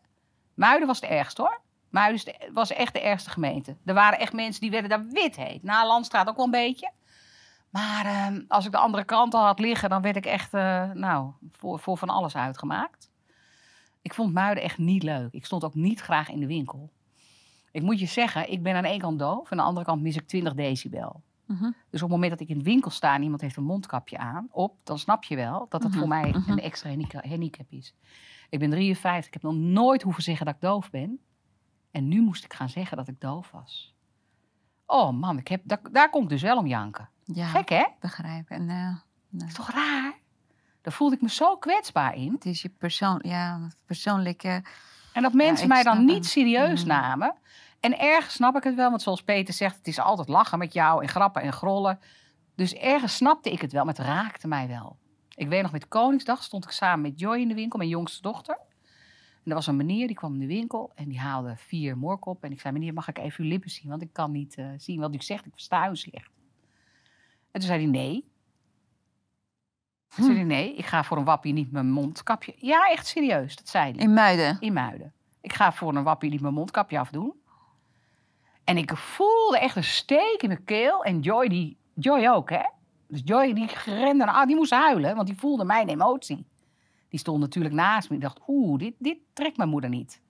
Muiden 0.54 0.88
was 0.88 1.02
het 1.02 1.10
ergst 1.10 1.38
hoor. 1.38 1.62
Muiden 1.89 2.36
was 2.54 2.72
echt 2.72 2.93
de 2.93 3.02
ergste 3.02 3.30
gemeente. 3.30 3.78
Er 3.86 3.93
waren 3.93 4.20
echt 4.20 4.34
mensen 4.34 4.62
die 4.62 4.72
werden 4.72 4.89
daar 4.89 5.06
wit 5.08 5.36
heet. 5.36 5.63
Na 5.63 5.86
Landstraat 5.86 6.28
ook 6.28 6.36
wel 6.36 6.46
een 6.46 6.52
beetje. 6.52 6.91
Maar 7.77 8.05
ehm, 8.05 8.41
als 8.47 8.65
ik 8.65 8.71
de 8.71 8.77
andere 8.77 9.03
kant 9.03 9.33
al 9.33 9.45
had 9.45 9.59
liggen, 9.59 9.89
dan 9.89 10.01
werd 10.01 10.15
ik 10.15 10.25
echt, 10.25 10.53
eh, 10.53 10.91
nou, 10.91 11.31
voor, 11.51 11.79
voor 11.79 11.97
van 11.97 12.09
alles 12.09 12.35
uitgemaakt. 12.35 13.11
Ik 14.01 14.13
vond 14.13 14.33
Muiden 14.33 14.63
echt 14.63 14.77
niet 14.77 15.03
leuk. 15.03 15.31
Ik 15.33 15.45
stond 15.45 15.63
ook 15.63 15.73
niet 15.75 15.99
graag 16.01 16.29
in 16.29 16.39
de 16.39 16.47
winkel. 16.47 16.91
Ik 17.71 17.81
moet 17.81 17.99
je 17.99 18.05
zeggen, 18.05 18.51
ik 18.51 18.63
ben 18.63 18.75
aan 18.75 18.83
de 18.83 18.89
ene 18.89 18.99
kant 18.99 19.19
doof. 19.19 19.51
Aan 19.51 19.57
de 19.57 19.63
andere 19.63 19.85
kant 19.85 20.01
mis 20.01 20.15
ik 20.15 20.27
20 20.27 20.53
decibel. 20.53 21.21
Mhm. 21.45 21.63
Dus 21.63 22.01
op 22.01 22.09
het 22.09 22.09
moment 22.09 22.31
dat 22.31 22.39
ik 22.39 22.49
in 22.49 22.57
de 22.57 22.63
winkel 22.63 22.91
sta 22.91 23.15
en 23.15 23.21
iemand 23.23 23.41
heeft 23.41 23.55
een 23.57 23.63
mondkapje 23.63 24.17
aan, 24.17 24.47
op, 24.51 24.75
dan 24.83 24.99
snap 24.99 25.23
je 25.23 25.35
wel 25.35 25.65
dat 25.69 25.81
het 25.83 25.91
Mhm, 25.91 25.99
voor 25.99 26.07
mij 26.07 26.29
mhm. 26.29 26.51
een 26.51 26.59
extra 26.59 26.89
handicap- 26.89 27.25
handicap 27.25 27.71
is. 27.71 27.93
Ik 28.49 28.59
ben 28.59 28.69
53, 28.69 29.27
ik 29.27 29.33
heb 29.33 29.41
nog 29.41 29.53
nooit 29.55 30.01
hoeven 30.01 30.23
zeggen 30.23 30.45
dat 30.45 30.55
ik 30.55 30.61
doof 30.61 30.89
ben. 30.89 31.19
En 31.91 32.07
nu 32.07 32.21
moest 32.21 32.43
ik 32.43 32.53
gaan 32.53 32.69
zeggen 32.69 32.97
dat 32.97 33.07
ik 33.07 33.21
doof 33.21 33.51
was. 33.51 33.95
Oh 34.85 35.11
man, 35.11 35.37
ik 35.37 35.47
heb, 35.47 35.61
daar, 35.63 35.79
daar 35.91 36.09
kon 36.09 36.23
ik 36.23 36.29
dus 36.29 36.41
wel 36.41 36.57
om 36.57 36.67
janken. 36.67 37.09
Ja, 37.33 37.45
Gek 37.47 37.69
hè? 37.69 37.83
begrijp. 37.99 38.49
En 38.49 38.67
Dat 39.29 39.47
is 39.47 39.53
toch 39.53 39.71
raar? 39.71 40.13
Daar 40.81 40.93
voelde 40.93 41.15
ik 41.15 41.21
me 41.21 41.29
zo 41.29 41.57
kwetsbaar 41.57 42.15
in. 42.15 42.31
het 42.31 42.45
is 42.45 42.61
je 42.61 42.69
persoon, 42.69 43.19
ja, 43.23 43.67
persoonlijke... 43.85 44.63
En 45.13 45.23
dat 45.23 45.33
mensen 45.33 45.67
mij 45.67 45.83
dan 45.83 46.05
niet 46.05 46.25
serieus 46.25 46.81
Mm. 46.81 46.87
namen. 46.87 47.35
En 47.79 47.99
ergens 47.99 48.33
snap 48.33 48.55
ik 48.55 48.63
het 48.63 48.75
wel, 48.75 48.89
want 48.89 49.01
zoals 49.01 49.23
Peter 49.23 49.53
zegt, 49.53 49.77
het 49.77 49.87
is 49.87 49.99
altijd 49.99 50.27
lachen 50.27 50.59
met 50.59 50.73
jou 50.73 51.01
en 51.01 51.09
grappen 51.09 51.41
en 51.41 51.53
grollen. 51.53 51.99
Dus 52.55 52.73
ergens 52.73 53.15
snapte 53.15 53.51
ik 53.51 53.61
het 53.61 53.71
wel, 53.71 53.85
maar 53.85 53.93
het 53.95 54.05
raakte 54.05 54.47
mij 54.47 54.67
wel. 54.67 54.97
Ik 55.35 55.47
weet 55.47 55.61
nog, 55.61 55.71
met 55.71 55.87
Koningsdag 55.87 56.43
stond 56.43 56.63
ik 56.63 56.71
samen 56.71 57.01
met 57.01 57.19
Joy 57.19 57.37
in 57.39 57.47
de 57.47 57.53
winkel, 57.53 57.77
mijn 57.77 57.89
jongste 57.89 58.21
dochter. 58.21 58.57
En 59.43 59.53
er 59.53 59.53
was 59.53 59.67
een 59.67 59.75
meneer, 59.75 60.07
die 60.07 60.15
kwam 60.15 60.33
in 60.33 60.39
de 60.39 60.47
winkel 60.47 60.91
en 60.95 61.07
die 61.09 61.19
haalde 61.19 61.53
vier 61.57 61.97
moorkop. 61.97 62.43
En 62.43 62.51
ik 62.51 62.59
zei, 62.61 62.73
meneer, 62.73 62.93
mag 62.93 63.07
ik 63.07 63.17
even 63.17 63.43
uw 63.43 63.49
lippen 63.49 63.69
zien? 63.69 63.89
Want 63.89 64.01
ik 64.01 64.13
kan 64.13 64.31
niet 64.31 64.55
eh, 64.55 64.65
zien 64.77 64.99
wat 64.99 65.15
u 65.15 65.21
zegt, 65.21 65.45
ik 65.45 65.51
versta 65.53 65.89
u 65.89 65.95
slecht. 65.95 66.31
En 67.58 67.63
toen 67.63 67.72
zei 67.72 67.84
hij, 67.84 67.91
nee. 67.91 68.32
Toen 70.15 70.26
zei 70.26 70.38
hij, 70.38 70.46
nee, 70.46 70.76
ik 70.76 70.86
ga 70.86 71.04
voor 71.04 71.17
een 71.17 71.24
wappie 71.24 71.54
niet 71.54 71.72
mijn 71.72 71.91
mondkapje. 71.91 72.56
Ja, 72.58 72.89
echt 72.89 73.08
serieus, 73.08 73.56
dat 73.56 73.70
zei 73.70 73.91
hij 73.91 74.02
In 74.02 74.13
Muiden. 74.13 74.58
in 74.60 74.74
Muiden. 74.74 75.13
Ik 75.41 75.54
ga 75.54 75.74
voor 75.74 75.96
een 75.96 76.04
wappie 76.04 76.30
niet 76.30 76.41
mijn 76.41 76.54
mondkapje 76.54 77.00
afdoen. 77.00 77.34
En 78.63 78.78
ik 78.78 78.98
voelde 78.98 79.60
echt 79.60 79.76
een 79.76 79.84
steek 79.84 80.41
in 80.41 80.48
mijn 80.48 80.63
keel. 80.63 81.04
En 81.04 81.20
Joy, 81.20 81.48
die, 81.48 81.78
Joy 81.93 82.28
ook, 82.28 82.50
hè? 82.50 82.63
Dus 83.08 83.22
Joy, 83.26 83.54
die 83.54 83.70
rende 83.86 84.26
naar, 84.26 84.36
ah, 84.36 84.48
die 84.48 84.56
moest 84.56 84.72
huilen, 84.72 85.15
want 85.15 85.28
die 85.28 85.38
voelde 85.38 85.63
mijn 85.63 85.88
emotie. 85.88 86.48
Die 87.10 87.20
stond 87.20 87.39
natuurlijk 87.39 87.76
naast 87.76 88.10
me. 88.10 88.15
Ik 88.15 88.22
dacht, 88.22 88.39
oeh, 88.48 88.80
dit, 88.80 88.93
dit 88.98 89.17
trekt 89.34 89.58
mijn 89.58 89.70
moeder 89.70 89.89
niet. 89.89 90.22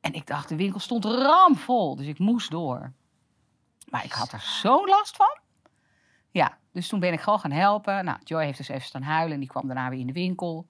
En 0.00 0.12
ik 0.12 0.26
dacht, 0.26 0.48
de 0.48 0.56
winkel 0.56 0.80
stond 0.80 1.04
ramvol, 1.04 1.96
dus 1.96 2.06
ik 2.06 2.18
moest 2.18 2.50
door. 2.50 2.92
Maar 3.88 4.04
ik 4.04 4.12
had 4.12 4.32
er 4.32 4.40
zo'n 4.40 4.86
last 4.86 5.16
van. 5.16 5.46
Ja, 6.30 6.58
dus 6.72 6.88
toen 6.88 7.00
ben 7.00 7.12
ik 7.12 7.20
gewoon 7.20 7.40
gaan 7.40 7.50
helpen. 7.50 8.04
Nou, 8.04 8.18
Joy 8.24 8.44
heeft 8.44 8.58
dus 8.58 8.68
even 8.68 8.86
staan 8.86 9.02
huilen 9.02 9.34
en 9.34 9.40
die 9.40 9.48
kwam 9.48 9.66
daarna 9.66 9.88
weer 9.88 9.98
in 9.98 10.06
de 10.06 10.12
winkel. 10.12 10.68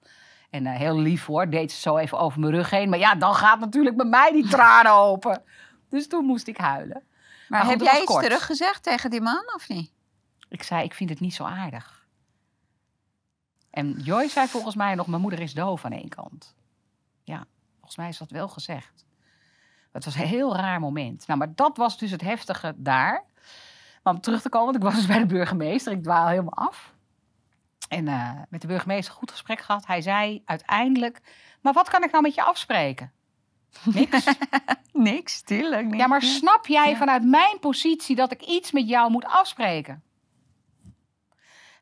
En 0.49 0.65
eh, 0.65 0.75
heel 0.75 0.97
lief 0.99 1.25
hoor, 1.25 1.49
deed 1.49 1.71
ze 1.71 1.79
zo 1.79 1.97
even 1.97 2.19
over 2.19 2.39
mijn 2.39 2.53
rug 2.53 2.69
heen. 2.69 2.89
Maar 2.89 2.99
ja, 2.99 3.15
dan 3.15 3.35
gaat 3.35 3.59
natuurlijk 3.59 3.97
bij 3.97 4.05
mij 4.05 4.31
die 4.31 4.47
tranen 4.47 4.91
open. 5.09 5.43
Dus 5.89 6.07
toen 6.07 6.25
moest 6.25 6.47
ik 6.47 6.57
huilen. 6.57 7.03
Maar, 7.47 7.65
heb 7.65 7.79
jij 7.79 8.01
iets 8.01 8.19
teruggezegd 8.19 8.83
tegen 8.83 9.09
die 9.09 9.21
man 9.21 9.53
of 9.55 9.69
niet? 9.69 9.91
Ik 10.49 10.63
zei, 10.63 10.83
ik 10.83 10.93
vind 10.93 11.09
het 11.09 11.19
niet 11.19 11.33
zo 11.33 11.43
aardig. 11.43 12.07
En 13.69 13.91
Joy 13.91 14.27
zei 14.27 14.47
volgens 14.47 14.75
mij 14.75 14.95
nog, 14.95 15.07
mijn 15.07 15.21
moeder 15.21 15.39
is 15.39 15.53
doof 15.53 15.85
aan 15.85 15.91
één 15.91 16.09
kant. 16.09 16.55
Ja, 17.23 17.45
volgens 17.75 17.97
mij 17.97 18.07
is 18.07 18.17
dat 18.17 18.31
wel 18.31 18.47
gezegd. 18.47 19.05
Het 19.91 20.05
was 20.05 20.15
een 20.15 20.27
heel 20.27 20.55
raar 20.55 20.79
moment. 20.79 21.27
Nou, 21.27 21.39
maar 21.39 21.55
dat 21.55 21.77
was 21.77 21.97
dus 21.97 22.11
het 22.11 22.21
heftige 22.21 22.73
daar. 22.77 23.23
Maar 24.09 24.17
om 24.17 24.23
terug 24.23 24.41
te 24.41 24.49
komen, 24.49 24.65
want 24.71 24.77
ik 24.77 24.89
was 24.89 24.95
dus 24.95 25.05
bij 25.05 25.17
de 25.19 25.25
burgemeester. 25.25 25.91
Ik 25.91 26.03
dwaal 26.03 26.27
helemaal 26.27 26.53
af. 26.53 26.93
En 27.87 28.07
eh, 28.07 28.31
met 28.49 28.61
de 28.61 28.67
burgemeester 28.67 29.13
goed 29.13 29.31
gesprek 29.31 29.59
gehad. 29.61 29.85
Hij 29.85 30.01
zei 30.01 30.41
uiteindelijk, 30.45 31.21
maar 31.61 31.73
wat 31.73 31.89
kan 31.89 32.03
ik 32.03 32.11
nou 32.11 32.23
met 32.23 32.35
je 32.35 32.43
afspreken? 32.43 33.11
Niks. 33.83 34.25
Niks, 34.93 35.41
tuurlijk 35.41 35.85
niet. 35.85 35.99
Ja, 35.99 36.07
maar 36.07 36.21
snap 36.21 36.67
jij 36.67 36.89
Ja. 36.89 36.95
vanuit 36.95 37.23
mijn 37.23 37.59
positie 37.59 38.15
dat 38.15 38.31
ik 38.31 38.41
iets 38.41 38.71
met 38.71 38.87
jou 38.89 39.11
moet 39.11 39.25
afspreken? 39.25 40.03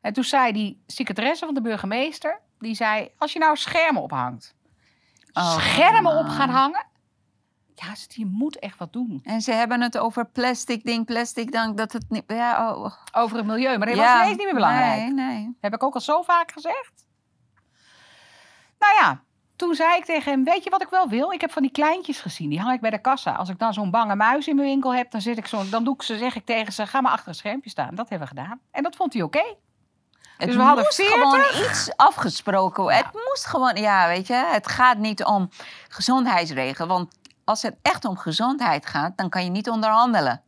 En 0.00 0.12
toen 0.12 0.24
zei 0.24 0.52
die 0.52 0.82
secretaresse 0.86 1.44
van 1.44 1.54
de 1.54 1.60
burgemeester, 1.60 2.40
die 2.58 2.74
zei, 2.74 3.08
als 3.18 3.32
je 3.32 3.38
nou 3.38 3.56
schermen 3.56 4.02
ophangt. 4.02 4.54
Oh, 5.32 5.58
schermen 5.58 6.16
op 6.16 6.28
gaan 6.28 6.50
hangen? 6.50 6.86
Ja, 7.80 7.94
ze- 7.94 8.06
je 8.08 8.26
moet 8.26 8.58
echt 8.58 8.78
wat 8.78 8.92
doen. 8.92 9.20
En 9.24 9.40
ze 9.40 9.52
hebben 9.52 9.80
het 9.80 9.98
over 9.98 10.26
plastic 10.26 10.84
ding, 10.84 11.06
plastic 11.06 11.52
ding, 11.52 11.76
dat 11.76 11.92
het 11.92 12.04
niet... 12.08 12.22
Ja, 12.26 12.70
oh, 12.74 12.84
oh. 12.84 12.92
Over 13.12 13.36
het 13.36 13.46
milieu, 13.46 13.78
maar 13.78 13.86
dat 13.86 13.96
Ja, 13.96 14.02
was 14.12 14.20
ineens 14.22 14.36
niet 14.36 14.44
meer 14.46 14.54
belangrijk. 14.54 14.98
Nee, 15.00 15.12
nee. 15.12 15.56
Heb 15.60 15.74
ik 15.74 15.82
ook 15.82 15.94
al 15.94 16.00
zo 16.00 16.22
vaak 16.22 16.52
gezegd. 16.52 16.92
Nou 18.78 18.94
ja, 18.94 19.22
toen 19.56 19.74
zei 19.74 19.96
ik 19.96 20.04
tegen 20.04 20.32
hem, 20.32 20.44
weet 20.44 20.64
je 20.64 20.70
wat 20.70 20.82
ik 20.82 20.88
wel 20.88 21.08
wil? 21.08 21.32
Ik 21.32 21.40
heb 21.40 21.52
van 21.52 21.62
die 21.62 21.70
kleintjes 21.70 22.20
gezien, 22.20 22.48
die 22.50 22.60
hang 22.60 22.74
ik 22.74 22.80
bij 22.80 22.90
de 22.90 23.00
kassa. 23.00 23.32
Als 23.32 23.48
ik 23.48 23.58
dan 23.58 23.72
zo'n 23.72 23.90
bange 23.90 24.14
muis 24.14 24.46
in 24.48 24.56
mijn 24.56 24.68
winkel 24.68 24.94
heb, 24.94 25.10
dan, 25.10 25.20
zit 25.20 25.38
ik 25.38 25.46
zo, 25.46 25.68
dan 25.68 25.84
doe 25.84 25.94
ik 25.94 26.02
ze, 26.02 26.18
zeg 26.18 26.34
ik 26.36 26.44
tegen 26.46 26.72
ze, 26.72 26.86
ga 26.86 27.00
maar 27.00 27.12
achter 27.12 27.28
een 27.28 27.34
schermpje 27.34 27.70
staan. 27.70 27.94
Dat 27.94 28.08
hebben 28.08 28.28
we 28.28 28.36
gedaan. 28.36 28.60
En 28.70 28.82
dat 28.82 28.96
vond 28.96 29.12
hij 29.12 29.22
oké. 29.22 29.44
Het 30.36 30.46
Dus 30.46 30.56
we 30.56 30.62
hadden 30.62 30.84
moest 30.84 30.96
40. 30.96 31.14
gewoon 31.16 31.70
iets 31.70 31.96
afgesproken. 31.96 32.94
Het 32.94 33.12
moest 33.12 33.46
gewoon, 33.46 33.76
ja, 33.76 34.06
weet 34.08 34.26
je, 34.26 34.34
het 34.34 34.66
gaat 34.68 34.98
niet 34.98 35.24
om 35.24 35.48
gezondheidsregelen. 35.88 36.88
Want 36.88 37.16
als 37.48 37.62
het 37.62 37.76
echt 37.82 38.04
om 38.04 38.16
gezondheid 38.16 38.86
gaat, 38.86 39.16
dan 39.16 39.28
kan 39.28 39.44
je 39.44 39.50
niet 39.50 39.68
onderhandelen. 39.70 40.42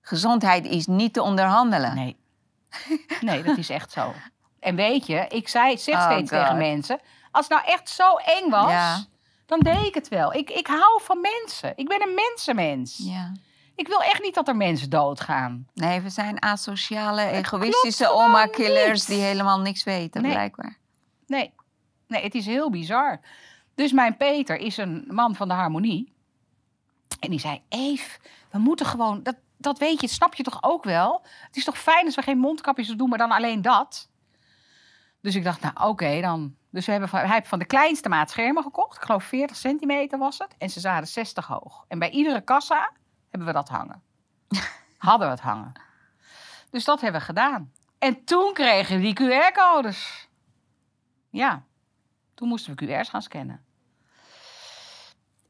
Gezondheid 0.00 0.64
is 0.66 0.86
niet 0.86 1.12
te 1.12 1.22
onderhandelen. 1.22 1.94
Nee. 1.94 2.16
Nee, 3.20 3.42
dat 3.42 3.56
is 3.56 3.70
echt 3.70 3.92
zo. 3.92 4.12
En 4.60 4.76
weet 4.76 5.06
je, 5.06 5.26
ik 5.28 5.48
zei, 5.48 5.78
zeg 5.78 5.94
Oh, 5.94 6.04
steeds 6.10 6.30
tegen 6.30 6.56
mensen, 6.56 7.00
als 7.30 7.48
het 7.48 7.58
nou 7.58 7.72
echt 7.72 7.88
zo 7.88 8.16
eng 8.16 8.50
was, 8.50 8.70
Ja. 8.70 9.04
dan 9.46 9.60
deed 9.60 9.84
ik 9.86 9.94
het 9.94 10.08
wel. 10.08 10.34
Ik, 10.34 10.50
ik 10.50 10.66
hou 10.66 11.00
van 11.02 11.20
mensen. 11.20 11.72
Ik 11.76 11.88
ben 11.88 12.02
een 12.02 12.14
mensenmens. 12.14 12.96
Ja. 13.02 13.32
Ik 13.76 13.88
wil 13.88 14.02
echt 14.02 14.22
niet 14.22 14.34
dat 14.34 14.48
er 14.48 14.56
mensen 14.56 14.90
doodgaan. 14.90 15.66
Nee, 15.74 16.00
we 16.00 16.08
zijn 16.10 16.42
asociale, 16.42 17.22
egoïstische 17.26 18.04
gewoon 18.04 18.24
oma-killers 18.24 19.04
die 19.04 19.20
helemaal 19.20 19.60
niks 19.60 19.84
weten, 19.84 20.22
Nee. 20.22 20.30
blijkbaar. 20.32 20.76
Nee, 21.26 21.52
nee, 22.06 22.22
het 22.22 22.34
is 22.34 22.46
heel 22.46 22.70
bizar. 22.70 23.20
Dus 23.74 23.92
mijn 23.92 24.16
Peter 24.16 24.56
is 24.56 24.76
een 24.76 25.04
man 25.08 25.34
van 25.34 25.48
de 25.48 25.54
harmonie. 25.54 26.12
En 27.20 27.30
die 27.30 27.40
zei, 27.40 27.62
Eve, 27.68 28.18
we 28.50 28.58
moeten 28.58 28.86
gewoon, 28.86 29.22
dat, 29.22 29.36
dat 29.56 29.78
weet 29.78 30.00
je, 30.00 30.08
snap 30.08 30.34
je 30.34 30.42
toch 30.42 30.62
ook 30.62 30.84
wel? 30.84 31.22
Het 31.46 31.56
is 31.56 31.64
toch 31.64 31.78
fijn 31.78 32.04
als 32.04 32.14
we 32.14 32.22
geen 32.22 32.38
mondkapjes 32.38 32.88
doen, 32.88 33.08
maar 33.08 33.18
dan 33.18 33.30
alleen 33.30 33.62
dat? 33.62 34.10
Dus 35.20 35.34
ik 35.34 35.44
dacht, 35.44 35.60
nou 35.60 35.88
oké, 35.88 36.20
dan. 36.20 36.56
Dus 36.70 36.86
we 36.86 36.90
hebben 36.92 37.08
van, 37.08 37.18
hij 37.18 37.34
heeft 37.34 37.48
van 37.48 37.58
de 37.58 37.64
kleinste 37.64 38.08
maat 38.08 38.30
schermen 38.30 38.62
gekocht. 38.62 38.96
Ik 38.96 39.02
geloof 39.02 39.24
40 39.24 39.56
centimeter 39.56 40.18
was 40.18 40.38
het. 40.38 40.54
En 40.58 40.70
ze 40.70 40.80
zaten 40.80 41.08
60 41.08 41.46
hoog. 41.46 41.84
En 41.88 41.98
bij 41.98 42.10
iedere 42.10 42.40
kassa 42.40 42.92
hebben 43.30 43.48
we 43.48 43.54
dat 43.54 43.68
hangen. 43.68 44.02
Hadden 44.98 45.26
we 45.26 45.32
het 45.32 45.42
hangen. 45.42 45.72
Dus 46.70 46.84
dat 46.84 47.00
hebben 47.00 47.20
we 47.20 47.26
gedaan. 47.26 47.72
En 47.98 48.24
toen 48.24 48.52
kregen 48.52 48.96
we 48.96 49.02
die 49.02 49.14
QR-codes. 49.22 50.28
Ja, 51.30 51.64
toen 52.34 52.48
moesten 52.48 52.76
we 52.76 52.86
QR's 52.86 53.08
gaan 53.08 53.22
scannen. 53.22 53.64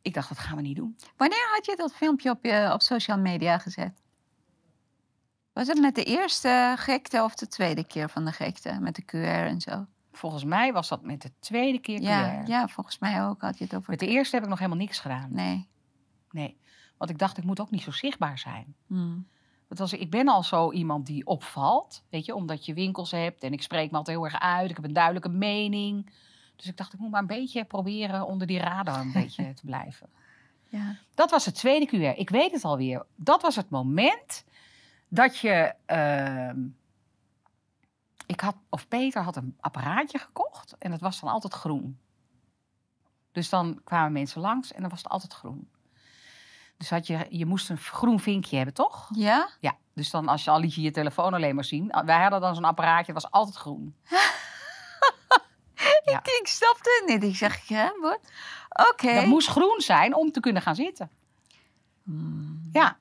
Ik 0.03 0.15
dacht, 0.15 0.29
dat 0.29 0.39
gaan 0.39 0.57
we 0.57 0.63
niet 0.63 0.77
doen. 0.77 0.97
Wanneer 1.17 1.49
had 1.55 1.67
je 1.67 1.77
dat 1.77 1.95
filmpje 1.95 2.31
op, 2.31 2.45
je, 2.45 2.71
op 2.73 2.83
social 2.83 3.19
media 3.19 3.59
gezet? 3.59 4.03
Was 5.53 5.67
het 5.67 5.81
met 5.81 5.95
de 5.95 6.05
eerste 6.05 6.75
gekte 6.79 7.23
of 7.23 7.35
de 7.35 7.49
tweede 7.49 7.85
keer 7.85 8.11
van 8.11 8.25
de 8.25 8.33
gekte? 8.33 8.79
Met 8.81 8.95
de 8.95 9.03
QR 9.03 9.47
en 9.47 9.61
zo? 9.61 9.87
Volgens 10.13 10.45
mij 10.45 10.73
was 10.73 10.89
dat 10.89 11.03
met 11.03 11.23
de 11.23 11.33
tweede 11.39 11.79
keer 11.79 11.99
QR. 11.99 12.03
Ja, 12.03 12.43
ja, 12.47 12.69
volgens 12.69 12.99
mij 12.99 13.25
ook 13.25 13.41
had 13.41 13.59
je 13.59 13.65
het 13.65 13.75
over. 13.75 13.91
Met 13.91 13.99
de 13.99 14.07
eerste 14.07 14.35
heb 14.35 14.45
ik 14.45 14.51
nog 14.51 14.59
helemaal 14.59 14.81
niks 14.81 14.99
gedaan. 14.99 15.29
Nee. 15.31 15.69
Nee. 16.31 16.61
Want 16.99 17.11
ik 17.11 17.19
dacht, 17.19 17.39
ik 17.39 17.45
moet 17.45 17.61
ook 17.61 17.71
niet 17.71 17.83
zo 17.83 17.91
zichtbaar 17.91 18.39
zijn. 18.39 18.75
Hmm. 18.87 19.27
Want 19.69 19.81
als, 19.81 19.93
ik 19.93 20.11
ben 20.11 20.29
al 20.29 20.43
zo 20.43 20.73
iemand 20.73 21.07
die 21.07 21.27
opvalt, 21.27 22.05
weet 22.11 22.25
je, 22.25 22.35
omdat 22.35 22.65
je 22.67 22.75
winkels 22.75 23.11
hebt 23.11 23.43
en 23.43 23.53
ik 23.53 23.63
spreek 23.63 23.91
me 23.91 23.97
altijd 23.97 24.17
heel 24.17 24.27
erg 24.27 24.41
uit. 24.41 24.71
Ik 24.71 24.77
heb 24.77 24.85
een 24.85 24.93
duidelijke 24.93 25.29
mening. 25.29 26.13
Dus 26.57 26.67
ik 26.67 26.77
dacht, 26.77 26.93
ik 26.93 26.99
moet 26.99 27.11
maar 27.11 27.21
een 27.21 27.27
beetje 27.27 27.65
proberen 27.65 28.27
onder 28.27 28.47
die 28.47 28.59
radar 28.59 29.01
een 29.01 29.13
beetje 29.23 29.55
te 29.55 29.65
blijven. 29.65 30.09
Ja. 30.69 30.97
Dat 31.15 31.31
was 31.31 31.45
het 31.45 31.55
tweede 31.55 31.87
QR. 31.87 32.19
Ik 32.19 32.31
weet 32.31 32.53
het 32.53 32.65
alweer. 32.65 33.07
Dat 33.17 33.43
was 33.43 33.57
het 33.57 33.71
moment 33.71 34.45
dat 35.09 35.39
je. 35.39 35.75
ehm, 35.87 36.61
ik 38.27 38.41
had, 38.41 38.57
of 38.69 38.89
Peter 38.89 39.23
had 39.23 39.37
een 39.37 39.57
apparaatje 39.61 40.19
gekocht 40.19 40.77
en 40.79 40.91
dat 40.91 41.01
was 41.01 41.21
dan 41.21 41.31
altijd 41.31 41.53
groen. 41.53 41.99
Dus 43.33 43.49
dan 43.49 43.81
kwamen 43.85 44.13
mensen 44.13 44.41
langs 44.41 44.73
en 44.73 44.81
dan 44.81 44.91
was 44.91 45.03
het 45.03 45.09
altijd 45.13 45.33
groen. 45.33 45.71
Dus 46.77 46.91
had 46.91 47.07
je, 47.07 47.27
je 47.31 47.47
moest 47.47 47.71
een 47.71 47.77
groen 47.79 48.21
vinkje 48.21 48.57
hebben, 48.57 48.75
toch? 48.75 49.09
Ja? 49.15 49.49
Ja, 49.61 49.77
dus 49.95 50.11
dan 50.11 50.29
als 50.29 50.45
je 50.45 50.51
al 50.51 50.61
liet 50.61 50.75
je 50.75 50.81
je 50.81 50.91
telefoon 50.91 51.35
alleen 51.35 51.55
maar 51.55 51.65
zien. 51.65 51.95
Wij 52.05 52.21
hadden 52.21 52.41
dan 52.41 52.55
zo'n 52.55 52.65
apparaatje, 52.65 53.13
dat 53.13 53.23
was 53.23 53.31
altijd 53.31 53.57
groen. 53.57 53.95
Ja. 56.05 56.19
Ik, 56.19 56.27
ik 56.27 56.47
snapte 56.47 57.03
het 57.05 57.15
niet. 57.15 57.31
Ik 57.31 57.37
zeg, 57.37 57.69
ja, 57.69 57.93
wat? 58.01 58.19
Oké. 58.91 59.15
Dat 59.15 59.27
moest 59.27 59.49
groen 59.49 59.81
zijn 59.81 60.15
om 60.15 60.33
te 60.33 60.41
kunnen 60.41 60.63
gaan 60.63 60.75
zitten. 60.75 61.11
Hmm. 62.05 62.61
Ja, 62.73 62.97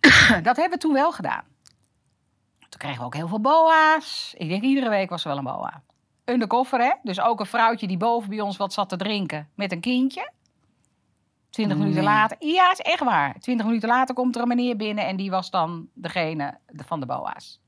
dat 0.42 0.56
hebben 0.56 0.70
we 0.70 0.78
toen 0.78 0.92
wel 0.92 1.12
gedaan. 1.12 1.44
Toen 2.58 2.78
kregen 2.80 2.98
we 2.98 3.04
ook 3.04 3.14
heel 3.14 3.28
veel 3.28 3.40
boa's. 3.40 4.34
Ik 4.36 4.48
denk 4.48 4.62
iedere 4.62 4.88
week 4.88 5.10
was 5.10 5.22
er 5.22 5.28
wel 5.28 5.38
een 5.38 5.44
boa. 5.44 5.82
Undercover, 6.24 6.80
hè? 6.80 6.92
Dus 7.02 7.20
ook 7.20 7.40
een 7.40 7.46
vrouwtje 7.46 7.86
die 7.86 7.96
boven 7.96 8.28
bij 8.30 8.40
ons 8.40 8.56
wat 8.56 8.72
zat 8.72 8.88
te 8.88 8.96
drinken 8.96 9.48
met 9.54 9.72
een 9.72 9.80
kindje. 9.80 10.30
Twintig 11.50 11.76
minuten 11.76 12.04
Nee. 12.04 12.12
later. 12.12 12.36
Ja, 12.40 12.70
is 12.72 12.78
echt 12.80 13.00
waar. 13.04 13.38
Twintig 13.40 13.66
minuten 13.66 13.88
later 13.88 14.14
komt 14.14 14.36
er 14.36 14.42
een 14.42 14.48
meneer 14.48 14.76
binnen 14.76 15.06
en 15.06 15.16
die 15.16 15.30
was 15.30 15.50
dan 15.50 15.88
degene 15.94 16.58
de- 16.68 16.84
van 16.84 17.00
de 17.00 17.06
boa's. 17.06 17.60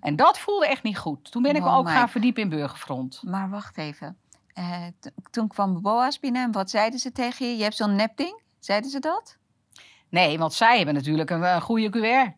En 0.00 0.16
dat 0.16 0.38
voelde 0.38 0.66
echt 0.68 0.82
niet 0.82 0.98
goed. 0.98 1.30
Toen 1.30 1.42
ben 1.42 1.54
ik 1.56 1.62
me 1.62 1.68
Oh 1.68 1.76
ook 1.76 1.84
my- 1.84 1.90
gaan 1.92 2.08
verdiepen 2.08 2.42
in 2.42 2.48
burgerfront. 2.48 3.22
Maar 3.24 3.50
wacht 3.50 3.78
even. 3.78 4.16
Eh, 4.54 4.86
toen 5.30 5.48
kwam 5.48 5.82
Boas 5.82 6.20
binnen 6.20 6.42
en 6.42 6.52
wat 6.52 6.70
zeiden 6.70 6.98
ze 6.98 7.12
tegen 7.12 7.46
je? 7.46 7.56
Je 7.56 7.62
hebt 7.62 7.76
zo'n 7.76 7.96
nepding? 7.96 8.40
Zeiden 8.58 8.90
ze 8.90 8.98
dat? 8.98 9.36
Nee, 10.08 10.38
want 10.38 10.52
zij 10.52 10.76
hebben 10.76 10.94
natuurlijk 10.94 11.30
een, 11.30 11.42
een 11.42 11.60
goede 11.60 11.90
QR. 11.90 12.32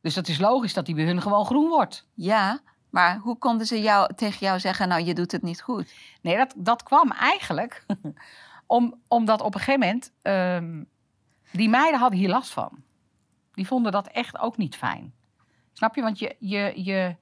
Dus 0.00 0.14
dat 0.14 0.28
is 0.28 0.38
logisch 0.38 0.74
dat 0.74 0.86
die 0.86 0.94
bij 0.94 1.04
hun 1.04 1.22
gewoon 1.22 1.44
groen 1.46 1.68
wordt. 1.68 2.06
Ja, 2.14 2.60
maar 2.90 3.18
hoe 3.18 3.38
konden 3.38 3.66
ze 3.66 3.80
jou, 3.80 4.14
tegen 4.14 4.46
jou 4.46 4.60
zeggen, 4.60 4.88
nou, 4.88 5.02
je 5.04 5.14
doet 5.14 5.32
het 5.32 5.42
niet 5.42 5.62
goed? 5.62 5.94
Nee, 6.22 6.36
dat, 6.36 6.54
dat 6.56 6.82
kwam 6.82 7.10
eigenlijk 7.10 7.86
om, 8.66 9.00
omdat 9.08 9.40
op 9.40 9.54
een 9.54 9.60
gegeven 9.60 9.80
moment... 9.80 10.12
ehm, 10.22 10.82
die 11.52 11.68
meiden 11.68 12.00
hadden 12.00 12.18
hier 12.18 12.28
last 12.28 12.52
van. 12.52 12.82
Die 13.52 13.66
vonden 13.66 13.92
dat 13.92 14.06
echt 14.06 14.38
ook 14.38 14.56
niet 14.56 14.76
fijn. 14.76 15.13
Snap 15.74 15.94
je? 15.94 16.02
Want 16.02 16.18
je, 16.18 16.36
je, 16.38 16.72
je 16.84 17.16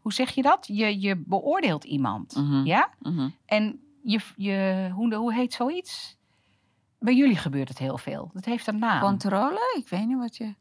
hoe 0.00 0.12
zeg 0.12 0.30
je 0.30 0.42
dat? 0.42 0.66
Je, 0.66 1.00
je 1.00 1.16
beoordeelt 1.16 1.84
iemand. 1.84 2.36
Mhm. 2.36 2.64
Ja? 2.64 2.90
Mhm. 2.98 3.28
En 3.44 3.80
je, 4.02 4.20
je, 4.36 4.88
hoe, 4.92 5.14
hoe 5.14 5.34
heet 5.34 5.52
zoiets? 5.52 6.16
Bij 6.98 7.14
jullie 7.16 7.36
gebeurt 7.36 7.68
het 7.68 7.78
heel 7.78 7.98
veel. 7.98 8.30
Dat 8.32 8.44
heeft 8.44 8.66
een 8.66 8.78
naam. 8.78 9.00
Controle? 9.00 9.74
Ik 9.78 9.88
weet 9.88 10.06
niet 10.06 10.18
wat 10.18 10.36
je... 10.36 10.54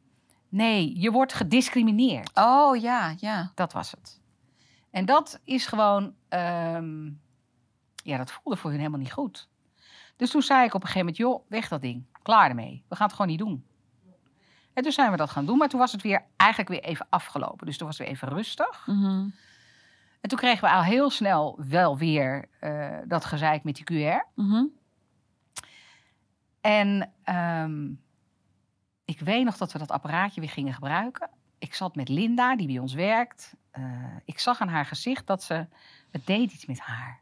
Nee, 0.49 0.99
je 0.99 1.11
wordt 1.11 1.33
gediscrimineerd. 1.33 2.31
Oh, 2.33 2.81
ja, 2.81 3.13
ja. 3.17 3.51
Dat 3.55 3.73
was 3.73 3.91
het. 3.91 4.21
En 4.91 5.05
dat 5.05 5.39
is 5.43 5.65
gewoon, 5.65 6.13
ehm, 6.29 7.05
ja, 7.95 8.17
dat 8.17 8.31
voelde 8.31 8.59
voor 8.59 8.69
hun 8.69 8.79
helemaal 8.79 8.99
niet 8.99 9.11
goed. 9.11 9.49
Dus 10.15 10.31
toen 10.31 10.41
zei 10.41 10.65
ik 10.65 10.73
op 10.73 10.81
een 10.81 10.87
gegeven 10.87 10.99
moment, 10.99 11.17
joh, 11.17 11.49
weg 11.49 11.67
dat 11.67 11.81
ding. 11.81 12.05
Klaar 12.21 12.49
ermee. 12.49 12.83
We 12.87 12.95
gaan 12.95 13.07
het 13.07 13.15
gewoon 13.15 13.31
niet 13.31 13.39
doen. 13.39 13.65
En 14.78 14.84
toen 14.84 14.91
zijn 14.91 15.11
we 15.11 15.17
dat 15.17 15.30
gaan 15.30 15.45
doen, 15.45 15.57
maar 15.57 15.69
toen 15.69 15.80
was 15.80 15.91
het 15.91 16.01
weer 16.01 16.23
eigenlijk 16.36 16.69
weer 16.69 16.84
even 16.84 17.07
afgelopen. 17.09 17.65
Dus 17.65 17.78
toen 17.78 17.88
was 17.88 17.97
het 17.97 18.07
weer 18.07 18.15
even 18.15 18.28
rustig. 18.28 18.88
Mhm. 18.88 19.30
En 20.21 20.30
toen 20.30 20.38
kregen 20.38 20.61
we 20.61 20.75
al 20.75 20.84
heel 20.84 21.09
snel 21.09 21.59
wel 21.67 21.97
weer 21.97 22.49
eh, 22.59 22.97
dat 23.05 23.25
gezeik 23.25 23.63
met 23.63 23.75
die 23.75 23.84
QR. 23.84 24.25
Mhm. 24.36 24.65
En 26.61 27.11
ehm, 27.23 27.91
ik 29.05 29.19
weet 29.19 29.45
nog 29.45 29.57
dat 29.57 29.71
we 29.71 29.80
dat 29.80 29.91
apparaatje 29.91 30.41
weer 30.41 30.49
gingen 30.49 30.73
gebruiken. 30.73 31.30
ik 31.57 31.73
zat 31.73 31.95
met 31.95 32.09
Linda, 32.09 32.55
die 32.55 32.67
bij 32.67 32.80
ons 32.80 32.93
werkt. 32.93 33.55
Eh, 33.71 33.84
ik 34.25 34.39
zag 34.39 34.61
aan 34.61 34.67
haar 34.67 34.86
gezicht 34.86 35.28
dat 35.28 35.43
ze, 35.43 35.67
het 36.11 36.25
deed 36.25 36.51
iets 36.53 36.65
met 36.65 36.80
haar. 36.80 37.19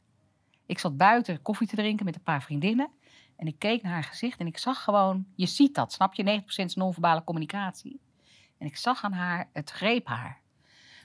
Ik 0.66 0.80
zat 0.80 0.98
buiten 0.98 1.42
koffie 1.42 1.68
te 1.68 1.76
drinken 1.76 2.06
met 2.06 2.16
een 2.16 2.24
paar 2.24 2.44
vriendinnen. 2.44 2.90
En 3.36 3.48
ik 3.48 3.60
keek 3.60 3.82
naar 3.82 3.92
haar 3.92 4.04
gezicht 4.04 4.40
en 4.40 4.48
ik 4.48 4.58
zag 4.58 4.84
gewoon, 4.84 5.26
je 5.36 5.46
ziet 5.46 5.76
dat, 5.76 5.94
snap 5.94 6.14
je? 6.14 6.42
90% 6.42 6.46
is 6.46 6.76
non-verbale 6.76 7.24
communicatie. 7.24 8.00
En 8.58 8.68
ik 8.68 8.78
zag 8.78 9.04
aan 9.04 9.14
haar, 9.14 9.50
het 9.54 9.70
greep 9.70 10.08
haar. 10.08 10.42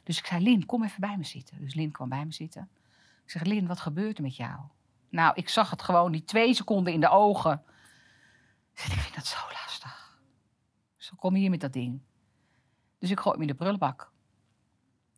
Dus 0.03 0.19
ik 0.19 0.27
zei, 0.27 0.43
Lin, 0.43 0.67
kom 0.67 0.85
even 0.85 1.01
bij 1.01 1.17
me 1.17 1.25
zitten. 1.25 1.61
Dus 1.61 1.75
Lin 1.75 1.91
kwam 1.91 2.09
bij 2.09 2.25
me 2.25 2.33
zitten. 2.33 2.69
Ik 3.25 3.31
zeg, 3.31 3.43
Lin, 3.43 3.67
wat 3.67 3.81
gebeurt 3.81 4.17
er 4.17 4.23
met 4.23 4.37
jou? 4.37 4.61
Nou, 5.09 5.33
ik 5.35 5.49
zag 5.49 5.71
het 5.71 5.83
gewoon, 5.83 6.13
die 6.13 6.25
twee 6.25 6.55
seconden 6.55 6.93
in 6.93 7.01
de 7.01 7.09
ogen. 7.09 7.63
Ik 8.73 8.79
zeg, 8.79 8.93
ik 8.93 9.01
vind 9.01 9.15
dat 9.15 9.27
zo 9.27 9.39
lastig. 9.53 10.19
Dus 10.97 11.13
kom 11.17 11.35
hier 11.35 11.51
met 11.51 11.61
dat 11.61 11.73
ding. 11.73 12.01
Dus 12.99 13.11
ik 13.11 13.21
gooi 13.21 13.33
hem 13.33 13.43
in 13.43 13.49
de 13.49 13.55
prullenbak. 13.55 14.11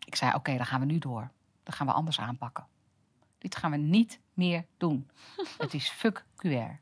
Ik 0.07 0.15
zei, 0.15 0.35
oké, 0.35 0.57
dan 0.57 0.67
gaan 0.67 0.81
we 0.81 0.87
nu 0.87 0.99
door. 0.99 1.31
Dan 1.63 1.75
gaan 1.75 1.87
we 1.87 1.93
anders 1.93 2.21
aanpakken. 2.21 2.67
Dit 3.39 3.57
gaan 3.57 3.71
we 3.71 3.77
niet 3.77 4.21
meer 4.35 4.67
doen. 4.77 5.11
het 5.59 5.75
is 5.75 5.89
fuck 5.91 6.25
QR. 6.37 6.82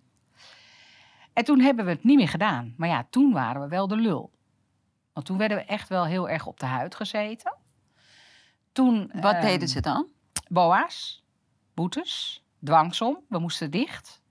En 1.41 1.47
toen 1.47 1.61
hebben 1.61 1.85
we 1.85 1.91
het 1.91 2.05
niet 2.05 2.17
meer 2.17 2.29
gedaan. 2.29 2.75
Maar 2.77 2.89
ja, 2.89 3.07
toen 3.11 3.33
waren 3.33 3.63
we 3.63 3.69
wel 3.69 3.89
de 3.89 3.97
lul. 3.97 4.31
Want 5.13 5.27
toen 5.27 5.39
werden 5.39 5.57
we 5.57 5.65
echt 5.65 5.89
wel 5.89 6.05
heel 6.05 6.29
erg 6.29 6.47
op 6.47 6.61
de 6.61 6.67
huid 6.67 6.95
gezeten. 6.95 7.55
Toen, 8.73 9.11
Wat 9.15 9.35
ehm, 9.35 9.43
deden 9.43 9.69
ze 9.69 9.81
dan? 9.81 10.07
Boa's, 10.49 11.25
boetes, 11.75 12.45
dwangsom. 12.65 13.19
We 13.29 13.39
moesten 13.39 13.71
dicht. 13.71 14.23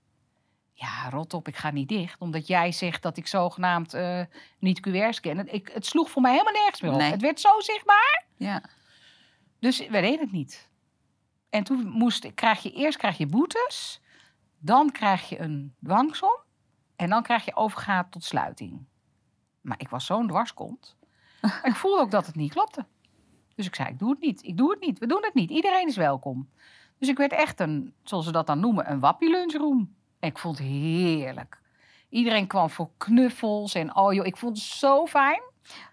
Ja, 0.72 1.08
rot 1.08 1.34
op, 1.34 1.48
ik 1.48 1.56
ga 1.56 1.70
niet 1.70 1.88
dicht. 1.88 2.20
Omdat 2.20 2.46
jij 2.46 2.72
zegt 2.72 3.02
dat 3.02 3.16
ik 3.16 3.26
zogenaamd 3.26 3.94
eh, 3.94 4.22
niet 4.58 4.88
QR 4.88 5.10
scan. 5.10 5.48
Ik, 5.48 5.70
het 5.72 5.86
sloeg 5.86 6.10
voor 6.10 6.22
mij 6.22 6.32
helemaal 6.32 6.52
nergens 6.52 6.80
meer 6.80 6.92
op. 6.92 6.98
Nee. 6.98 7.10
Het 7.10 7.20
werd 7.20 7.40
zo 7.40 7.60
zichtbaar. 7.60 8.24
Ja. 8.36 8.62
Dus 9.58 9.78
we 9.78 10.00
deden 10.00 10.20
het 10.20 10.32
niet. 10.32 10.68
En 11.48 11.64
toen 11.64 11.88
moest, 11.88 12.34
krijg 12.34 12.62
je 12.62 12.72
eerst 12.72 12.98
krijg 12.98 13.18
je 13.18 13.26
boetes. 13.26 14.00
Dan 14.58 14.92
krijg 14.92 15.28
je 15.28 15.40
een 15.40 15.74
dwangsom. 15.82 16.48
En 17.00 17.08
dan 17.08 17.22
krijg 17.22 17.44
je 17.44 17.56
overgaat 17.56 18.12
tot 18.12 18.24
sluiting. 18.24 18.86
Maar 19.60 19.80
ik 19.80 19.88
was 19.88 20.06
zo'n 20.06 20.26
dwarskont. 20.26 20.96
ik 21.62 21.74
voelde 21.74 22.00
ook 22.00 22.10
dat 22.10 22.26
het 22.26 22.34
niet 22.34 22.52
klopte. 22.52 22.86
Dus 23.54 23.66
ik 23.66 23.74
zei, 23.74 23.88
ik 23.88 23.98
doe 23.98 24.10
het 24.10 24.20
niet. 24.20 24.42
Ik 24.42 24.56
doe 24.56 24.70
het 24.70 24.80
niet. 24.80 24.98
We 24.98 25.06
doen 25.06 25.22
het 25.22 25.34
niet. 25.34 25.50
Iedereen 25.50 25.86
is 25.86 25.96
welkom. 25.96 26.48
Dus 26.98 27.08
ik 27.08 27.16
werd 27.16 27.32
echt 27.32 27.60
een, 27.60 27.94
zoals 28.02 28.24
ze 28.24 28.32
dat 28.32 28.46
dan 28.46 28.60
noemen, 28.60 28.90
een 28.90 29.00
wappie 29.00 29.30
lunchroom. 29.30 29.94
En 30.18 30.28
ik 30.28 30.38
vond 30.38 30.58
het 30.58 30.66
heerlijk. 30.66 31.60
Iedereen 32.08 32.46
kwam 32.46 32.70
voor 32.70 32.90
knuffels 32.96 33.74
en 33.74 33.96
oh 33.96 34.12
joh, 34.12 34.26
ik 34.26 34.36
vond 34.36 34.56
het 34.56 34.66
zo 34.66 35.06
fijn. 35.06 35.42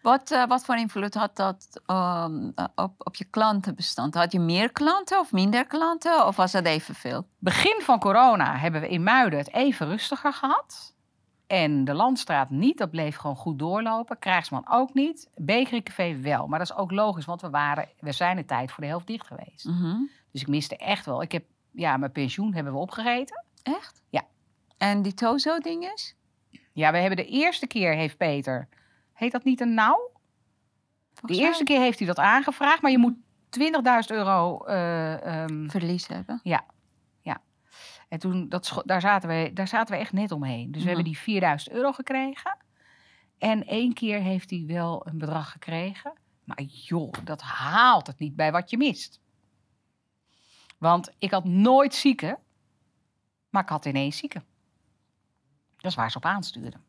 Wat, 0.01 0.31
eh, 0.31 0.47
wat 0.47 0.65
voor 0.65 0.75
invloed 0.75 1.13
had 1.13 1.35
dat 1.35 1.81
ehm, 1.85 2.51
eh, 2.55 2.65
op, 2.75 2.93
op 2.97 3.15
je 3.15 3.25
klantenbestand? 3.25 4.13
Had 4.13 4.31
je 4.31 4.39
meer 4.39 4.71
klanten 4.71 5.19
of 5.19 5.31
minder 5.31 5.67
klanten? 5.67 6.27
Of 6.27 6.35
was 6.35 6.51
dat 6.51 6.65
evenveel? 6.65 7.27
Begin 7.39 7.81
van 7.81 7.99
corona 7.99 8.55
hebben 8.57 8.81
we 8.81 8.89
in 8.89 9.03
Muiden 9.03 9.39
het 9.39 9.53
even 9.53 9.87
rustiger 9.87 10.33
gehad. 10.33 10.95
En 11.47 11.83
de 11.83 11.93
Landstraat 11.93 12.49
niet, 12.49 12.77
dat 12.77 12.91
bleef 12.91 13.15
gewoon 13.15 13.35
goed 13.35 13.59
doorlopen. 13.59 14.19
Krijgsman 14.19 14.65
ook 14.69 14.93
niet. 14.93 15.29
Bakerycafé 15.35 16.17
wel. 16.21 16.47
Maar 16.47 16.59
dat 16.59 16.69
is 16.69 16.75
ook 16.75 16.91
logisch, 16.91 17.25
want 17.25 17.41
we, 17.41 17.49
waren, 17.49 17.89
we 17.99 18.11
zijn 18.11 18.35
de 18.35 18.45
tijd 18.45 18.71
voor 18.71 18.83
de 18.83 18.89
helft 18.89 19.07
dicht 19.07 19.27
geweest. 19.27 19.65
Mhm. 19.65 19.95
Dus 20.31 20.41
ik 20.41 20.47
miste 20.47 20.77
echt 20.77 21.05
wel. 21.05 21.21
Ik 21.21 21.31
heb, 21.31 21.45
ja, 21.71 21.97
mijn 21.97 22.11
pensioen 22.11 22.53
hebben 22.53 22.73
we 22.73 22.79
opgegeten. 22.79 23.45
Echt? 23.63 24.01
Ja. 24.09 24.23
En 24.77 25.01
die 25.01 25.13
Tozo-dinges? 25.13 26.15
Ja, 26.73 26.91
we 26.91 26.97
hebben 26.97 27.17
de 27.17 27.27
eerste 27.27 27.67
keer 27.67 27.93
heeft 27.93 28.17
Peter, 28.17 28.67
heet 29.13 29.31
dat 29.31 29.43
niet 29.43 29.61
een 29.61 29.73
nauw? 29.73 30.11
De 31.21 31.33
eerste 31.33 31.63
keer 31.63 31.79
heeft 31.79 31.97
hij 31.97 32.07
dat 32.07 32.19
aangevraagd, 32.19 32.81
maar 32.81 32.91
je 32.91 32.97
moet 32.97 33.15
20.000 33.49 34.15
euro 34.15 34.63
ehm, 34.63 35.69
verlies 35.69 36.07
hebben. 36.07 36.39
En 38.07 38.19
toen, 38.19 38.49
dat, 38.49 38.81
daar, 38.85 39.01
zaten 39.01 39.29
we, 39.29 39.51
daar 39.53 39.67
zaten 39.67 39.93
we 39.95 40.01
echt 40.01 40.13
net 40.13 40.31
omheen. 40.31 40.65
Dus 40.65 40.71
we 40.71 40.77
Mhm. 40.77 40.87
hebben 40.87 41.03
die 41.05 41.17
4000 41.17 41.75
euro 41.75 41.91
gekregen. 41.91 42.57
En 43.37 43.65
één 43.65 43.93
keer 43.93 44.19
heeft 44.21 44.49
hij 44.49 44.63
wel 44.67 45.07
een 45.07 45.17
bedrag 45.17 45.51
gekregen. 45.51 46.13
Maar 46.43 46.61
joh, 46.61 47.13
dat 47.23 47.41
haalt 47.41 48.07
het 48.07 48.19
niet 48.19 48.35
bij 48.35 48.51
wat 48.51 48.69
je 48.69 48.77
mist. 48.77 49.19
Want 50.77 51.09
ik 51.17 51.31
had 51.31 51.43
nooit 51.45 51.95
zieken, 51.95 52.37
maar 53.49 53.63
ik 53.63 53.69
had 53.69 53.85
ineens 53.85 54.17
zieken. 54.17 54.43
Dat 55.77 55.91
is 55.91 55.97
waar 55.97 56.11
ze 56.11 56.17
op 56.17 56.25
aanstuurden. 56.25 56.83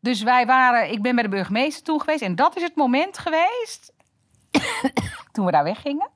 Dus 0.00 0.22
wij 0.22 0.46
waren, 0.46 0.90
ik 0.92 1.02
ben 1.02 1.14
bij 1.14 1.24
de 1.24 1.30
burgemeester 1.30 1.82
toen 1.84 2.00
geweest. 2.00 2.22
En 2.22 2.34
dat 2.34 2.56
is 2.56 2.62
het 2.62 2.76
moment 2.76 3.18
geweest, 3.18 3.92
toen 5.32 5.44
we 5.44 5.50
daar 5.50 5.64
weggingen, 5.64 6.10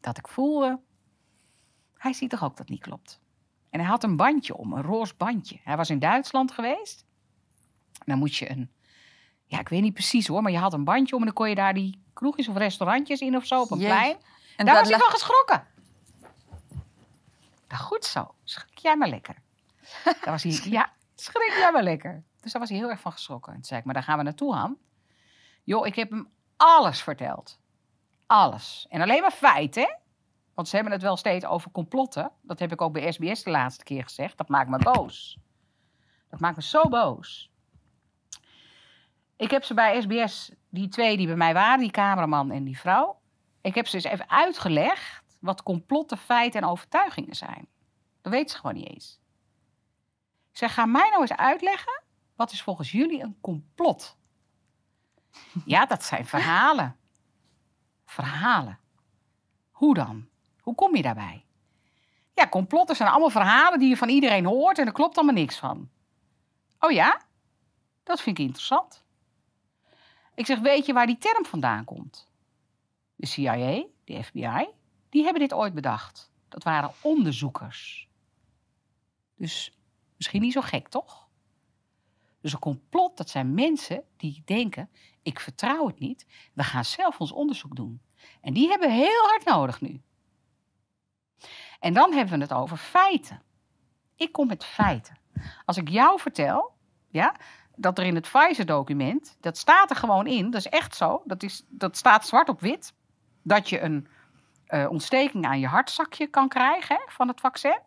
dat 0.00 0.18
ik 0.18 0.28
voelde, 0.28 0.80
hij 1.98 2.12
ziet 2.12 2.30
toch 2.30 2.44
ook 2.44 2.56
dat 2.56 2.68
niet 2.68 2.80
klopt. 2.80 3.20
En 3.70 3.80
hij 3.80 3.88
had 3.88 4.04
een 4.04 4.16
bandje 4.16 4.56
om, 4.56 4.72
een 4.72 4.82
roze 4.82 5.14
bandje. 5.16 5.60
Hij 5.62 5.76
was 5.76 5.90
in 5.90 5.98
Duitsland 5.98 6.52
geweest. 6.52 7.04
Dan 8.04 8.18
moet 8.18 8.36
je 8.36 8.50
een, 8.50 8.70
ja, 9.46 9.60
ik 9.60 9.68
weet 9.68 9.82
niet 9.82 9.94
precies 9.94 10.26
hoor, 10.26 10.42
maar 10.42 10.52
je 10.52 10.58
had 10.58 10.72
een 10.72 10.84
bandje 10.84 11.14
om 11.14 11.20
en 11.20 11.26
dan 11.26 11.34
kon 11.34 11.48
je 11.48 11.54
daar 11.54 11.74
die 11.74 12.02
kroegjes 12.12 12.48
of 12.48 12.56
restaurantjes 12.56 13.20
in 13.20 13.36
of 13.36 13.46
zo 13.46 13.60
op 13.60 13.70
een 13.70 13.78
plein. 13.78 14.16
En 14.56 14.66
daar 14.66 14.74
was 14.74 14.88
hij 14.88 14.98
van 14.98 15.10
geschrokken. 15.10 15.66
Nou, 17.68 17.82
goed 17.82 18.04
zo. 18.04 18.34
Schrik 18.44 18.78
jij 18.78 18.96
maar 18.96 19.08
lekker. 19.08 19.36
Daar 20.04 20.16
was 20.24 20.42
hij, 20.42 20.60
ja, 20.78 20.92
schrik 21.14 21.52
jij 21.52 21.72
maar 21.72 21.82
lekker. 21.82 22.22
Dus 22.40 22.52
daar 22.52 22.60
was 22.60 22.70
hij 22.70 22.78
heel 22.78 22.90
erg 22.90 23.00
van 23.00 23.12
geschrokken. 23.12 23.52
En 23.52 23.58
toen 23.58 23.66
zei 23.66 23.80
ik, 23.80 23.86
maar 23.86 23.94
daar 23.94 24.02
gaan 24.02 24.18
we 24.18 24.24
naartoe, 24.24 24.54
Han. 24.54 24.76
Joh, 25.64 25.86
ik 25.86 25.94
heb 25.94 26.10
hem 26.10 26.28
alles 26.56 27.02
verteld. 27.02 27.58
Alles. 28.26 28.86
En 28.88 29.00
alleen 29.00 29.20
maar 29.20 29.30
feiten, 29.30 29.82
hè? 29.82 29.88
Want 30.56 30.68
ze 30.68 30.74
hebben 30.74 30.92
het 30.92 31.02
wel 31.02 31.16
steeds 31.16 31.44
over 31.44 31.70
complotten. 31.70 32.30
Dat 32.42 32.58
heb 32.58 32.72
ik 32.72 32.80
ook 32.80 32.92
bij 32.92 33.12
SBS 33.12 33.42
de 33.42 33.50
laatste 33.50 33.84
keer 33.84 34.02
gezegd. 34.02 34.36
Dat 34.36 34.48
maakt 34.48 34.70
me 34.70 34.78
boos. 34.78 35.38
Dat 36.28 36.40
maakt 36.40 36.56
me 36.56 36.62
zo 36.62 36.88
boos. 36.88 37.50
Ik 39.36 39.50
heb 39.50 39.64
ze 39.64 39.74
bij 39.74 40.00
SBS, 40.00 40.50
die 40.68 40.88
twee 40.88 41.16
die 41.16 41.26
bij 41.26 41.36
mij 41.36 41.54
waren, 41.54 41.80
die 41.80 41.90
cameraman 41.90 42.50
en 42.50 42.64
die 42.64 42.78
vrouw. 42.78 43.20
Ik 43.60 43.74
heb 43.74 43.86
ze 43.86 43.96
eens 43.96 44.04
even 44.04 44.30
uitgelegd 44.30 45.22
wat 45.38 45.62
complotten, 45.62 46.18
feiten 46.18 46.62
en 46.62 46.68
overtuigingen 46.68 47.34
zijn. 47.34 47.68
Dat 48.22 48.32
weten 48.32 48.50
ze 48.50 48.56
gewoon 48.56 48.76
niet 48.76 48.88
eens. 48.88 49.20
Ik 50.50 50.58
zeg, 50.58 50.74
ga 50.74 50.86
mij 50.86 51.08
nou 51.08 51.20
eens 51.20 51.36
uitleggen, 51.36 52.02
wat 52.34 52.52
is 52.52 52.62
volgens 52.62 52.92
jullie 52.92 53.22
een 53.22 53.38
complot? 53.40 54.16
Ja, 55.64 55.86
dat 55.86 56.04
zijn 56.04 56.26
verhalen. 56.26 56.96
Verhalen. 58.04 58.78
Hoe 59.70 59.94
dan? 59.94 60.28
Hoe 60.66 60.74
kom 60.74 60.96
je 60.96 61.02
daarbij? 61.02 61.44
Ja, 62.34 62.48
complotten 62.48 62.96
zijn 62.96 63.08
allemaal 63.08 63.30
verhalen 63.30 63.78
die 63.78 63.88
je 63.88 63.96
van 63.96 64.08
iedereen 64.08 64.44
hoort 64.44 64.78
en 64.78 64.86
er 64.86 64.92
klopt 64.92 65.16
allemaal 65.16 65.34
niks 65.34 65.58
van. 65.58 65.90
Oh 66.78 66.90
ja? 66.90 67.20
Dat 68.02 68.20
vind 68.20 68.38
ik 68.38 68.44
interessant. 68.44 69.04
Ik 70.34 70.46
zeg, 70.46 70.58
weet 70.58 70.86
je 70.86 70.92
waar 70.92 71.06
die 71.06 71.18
term 71.18 71.44
vandaan 71.44 71.84
komt? 71.84 72.28
De 73.14 73.26
CIA, 73.26 73.84
de 74.04 74.22
FBI, 74.22 74.66
die 75.08 75.22
hebben 75.22 75.42
dit 75.42 75.52
ooit 75.52 75.74
bedacht. 75.74 76.30
Dat 76.48 76.62
waren 76.62 76.92
onderzoekers. 77.00 78.08
Dus 79.36 79.78
misschien 80.16 80.40
niet 80.40 80.52
zo 80.52 80.60
gek, 80.60 80.88
toch? 80.88 81.28
Dus 82.40 82.52
een 82.52 82.58
complot, 82.58 83.16
dat 83.16 83.28
zijn 83.28 83.54
mensen 83.54 84.04
die 84.16 84.42
denken, 84.44 84.90
ik 85.22 85.40
vertrouw 85.40 85.86
het 85.86 85.98
niet, 85.98 86.26
we 86.52 86.62
gaan 86.62 86.84
zelf 86.84 87.20
ons 87.20 87.32
onderzoek 87.32 87.76
doen. 87.76 88.00
En 88.40 88.52
die 88.52 88.68
hebben 88.68 88.88
we 88.88 88.94
heel 88.94 89.26
hard 89.28 89.44
nodig 89.44 89.80
nu. 89.80 90.04
En 91.80 91.92
dan 91.92 92.12
hebben 92.12 92.34
we 92.34 92.42
het 92.42 92.52
over 92.52 92.76
feiten. 92.76 93.42
Ik 94.16 94.32
kom 94.32 94.46
met 94.46 94.64
feiten. 94.64 95.16
Als 95.64 95.76
ik 95.76 95.88
jou 95.88 96.20
vertel, 96.20 96.72
ja, 97.08 97.34
dat 97.76 97.98
er 97.98 98.04
in 98.04 98.14
het 98.14 98.30
Pfizer-document, 98.30 99.36
dat 99.40 99.58
staat 99.58 99.90
er 99.90 99.96
gewoon 99.96 100.26
in, 100.26 100.50
dat 100.50 100.60
is 100.60 100.66
echt 100.66 100.96
zo, 100.96 101.22
dat, 101.24 101.42
is, 101.42 101.64
dat 101.68 101.96
staat 101.96 102.26
zwart 102.26 102.48
op 102.48 102.60
wit, 102.60 102.92
dat 103.42 103.68
je 103.68 103.80
een 103.80 104.08
eh, 104.66 104.90
ontsteking 104.90 105.46
aan 105.46 105.60
je 105.60 105.66
hartzakje 105.66 106.26
kan 106.26 106.48
krijgen 106.48 106.96
hè, 106.96 107.02
van 107.06 107.28
het 107.28 107.40
vaccin. 107.40 107.80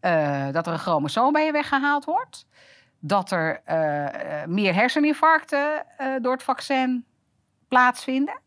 Eh, 0.00 0.48
dat 0.50 0.66
er 0.66 0.72
een 0.72 0.78
chromosoom 0.78 1.32
bij 1.32 1.44
je 1.44 1.52
weggehaald 1.52 2.04
wordt. 2.04 2.46
Dat 2.98 3.30
er 3.30 3.62
eh, 3.64 4.44
meer 4.46 4.74
herseninfarcten 4.74 5.86
door 6.20 6.32
het 6.32 6.42
vaccin 6.42 7.04
plaatsvinden. 7.68 8.40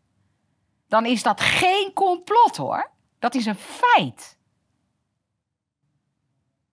Dan 0.88 1.06
is 1.06 1.22
dat 1.22 1.40
geen 1.40 1.92
complot 1.94 2.56
hoor. 2.56 2.90
Dat 3.18 3.34
is 3.34 3.46
een 3.46 3.54
feit. 3.54 4.38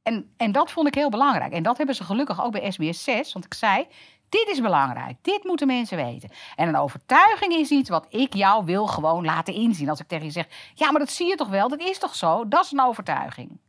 En, 0.09 0.33
en 0.37 0.51
dat 0.51 0.71
vond 0.71 0.87
ik 0.87 0.95
heel 0.95 1.09
belangrijk. 1.09 1.53
En 1.53 1.63
dat 1.63 1.77
hebben 1.77 1.95
ze 1.95 2.03
gelukkig 2.03 2.43
ook 2.43 2.51
bij 2.51 2.71
SBS 2.71 3.03
6. 3.03 3.33
Want 3.33 3.45
ik 3.45 3.53
zei, 3.53 3.87
dit 4.29 4.47
is 4.47 4.61
belangrijk. 4.61 5.17
Dit 5.21 5.43
moeten 5.43 5.67
mensen 5.67 5.97
weten. 5.97 6.29
En 6.55 6.67
een 6.67 6.75
overtuiging 6.75 7.53
is 7.53 7.69
iets 7.69 7.89
wat 7.89 8.05
ik 8.09 8.33
jou 8.33 8.65
wil 8.65 8.87
gewoon 8.87 9.25
laten 9.25 9.53
inzien. 9.53 9.89
Als 9.89 9.99
ik 9.99 10.07
tegen 10.07 10.25
je 10.25 10.31
zeg, 10.31 10.47
ja, 10.73 10.91
maar 10.91 10.99
dat 10.99 11.11
zie 11.11 11.27
je 11.27 11.35
toch 11.35 11.47
wel? 11.47 11.69
Dat 11.69 11.79
is 11.79 11.97
toch 11.97 12.15
zo? 12.15 12.47
Dat 12.47 12.65
is 12.65 12.71
een 12.71 12.81
overtuiging. 12.81 13.59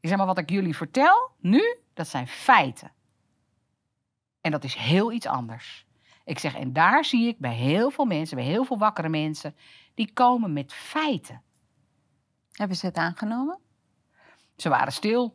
Ik 0.00 0.08
zeg 0.08 0.18
maar, 0.18 0.26
wat 0.26 0.38
ik 0.38 0.50
jullie 0.50 0.76
vertel 0.76 1.30
nu, 1.40 1.76
dat 1.94 2.08
zijn 2.08 2.28
feiten. 2.28 2.92
En 4.40 4.50
dat 4.50 4.64
is 4.64 4.74
heel 4.74 5.12
iets 5.12 5.26
anders. 5.26 5.86
Ik 6.24 6.38
zeg, 6.38 6.54
en 6.54 6.72
daar 6.72 7.04
zie 7.04 7.28
ik 7.28 7.38
bij 7.38 7.54
heel 7.54 7.90
veel 7.90 8.04
mensen, 8.04 8.36
bij 8.36 8.46
heel 8.46 8.64
veel 8.64 8.78
wakkere 8.78 9.08
mensen, 9.08 9.56
die 9.94 10.12
komen 10.12 10.52
met 10.52 10.72
feiten. 10.72 11.42
Hebben 12.52 12.76
ze 12.76 12.86
het 12.86 12.96
aangenomen? 12.96 13.58
Ze 14.58 14.68
waren 14.68 14.92
stil. 14.92 15.34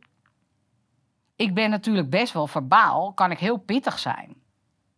Ik 1.35 1.53
ben 1.53 1.69
natuurlijk 1.69 2.09
best 2.09 2.33
wel 2.33 2.47
verbaal, 2.47 3.13
kan 3.13 3.31
ik 3.31 3.39
heel 3.39 3.57
pittig 3.57 3.99
zijn. 3.99 4.35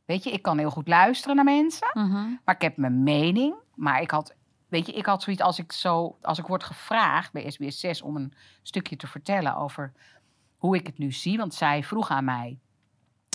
Weet 0.05 0.23
je, 0.23 0.31
ik 0.31 0.41
kan 0.41 0.57
heel 0.57 0.69
goed 0.69 0.87
luisteren 0.87 1.35
naar 1.35 1.45
mensen, 1.45 1.87
Mhm. 1.93 2.29
maar 2.45 2.55
ik 2.55 2.61
heb 2.61 2.77
mijn 2.77 3.03
mening. 3.03 3.55
Maar 3.75 4.01
ik 4.01 4.11
had, 4.11 4.35
weet 4.67 4.85
je, 4.85 4.91
ik 4.93 5.05
had 5.05 5.23
zoiets 5.23 5.41
als 5.41 5.59
ik 5.59 5.71
zo, 5.71 6.17
als 6.21 6.37
ik 6.39 6.47
word 6.47 6.63
gevraagd 6.63 7.31
bij 7.31 7.51
SBS 7.51 7.79
6 7.79 8.01
om 8.01 8.15
een 8.15 8.33
stukje 8.61 8.95
te 8.95 9.07
vertellen 9.07 9.55
over 9.55 9.93
hoe 10.57 10.75
ik 10.75 10.87
het 10.87 10.97
nu 10.97 11.11
zie. 11.11 11.37
Want 11.37 11.53
zij 11.53 11.83
vroeg 11.83 12.09
aan 12.09 12.25
mij, 12.25 12.59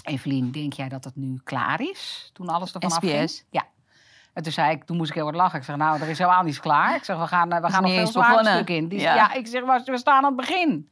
Evelien, 0.04 0.50
denk 0.50 0.72
jij 0.72 0.88
dat 0.88 1.04
het 1.04 1.16
nu 1.16 1.40
klaar 1.44 1.80
is? 1.80 2.30
Toen 2.32 2.48
alles 2.48 2.72
ervan 2.74 2.90
afging? 2.90 3.28
SBS? 3.30 3.44
Ja. 3.50 3.66
En 4.32 4.42
toen 4.42 4.52
zei 4.52 4.70
ik, 4.70 4.84
toen 4.84 4.96
moest 4.96 5.08
ik 5.08 5.14
heel 5.14 5.24
hard 5.24 5.36
lachen. 5.36 5.58
Ik 5.58 5.64
zeg, 5.64 5.76
nou, 5.76 6.00
er 6.00 6.08
is 6.08 6.18
helemaal 6.18 6.42
niets 6.42 6.60
klaar. 6.60 6.94
Ik 6.94 7.04
zeg, 7.04 7.18
we 7.18 7.26
gaan, 7.26 7.52
eh, 7.52 7.60
we 7.60 7.70
gaan 7.70 7.82
nog 7.82 7.92
veel 7.92 8.44
stuk 8.44 8.68
in. 8.70 8.88
Die 8.88 9.00
Ja. 9.00 9.14
ja. 9.14 9.32
ik 9.32 9.46
zeg, 9.46 9.84
we 9.84 9.98
staan 9.98 10.16
aan 10.16 10.24
het 10.24 10.36
begin. 10.36 10.90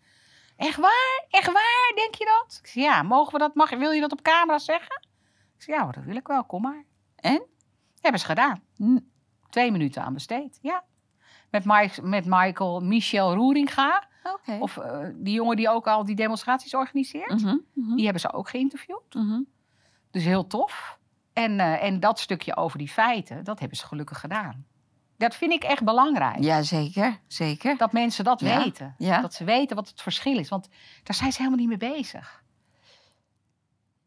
Echt 0.57 0.77
waar? 0.77 1.25
Echt 1.29 1.53
waar? 1.53 1.93
Denk 1.95 2.15
je 2.15 2.25
dat? 2.25 2.59
Ik 2.63 2.67
zeg, 2.67 2.85
ja, 2.85 3.03
mogen 3.03 3.33
we 3.33 3.39
dat? 3.39 3.55
Mag, 3.55 3.71
wil 3.71 3.91
je 3.91 4.01
dat 4.01 4.13
op 4.13 4.23
camera 4.23 4.59
zeggen? 4.59 5.03
Ik 5.57 5.63
zeg, 5.63 5.77
ja, 5.77 5.91
dat 5.91 6.05
wil 6.05 6.17
ik 6.17 6.27
wel. 6.27 6.45
Kom 6.45 6.63
maar. 6.63 6.85
En? 7.17 7.43
Hebben 8.01 8.21
ze 8.21 8.27
gedaan. 8.27 8.63
Twee 9.51 9.73
minuten 9.73 10.03
aan 10.03 10.13
besteed. 10.15 10.59
Ja. 10.63 10.85
Met, 11.51 11.65
Mike, 11.65 12.03
met 12.03 12.25
Michael 12.27 12.81
Michel 12.81 13.35
Roeringa. 13.35 14.09
Oké. 14.23 14.57
Of 14.61 14.77
eh, 14.77 15.07
die 15.15 15.35
jongen 15.35 15.57
die 15.57 15.69
ook 15.69 15.87
al 15.87 16.05
die 16.05 16.15
demonstraties 16.15 16.75
organiseert. 16.75 17.43
Mhm, 17.43 17.57
mhm, 17.75 17.95
Die 17.95 18.05
hebben 18.05 18.21
ze 18.21 18.33
ook 18.33 18.49
geïnterviewd. 18.49 19.15
mhm. 19.15 19.41
Dus 20.11 20.25
heel 20.25 20.47
tof. 20.47 20.98
En, 21.39 21.61
eh, 21.61 21.83
en 21.83 22.01
dat 22.01 22.19
stukje 22.21 22.57
over 22.57 22.79
die 22.79 22.89
feiten, 22.89 23.45
dat 23.45 23.59
hebben 23.59 23.79
ze 23.79 23.87
gelukkig 23.87 24.21
gedaan. 24.21 24.67
Dat 25.17 25.35
vind 25.35 25.53
ik 25.53 25.65
echt 25.65 25.85
belangrijk. 25.85 26.39
Ja, 26.43 26.63
zeker. 26.63 27.19
Zeker. 27.27 27.77
Dat 27.77 27.93
mensen 27.93 28.25
dat 28.25 28.41
Ja, 28.41 28.59
weten. 28.65 28.95
ja. 28.99 29.21
Dat 29.21 29.35
ze 29.35 29.45
weten 29.45 29.77
wat 29.77 29.89
het 29.89 30.03
verschil 30.03 30.39
is. 30.39 30.49
Want 30.49 30.69
daar 31.03 31.17
zijn 31.17 31.33
ze 31.33 31.39
helemaal 31.39 31.67
niet 31.67 31.81
mee 31.81 31.93
bezig. 31.93 32.43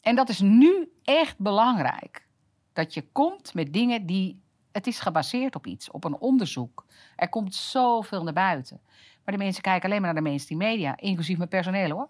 En 0.01 0.15
dat 0.15 0.29
is 0.29 0.39
nu 0.39 0.91
echt 1.03 1.37
belangrijk. 1.37 2.27
Dat 2.73 2.93
je 2.93 3.07
komt 3.11 3.53
met 3.53 3.73
dingen 3.73 4.05
die. 4.05 4.41
Het 4.71 4.87
is 4.87 4.99
gebaseerd 4.99 5.55
op 5.55 5.65
iets, 5.67 5.91
op 5.91 6.03
een 6.03 6.17
onderzoek. 6.17 6.85
Er 7.15 7.29
komt 7.29 7.55
zoveel 7.55 8.23
naar 8.23 8.33
buiten. 8.33 8.81
Maar 9.25 9.37
de 9.37 9.43
mensen 9.43 9.61
kijken 9.61 9.89
alleen 9.89 10.01
maar 10.01 10.13
naar 10.13 10.23
de 10.23 10.27
mainstream 10.29 10.59
media, 10.61 10.97
inclusief 10.97 11.37
mijn 11.37 11.49
personeel 11.49 11.89
hoor. 11.89 12.09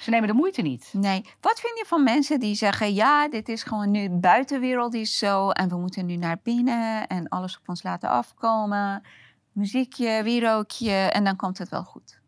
Ze 0.00 0.10
nemen 0.10 0.28
de 0.28 0.34
moeite 0.34 0.62
niet. 0.62 0.90
Nee. 0.92 1.24
Wat 1.40 1.60
vind 1.60 1.78
je 1.78 1.84
van 1.86 2.04
mensen 2.04 2.40
die 2.40 2.54
zeggen: 2.54 2.94
ja, 2.94 3.28
dit 3.28 3.48
is 3.48 3.62
gewoon 3.62 3.90
nu 3.90 4.08
de 4.08 4.18
buitenwereld 4.18 4.94
is 4.94 5.18
zo 5.18 5.50
en 5.50 5.68
we 5.68 5.76
moeten 5.76 6.06
nu 6.06 6.16
naar 6.16 6.40
binnen 6.42 7.06
en 7.06 7.28
alles 7.28 7.58
op 7.58 7.68
ons 7.68 7.82
laten 7.82 8.08
afkomen. 8.08 9.02
Muziekje, 9.52 10.22
wierookje 10.22 10.92
en 10.92 11.24
dan 11.24 11.36
komt 11.36 11.58
het 11.58 11.68
wel 11.68 11.84
goed. 11.84 12.20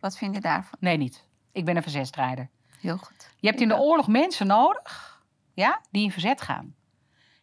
Wat 0.00 0.16
vind 0.16 0.34
je 0.34 0.40
daarvan? 0.40 0.78
Nee, 0.80 0.96
niet. 0.96 1.24
Ik 1.52 1.64
ben 1.64 1.76
een 1.76 1.82
verzetstrijder. 1.82 2.50
Heel 2.80 2.96
goed. 2.96 3.30
Je 3.36 3.48
hebt 3.48 3.60
in 3.60 3.68
de 3.68 3.78
oorlog 3.78 4.08
mensen 4.08 4.46
nodig 4.46 5.16
ja, 5.54 5.80
die 5.90 6.04
in 6.04 6.10
verzet 6.10 6.40
gaan. 6.40 6.74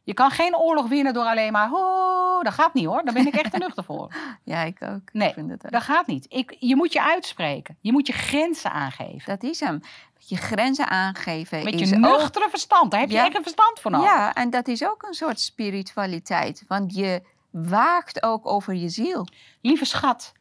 Je 0.03 0.13
kan 0.13 0.31
geen 0.31 0.55
oorlog 0.57 0.87
winnen 0.87 1.13
door 1.13 1.25
alleen 1.25 1.51
maar. 1.51 1.67
"Ho", 1.69 2.41
dat 2.43 2.53
gaat 2.53 2.73
niet 2.73 2.85
hoor. 2.85 3.03
Daar 3.03 3.13
ben 3.13 3.27
ik 3.27 3.33
echt 3.35 3.51
te 3.51 3.57
nuchter 3.65 3.83
voor. 3.83 4.11
Ja, 4.43 4.61
ik 4.63 4.77
ook. 4.81 5.13
Nee, 5.13 5.27
Ik 5.27 5.33
vind 5.33 5.49
het 5.49 5.65
ook. 5.65 5.71
Dat 5.71 5.81
gaat 5.81 6.07
niet. 6.07 6.25
Ik, 6.29 6.55
je 6.59 6.75
moet 6.75 6.93
je 6.93 7.01
uitspreken. 7.03 7.77
Je 7.81 7.91
moet 7.91 8.07
je 8.07 8.13
grenzen 8.13 8.71
aangeven. 8.71 9.21
Dat 9.25 9.43
is 9.43 9.59
hem. 9.59 9.79
Je 10.17 10.37
grenzen 10.37 10.89
aangeven 10.89 11.63
Met 11.63 11.73
is 11.73 11.89
je 11.89 11.95
ook 11.95 12.01
nuchtere 12.01 12.49
verstand. 12.49 12.91
Daar 12.91 12.99
heb 12.99 13.09
je 13.09 13.15
Ja. 13.15 13.25
echt 13.25 13.35
een 13.35 13.41
verstand 13.43 13.79
voor 13.79 13.91
nodig. 13.91 14.07
Ja, 14.09 14.33
en 14.33 14.49
dat 14.49 14.67
is 14.67 14.85
ook 14.85 15.03
een 15.03 15.13
soort 15.13 15.39
spiritualiteit. 15.39 16.63
Want 16.67 16.95
je 16.95 17.21
waakt 17.49 18.23
ook 18.23 18.45
over 18.47 18.73
je 18.73 18.89
ziel. 18.89 19.27
Lieve 19.61 19.85
schat, 19.85 20.31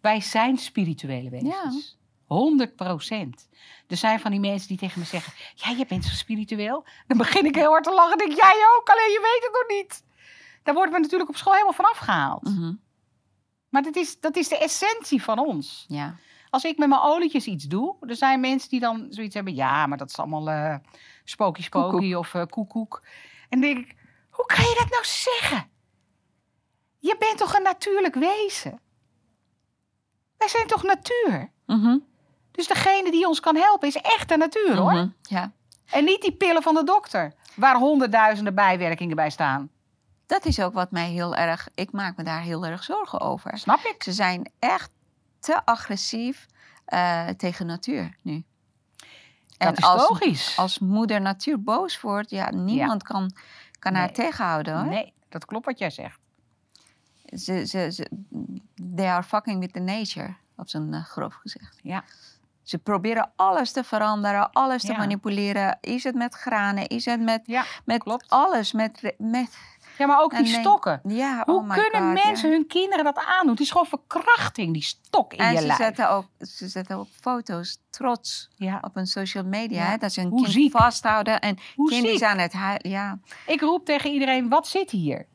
wij 0.00 0.20
zijn 0.20 0.56
spirituele 0.58 1.30
wezens. 1.30 1.97
100 2.28 2.76
procent. 2.76 3.48
Er 3.86 3.96
zijn 3.96 4.20
van 4.20 4.30
die 4.30 4.40
mensen 4.40 4.68
die 4.68 4.78
tegen 4.78 5.00
me 5.00 5.06
zeggen: 5.06 5.32
Ja, 5.54 5.70
je 5.70 5.86
bent 5.86 6.04
zo 6.04 6.14
spiritueel. 6.14 6.84
Dan 7.06 7.16
begin 7.18 7.44
ik 7.44 7.54
heel 7.54 7.70
hard 7.70 7.84
te 7.84 7.94
lachen. 7.94 8.18
Denk 8.18 8.32
jij 8.32 8.64
ook, 8.76 8.88
alleen 8.88 9.10
je 9.10 9.20
weet 9.22 9.50
het 9.50 9.52
nog 9.52 9.78
niet. 9.78 10.04
Daar 10.62 10.74
worden 10.74 10.94
we 10.94 11.00
natuurlijk 11.00 11.30
op 11.30 11.36
school 11.36 11.52
helemaal 11.52 11.72
van 11.72 11.84
afgehaald. 11.84 12.42
Mhm. 12.42 12.74
Maar 13.68 13.82
dat 13.82 13.96
is, 13.96 14.20
dat 14.20 14.36
is 14.36 14.48
de 14.48 14.58
essentie 14.58 15.22
van 15.22 15.38
ons. 15.38 15.84
Ja. 15.88 16.16
Als 16.50 16.64
ik 16.64 16.78
met 16.78 16.88
mijn 16.88 17.00
olietjes 17.00 17.46
iets 17.46 17.64
doe, 17.64 17.96
er 18.00 18.16
zijn 18.16 18.40
mensen 18.40 18.70
die 18.70 18.80
dan 18.80 19.06
zoiets 19.10 19.34
hebben. 19.34 19.54
Ja, 19.54 19.86
maar 19.86 19.98
dat 19.98 20.08
is 20.08 20.18
allemaal 20.18 20.50
eh 20.50 20.76
spooky 21.24 21.62
spooky 21.62 22.14
of 22.14 22.34
eh 22.34 22.46
koekoek. 22.46 23.02
En 23.48 23.60
denk 23.60 23.78
ik, 23.78 23.96
hoe 24.30 24.46
kan 24.46 24.64
je 24.64 24.76
dat 24.78 24.90
nou 24.90 25.04
zeggen? 25.04 25.70
Je 26.98 27.16
bent 27.18 27.38
toch 27.38 27.54
een 27.54 27.62
natuurlijk 27.62 28.14
wezen? 28.14 28.80
Wij 30.36 30.48
zijn 30.48 30.66
toch 30.66 30.82
natuur? 30.82 31.52
Mhm. 31.66 31.98
Dus 32.58 32.66
degene 32.66 33.10
die 33.10 33.26
ons 33.26 33.40
kan 33.40 33.56
helpen 33.56 33.88
is 33.88 33.96
echt 33.96 34.28
de 34.28 34.36
natuur 34.36 34.76
hoor. 34.76 34.92
Mhm. 34.92 35.08
Ja. 35.22 35.52
En 35.90 36.04
niet 36.04 36.22
die 36.22 36.32
pillen 36.32 36.62
van 36.62 36.74
de 36.74 36.84
dokter, 36.84 37.32
waar 37.54 37.76
honderdduizenden 37.76 38.54
bijwerkingen 38.54 39.16
bij 39.16 39.30
staan. 39.30 39.70
Dat 40.26 40.44
is 40.44 40.60
ook 40.60 40.72
wat 40.72 40.90
mij 40.90 41.08
heel 41.08 41.34
erg. 41.34 41.68
Ik 41.74 41.92
maak 41.92 42.16
me 42.16 42.22
daar 42.22 42.40
heel 42.40 42.66
erg 42.66 42.84
zorgen 42.84 43.20
over. 43.20 43.58
Snap 43.58 43.78
ik? 43.78 44.02
Ze 44.02 44.12
zijn 44.12 44.52
echt 44.58 44.90
te 45.38 45.64
agressief 45.64 46.46
eh, 46.84 47.28
tegen 47.28 47.66
natuur 47.66 48.16
nu. 48.22 48.44
Dat 49.58 49.78
is 49.78 49.84
als, 49.84 50.08
logisch. 50.08 50.58
als 50.58 50.78
moeder 50.78 51.20
natuur 51.20 51.62
boos 51.62 52.00
wordt, 52.00 52.30
ja, 52.30 52.50
niemand 52.50 53.02
kan, 53.02 53.32
kan 53.78 53.94
haar 53.94 54.12
tegenhouden 54.12 54.78
hoor. 54.78 54.88
Nee, 54.88 55.12
dat 55.28 55.44
klopt 55.44 55.66
wat 55.66 55.78
jij 55.78 55.90
zegt. 55.90 56.20
Ze, 57.24 57.66
ze, 57.66 57.92
ze, 57.92 58.10
they 58.96 59.06
are 59.06 59.22
fucking 59.22 59.60
with 59.60 59.72
the 59.72 59.80
nature, 59.80 60.36
op 60.56 60.68
zijn 60.68 60.94
eh, 60.94 61.04
grof 61.04 61.34
gezegd. 61.34 61.78
Ja. 61.82 62.04
Ze 62.68 62.78
proberen 62.78 63.30
alles 63.36 63.72
te 63.72 63.84
veranderen, 63.84 64.52
alles 64.52 64.82
te 64.82 64.92
Ja. 64.92 64.98
manipuleren. 64.98 65.78
Is 65.80 66.04
het 66.04 66.14
met 66.14 66.34
granen, 66.34 66.86
is 66.88 67.04
het 67.04 67.20
met, 67.20 67.42
Ja, 67.44 67.64
met 67.84 68.02
klopt. 68.02 68.28
alles, 68.30 68.72
met, 68.72 69.14
met 69.18 69.58
Ja, 69.98 70.06
maar 70.06 70.20
ook 70.22 70.32
En 70.32 70.42
die 70.42 70.52
stokken. 70.60 71.00
ja, 71.04 71.42
Hoe 71.46 71.54
oh 71.54 71.70
kunnen 71.70 72.14
God, 72.14 72.24
mensen 72.24 72.48
ja. 72.48 72.54
hun 72.54 72.66
kinderen 72.66 73.04
dat 73.04 73.16
aandoen? 73.24 73.50
Het 73.50 73.60
is 73.60 73.70
gewoon 73.70 73.86
verkrachting, 73.86 74.72
die 74.72 74.82
stok 74.82 75.32
in 75.32 75.38
En 75.38 75.52
je 75.52 75.58
ze 75.58 75.66
lijf. 75.66 75.78
zetten, 75.78 76.10
ook, 76.10 76.26
ze 76.40 76.68
zetten 76.68 76.96
ook 76.96 77.06
foto's 77.20 77.78
trots 77.90 78.48
Ja. 78.56 78.78
op 78.80 78.94
hun 78.94 79.06
social 79.06 79.44
media. 79.44 79.84
Hè, 79.84 79.96
dat 79.96 80.12
ze 80.12 80.20
hun 80.20 80.30
Hoe 80.30 80.40
kind 80.42 80.52
ziek. 80.52 80.70
vasthouden 80.70 81.40
en 81.40 81.58
Hoe 81.74 81.88
kind 81.88 82.06
is 82.06 82.22
aan 82.22 82.38
het 82.38 82.52
huilen. 82.52 82.90
Ja, 82.90 83.18
Ik 83.46 83.60
roep 83.60 83.84
tegen 83.84 84.10
iedereen, 84.12 84.48
wat 84.48 84.68
zit 84.68 84.90
hier? 84.90 85.26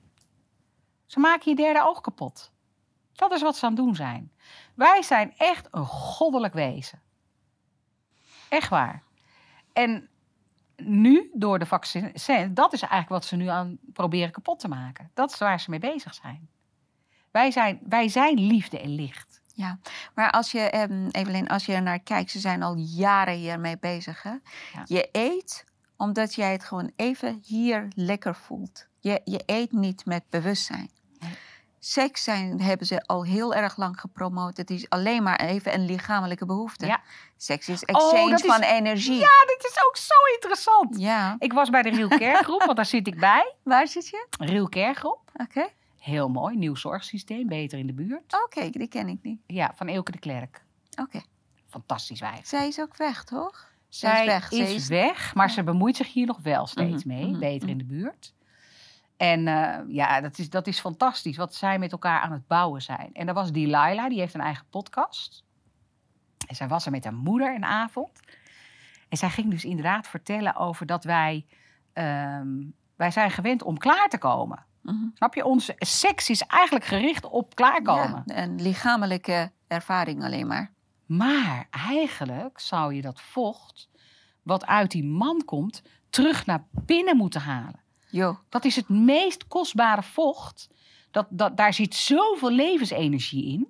Ze 1.05 1.19
maken 1.19 1.49
je 1.51 1.55
derde 1.55 1.83
oog 1.87 2.01
kapot. 2.01 2.51
Dat 3.13 3.31
is 3.31 3.41
wat 3.41 3.55
ze 3.57 3.65
aan 3.65 3.73
het 3.73 3.81
doen 3.83 3.95
zijn. 3.95 4.31
Wij 4.75 5.01
zijn 5.01 5.33
echt 5.37 5.67
een 5.71 5.85
goddelijk 5.85 6.53
wezen. 6.53 7.01
Echt 8.53 8.69
waar. 8.69 9.03
En 9.73 10.09
nu, 10.75 11.29
door 11.33 11.59
de 11.59 11.65
vaccin, 11.65 12.11
dat 12.53 12.73
is 12.73 12.81
eigenlijk 12.81 13.09
wat 13.09 13.25
ze 13.25 13.35
nu 13.35 13.47
aan 13.47 13.77
proberen 13.93 14.31
kapot 14.31 14.59
te 14.59 14.67
maken. 14.67 15.11
Dat 15.13 15.31
is 15.31 15.37
waar 15.37 15.59
ze 15.59 15.69
mee 15.69 15.79
bezig 15.79 16.13
zijn. 16.13 16.49
Wij 17.31 17.51
zijn, 17.51 17.79
wij 17.83 18.07
zijn 18.07 18.39
liefde 18.39 18.79
en 18.79 18.89
licht. 18.89 19.41
maar 20.15 20.31
als 20.31 20.51
je, 20.51 20.59
ehm, 20.59 21.07
Evelyn, 21.11 21.47
als 21.47 21.65
je 21.65 21.73
er 21.73 21.81
naar 21.81 21.99
kijkt, 21.99 22.31
ze 22.31 22.39
zijn 22.39 22.63
al 22.63 22.75
jaren 22.75 23.35
hiermee 23.35 23.77
bezig. 23.77 24.23
Hè? 24.23 24.29
Ja. 24.73 24.83
Je 24.85 25.09
eet 25.11 25.65
omdat 25.97 26.35
jij 26.35 26.51
het 26.51 26.63
gewoon 26.63 26.91
even 26.95 27.41
hier 27.45 27.87
lekker 27.95 28.35
voelt. 28.35 28.87
Je, 28.99 29.21
je 29.23 29.43
eet 29.45 29.71
niet 29.71 30.05
met 30.05 30.23
bewustzijn. 30.29 30.89
Nee. 31.19 31.31
Seks 31.85 32.23
zijn, 32.23 32.61
hebben 32.61 32.87
ze 32.87 33.01
al 33.05 33.25
heel 33.25 33.53
erg 33.53 33.77
lang 33.77 33.99
gepromoot. 33.99 34.57
Het 34.57 34.69
is 34.69 34.89
alleen 34.89 35.23
maar 35.23 35.39
even 35.39 35.73
een 35.73 35.85
lichamelijke 35.85 36.45
behoefte. 36.45 36.85
Ja. 36.85 37.01
Seks 37.37 37.69
is 37.69 37.85
Oh, 37.85 37.95
exchange 38.11 38.33
is- 38.33 38.41
van 38.41 38.61
energie. 38.61 39.19
Ja, 39.19 39.45
dit 39.47 39.65
is 39.71 39.83
ook 39.87 39.97
zo 39.97 40.13
interessant. 40.33 40.99
Ja. 40.99 41.35
Ik 41.39 41.53
was 41.53 41.69
bij 41.69 41.81
de 41.81 41.89
Riel 41.89 42.07
Kerkgroep, 42.07 42.63
want 42.65 42.75
daar 42.75 42.85
zit 42.85 43.07
ik 43.07 43.19
bij. 43.19 43.53
Waar 43.63 43.87
zit 43.87 44.07
je? 44.07 44.27
Riel 44.39 44.69
Kerkgroep. 44.69 45.19
Oké. 45.35 45.67
Heel 45.99 46.29
mooi, 46.29 46.55
nieuw 46.57 46.75
zorgsysteem, 46.75 47.47
beter 47.47 47.79
in 47.79 47.87
de 47.87 47.93
buurt. 47.93 48.43
Oké, 48.45 48.69
die 48.69 48.87
ken 48.87 49.07
ik 49.07 49.19
niet. 49.21 49.39
Ja, 49.47 49.71
van 49.75 49.87
Eelke 49.87 50.11
de 50.11 50.19
Klerk. 50.19 50.63
Oké. 51.01 51.21
Fantastisch 51.69 52.19
wijf. 52.19 52.45
Zij 52.47 52.67
is 52.67 52.79
ook 52.79 52.97
weg, 52.97 53.23
toch? 53.23 53.71
Zij 53.89 54.19
is 54.21 54.25
weg. 54.25 54.47
Ze 54.47 54.73
is 54.73 54.87
weg, 54.87 55.35
maar 55.35 55.47
Ja. 55.47 55.53
ze 55.53 55.63
bemoeit 55.63 55.95
zich 55.95 56.13
hier 56.13 56.25
nog 56.25 56.39
wel 56.41 56.67
steeds 56.67 57.03
Mhm, 57.03 57.15
mee. 57.15 57.25
mhm, 57.29 57.39
beter 57.39 57.61
mhm. 57.69 57.69
in 57.69 57.77
de 57.77 57.83
buurt. 57.93 58.33
En 59.23 59.47
eh, 59.47 59.79
ja, 59.87 60.21
dat 60.21 60.37
is, 60.37 60.49
dat 60.49 60.67
is 60.67 60.79
fantastisch 60.79 61.37
wat 61.37 61.55
zij 61.55 61.79
met 61.79 61.91
elkaar 61.91 62.21
aan 62.21 62.31
het 62.31 62.47
bouwen 62.47 62.81
zijn. 62.81 63.09
En 63.13 63.25
daar 63.25 63.35
was 63.35 63.51
Delilah, 63.51 64.09
die 64.09 64.19
heeft 64.19 64.33
een 64.33 64.41
eigen 64.41 64.65
podcast. 64.69 65.43
En 66.47 66.55
zij 66.55 66.67
was 66.67 66.85
er 66.85 66.91
met 66.91 67.03
haar 67.03 67.13
moeder 67.13 67.55
een 67.55 67.65
avond. 67.65 68.19
En 69.09 69.17
zij 69.17 69.29
ging 69.29 69.49
dus 69.49 69.65
inderdaad 69.65 70.07
vertellen 70.07 70.55
over 70.55 70.85
dat 70.85 71.03
wij... 71.03 71.45
ehm, 71.93 72.47
wij 72.95 73.11
zijn 73.11 73.31
gewend 73.31 73.63
om 73.63 73.77
klaar 73.77 74.09
te 74.09 74.17
komen. 74.17 74.65
Mhm. 74.81 75.05
Snap 75.13 75.33
je? 75.33 75.45
Onze 75.45 75.75
seks 75.77 76.29
is 76.29 76.41
eigenlijk 76.41 76.85
gericht 76.85 77.25
op 77.25 77.55
klaarkomen. 77.55 78.23
Ja, 78.25 78.37
een 78.37 78.61
lichamelijke 78.61 79.51
ervaring 79.67 80.23
alleen 80.23 80.47
maar. 80.47 80.71
Maar 81.05 81.67
eigenlijk 81.69 82.59
zou 82.59 82.93
je 82.93 83.01
dat 83.01 83.21
vocht, 83.21 83.89
wat 84.41 84.65
uit 84.65 84.91
die 84.91 85.05
man 85.05 85.41
komt, 85.45 85.81
terug 86.09 86.45
naar 86.45 86.63
binnen 86.71 87.17
moeten 87.17 87.41
halen. 87.41 87.82
Jo. 88.13 88.39
Dat 88.49 88.65
is 88.65 88.75
het 88.75 88.89
meest 88.89 89.47
kostbare 89.47 90.03
vocht. 90.03 90.69
Dat, 91.11 91.27
dat, 91.29 91.57
daar 91.57 91.73
zit 91.73 91.95
zoveel 91.95 92.51
levensenergie 92.51 93.45
in. 93.53 93.67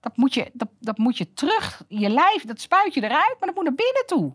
Dat 0.00 0.16
moet, 0.16 0.34
je, 0.34 0.50
dat, 0.52 0.68
dat 0.80 0.98
moet 0.98 1.18
je 1.18 1.32
terug, 1.32 1.84
je 1.88 2.08
lijf, 2.08 2.44
dat 2.44 2.60
spuit 2.60 2.94
je 2.94 3.02
eruit, 3.02 3.36
maar 3.38 3.48
dat 3.48 3.54
moet 3.54 3.64
naar 3.64 3.74
binnen 3.74 4.06
toe. 4.06 4.34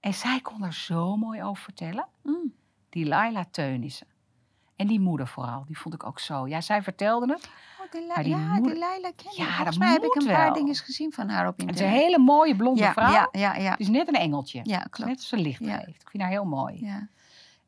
En 0.00 0.14
zij 0.14 0.40
kon 0.40 0.62
er 0.64 0.74
zo 0.74 1.16
mooi 1.16 1.42
over 1.42 1.62
vertellen. 1.62 2.06
Mm. 2.22 2.54
Die 2.88 3.06
Laila 3.06 3.44
Teunissen. 3.50 4.06
En 4.76 4.86
die 4.86 5.00
moeder 5.00 5.28
vooral, 5.28 5.64
die 5.66 5.78
vond 5.78 5.94
ik 5.94 6.04
ook 6.06 6.20
zo. 6.20 6.46
Ja, 6.48 6.60
zij 6.60 6.82
vertelde 6.82 7.32
het. 7.32 7.48
Oh, 7.80 8.16
die, 8.22 8.28
ja, 8.28 8.38
moeder- 8.54 8.70
die 8.72 8.78
Leila 8.80 9.10
ken 9.16 9.26
ik. 9.30 9.36
Ja, 9.36 9.44
Volgens 9.44 9.64
dat 9.64 9.78
mij 9.78 9.92
heb 9.92 10.02
ik 10.04 10.14
een 10.14 10.26
paar 10.26 10.52
dingen 10.54 10.74
gezien 10.74 11.12
van 11.12 11.28
haar 11.28 11.46
op 11.46 11.52
Het 11.56 11.62
is 11.62 11.66
internet. 11.70 11.94
een 11.94 12.00
hele 12.00 12.18
mooie 12.18 12.56
blonde 12.56 12.80
ja, 12.80 12.92
vrouw. 12.92 13.10
ja, 13.12 13.28
ja, 13.32 13.54
ja, 13.56 13.70
Het 13.70 13.80
is 13.80 13.88
net 13.88 14.08
een 14.08 14.14
engeltje. 14.14 14.60
ja, 14.62 14.78
klopt. 14.78 15.10
net 15.10 15.16
als 15.18 15.28
ze 15.28 15.36
licht 15.36 15.64
Ja. 15.64 15.76
geeft. 15.78 16.02
Ik 16.02 16.10
vind 16.10 16.22
haar 16.22 16.32
heel 16.32 16.44
mooi. 16.44 16.84
Ja. 16.84 17.08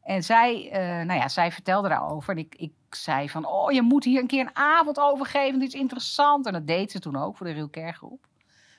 En 0.03 0.23
zij, 0.23 0.71
eh, 0.71 1.07
nou 1.07 1.21
ja, 1.21 1.29
zij 1.29 1.53
vertelde 1.53 1.89
daarover. 1.89 2.33
En 2.33 2.39
ik, 2.39 2.55
ik 2.55 2.73
zei 2.91 3.29
van, 3.29 3.47
oh, 3.47 3.73
je 3.73 3.83
moet 3.83 4.05
hier 4.05 4.21
een 4.21 4.27
keer 4.27 4.41
een 4.41 4.57
avond 4.57 4.99
over 4.99 5.27
geven. 5.27 5.59
Dit 5.59 5.75
is 5.75 5.81
interessant. 5.81 6.47
En 6.47 6.53
dat 6.53 6.67
deed 6.67 6.91
ze 6.91 6.99
toen 6.99 7.17
ook 7.17 7.37
voor 7.37 7.47
de 7.47 7.53
Rilker 7.53 7.95
groep. 7.95 8.27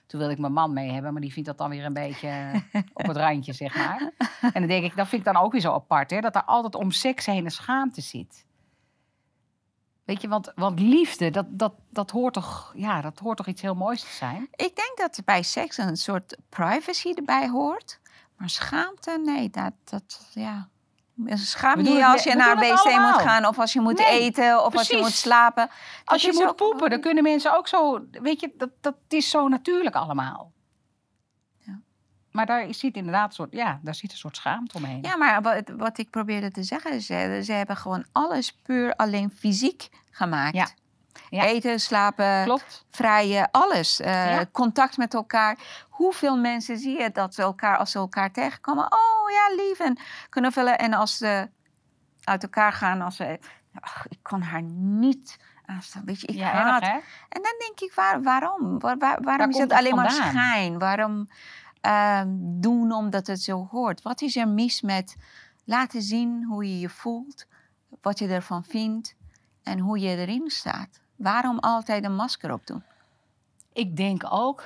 Toen 0.05 0.19
wilde 0.19 0.33
ik 0.33 0.39
mijn 0.39 0.53
man 0.53 0.73
mee 0.73 0.91
hebben, 0.91 1.11
maar 1.11 1.21
die 1.21 1.33
vindt 1.33 1.47
dat 1.47 1.57
dan 1.57 1.69
weer 1.69 1.85
een 1.85 1.93
beetje 1.93 2.51
op 2.93 3.07
het 3.07 3.17
randje, 3.17 3.53
zeg 3.53 3.75
maar. 3.75 4.11
En 4.41 4.51
dan 4.53 4.67
denk 4.67 4.83
ik, 4.83 4.95
dat 4.95 5.07
vind 5.07 5.27
ik 5.27 5.33
dan 5.33 5.43
ook 5.43 5.51
weer 5.51 5.61
zo 5.61 5.73
apart, 5.73 6.11
hè. 6.11 6.19
Dat 6.19 6.35
er 6.35 6.43
altijd 6.43 6.75
om 6.75 6.91
seks 6.91 7.25
heen 7.25 7.45
een 7.45 7.51
schaamte 7.51 8.01
zit. 8.01 8.45
Weet 10.03 10.21
je, 10.21 10.27
want, 10.27 10.51
want 10.55 10.79
liefde, 10.79 11.29
dat, 11.29 11.45
dat, 11.49 11.73
dat, 11.89 12.11
hoort 12.11 12.33
toch, 12.33 12.73
ja, 12.75 13.01
dat 13.01 13.19
hoort 13.19 13.37
toch 13.37 13.47
iets 13.47 13.61
heel 13.61 13.75
moois 13.75 14.01
te 14.01 14.11
zijn? 14.11 14.47
Ik 14.51 14.75
denk 14.75 14.97
dat 14.97 15.17
er 15.17 15.23
bij 15.23 15.43
seks 15.43 15.77
een 15.77 15.97
soort 15.97 16.37
privacy 16.49 17.11
erbij 17.13 17.49
hoort. 17.49 17.99
Maar 18.37 18.49
schaamte, 18.49 19.21
nee, 19.23 19.49
dat, 19.49 19.73
dat 19.83 20.29
ja. 20.33 20.69
Schaam 21.33 21.83
We 21.83 21.89
je 21.89 22.05
als 22.05 22.23
je 22.23 22.35
naar 22.35 22.51
een 22.51 22.59
wc 22.75 22.85
moet 22.99 23.21
gaan 23.21 23.45
of 23.45 23.59
als 23.59 23.73
je 23.73 23.79
moet 23.81 23.97
Nee, 23.97 24.19
eten 24.19 24.65
of 24.65 24.75
als 24.77 24.87
je 24.87 24.97
moet 24.97 25.11
slapen. 25.11 25.69
Als 26.05 26.21
je 26.21 26.33
moet 26.33 26.47
ook- 26.47 26.55
poepen, 26.55 26.89
dan 26.89 27.01
kunnen 27.01 27.23
mensen 27.23 27.57
ook 27.57 27.67
zo... 27.67 28.05
Weet 28.11 28.39
je, 28.39 28.53
dat, 28.57 28.69
dat 28.81 28.95
is 29.07 29.29
zo 29.29 29.47
natuurlijk 29.47 29.95
allemaal. 29.95 30.51
Ja. 31.57 31.79
Maar 32.31 32.45
daar 32.45 32.73
zit 32.73 32.95
inderdaad 32.95 33.27
een 33.27 33.33
soort, 33.33 33.51
ja, 33.53 33.79
daar 33.81 33.95
zit 33.95 34.11
een 34.11 34.17
soort 34.17 34.35
schaamte 34.35 34.77
omheen. 34.77 34.99
Ja, 35.01 35.17
maar 35.17 35.41
wat, 35.41 35.63
wat 35.77 35.97
ik 35.97 36.09
probeerde 36.09 36.51
te 36.51 36.63
zeggen 36.63 36.91
is, 36.93 37.09
eh, 37.09 37.39
ze 37.41 37.51
hebben 37.53 37.77
gewoon 37.77 38.05
alles 38.11 38.53
puur 38.63 38.95
alleen 38.95 39.31
fysiek 39.39 39.89
gemaakt. 40.11 40.55
Ja. 40.55 40.67
Ja. 41.29 41.43
Eten, 41.43 41.79
slapen, 41.79 42.43
Klopt. 42.43 42.85
vrijen, 42.91 43.51
alles. 43.51 43.99
Eh, 43.99 44.31
Ja. 44.31 44.45
Contact 44.51 44.97
met 44.97 45.13
elkaar. 45.13 45.57
Hoeveel 45.89 46.37
mensen 46.37 46.77
zie 46.77 46.99
je 46.99 47.11
dat 47.11 47.33
ze 47.35 47.41
elkaar, 47.41 47.77
als 47.77 47.91
ze 47.91 47.97
elkaar 47.97 48.31
tegenkomen, 48.31 48.83
oh 48.83 49.12
ja, 49.31 49.55
lief 49.55 49.79
en 49.79 49.97
vullen. 50.51 50.77
En 50.77 50.93
als 50.93 51.17
ze 51.17 51.49
uit 52.23 52.43
elkaar 52.43 52.73
gaan, 52.73 53.01
als 53.01 53.15
ze, 53.15 53.39
ach, 53.79 54.07
ik 54.07 54.19
kan 54.21 54.41
haar 54.41 54.61
niet 54.75 55.37
aanstaan. 55.65 56.05
Weet 56.05 56.21
je, 56.21 56.27
ik 56.27 56.35
ja, 56.35 56.51
haat. 56.51 56.81
erg? 56.81 57.03
En 57.29 57.41
dan 57.41 57.55
denk 57.57 57.79
ik, 57.79 57.93
waar, 57.95 58.21
waarom? 58.21 58.79
Waar, 58.79 58.97
waar- 58.97 59.21
waarom 59.21 59.49
is 59.49 59.57
het 59.57 59.71
alleen 59.71 59.95
maar 59.95 60.11
schijn? 60.11 60.79
Waarom 60.79 61.27
ehm, 61.81 62.27
doen 62.39 62.91
omdat 62.91 63.27
het 63.27 63.41
zo 63.41 63.67
hoort? 63.71 64.01
Wat 64.01 64.21
is 64.21 64.35
er 64.35 64.47
mis 64.47 64.81
met 64.81 65.15
laten 65.65 66.01
zien 66.01 66.43
hoe 66.43 66.63
je 66.69 66.79
je 66.79 66.89
voelt, 66.89 67.45
wat 68.01 68.19
je 68.19 68.27
ervan 68.27 68.63
vindt 68.63 69.15
en 69.63 69.79
hoe 69.79 69.99
je 69.99 70.15
erin 70.15 70.49
staat? 70.49 71.01
Waarom 71.15 71.59
altijd 71.59 72.03
een 72.03 72.15
masker 72.15 72.53
op 72.53 72.67
doen? 72.67 72.83
Ik 73.73 73.97
denk 73.97 74.23
ook, 74.29 74.63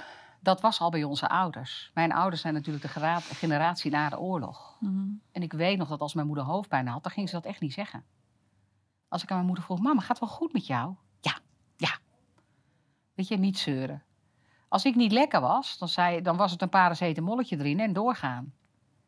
dat 0.47 0.61
was 0.61 0.79
al 0.79 0.89
bij 0.89 1.03
onze 1.03 1.29
ouders. 1.29 1.91
Mijn 1.93 2.11
ouders 2.11 2.41
zijn 2.41 2.53
natuurlijk 2.53 2.85
de 2.85 3.21
generatie 3.21 3.91
na 3.91 4.09
de 4.09 4.19
oorlog. 4.19 4.77
En 5.31 5.41
ik 5.41 5.53
weet 5.53 5.77
nog 5.77 5.87
dat 5.87 5.99
als 5.99 6.13
mijn 6.13 6.27
moeder 6.27 6.43
hoofdpijn 6.43 6.87
had, 6.87 7.03
dan 7.03 7.11
ging 7.11 7.29
ze 7.29 7.35
dat 7.35 7.45
echt 7.45 7.61
niet 7.61 7.73
zeggen. 7.73 8.05
Als 9.07 9.23
ik 9.23 9.29
aan 9.29 9.35
mijn 9.35 9.47
moeder 9.47 9.65
vroeg, 9.65 9.79
mama, 9.79 9.99
gaat 9.99 10.19
het 10.19 10.19
wel 10.19 10.37
goed 10.37 10.53
met 10.53 10.67
jou? 10.67 10.95
Ja, 11.19 11.37
ja. 11.75 11.97
Weet 13.13 13.27
je, 13.27 13.37
niet 13.37 13.57
zeuren. 13.57 14.03
Als 14.67 14.85
ik 14.85 14.95
niet 14.95 15.11
lekker 15.11 15.41
was, 15.41 15.77
dan, 15.77 15.87
zei, 15.87 16.21
dan 16.21 16.37
was 16.37 16.51
het 16.51 16.61
een 16.61 16.69
paracetamolletje 16.69 17.57
erin 17.57 17.79
en 17.79 17.93
doorgaan. 17.93 18.53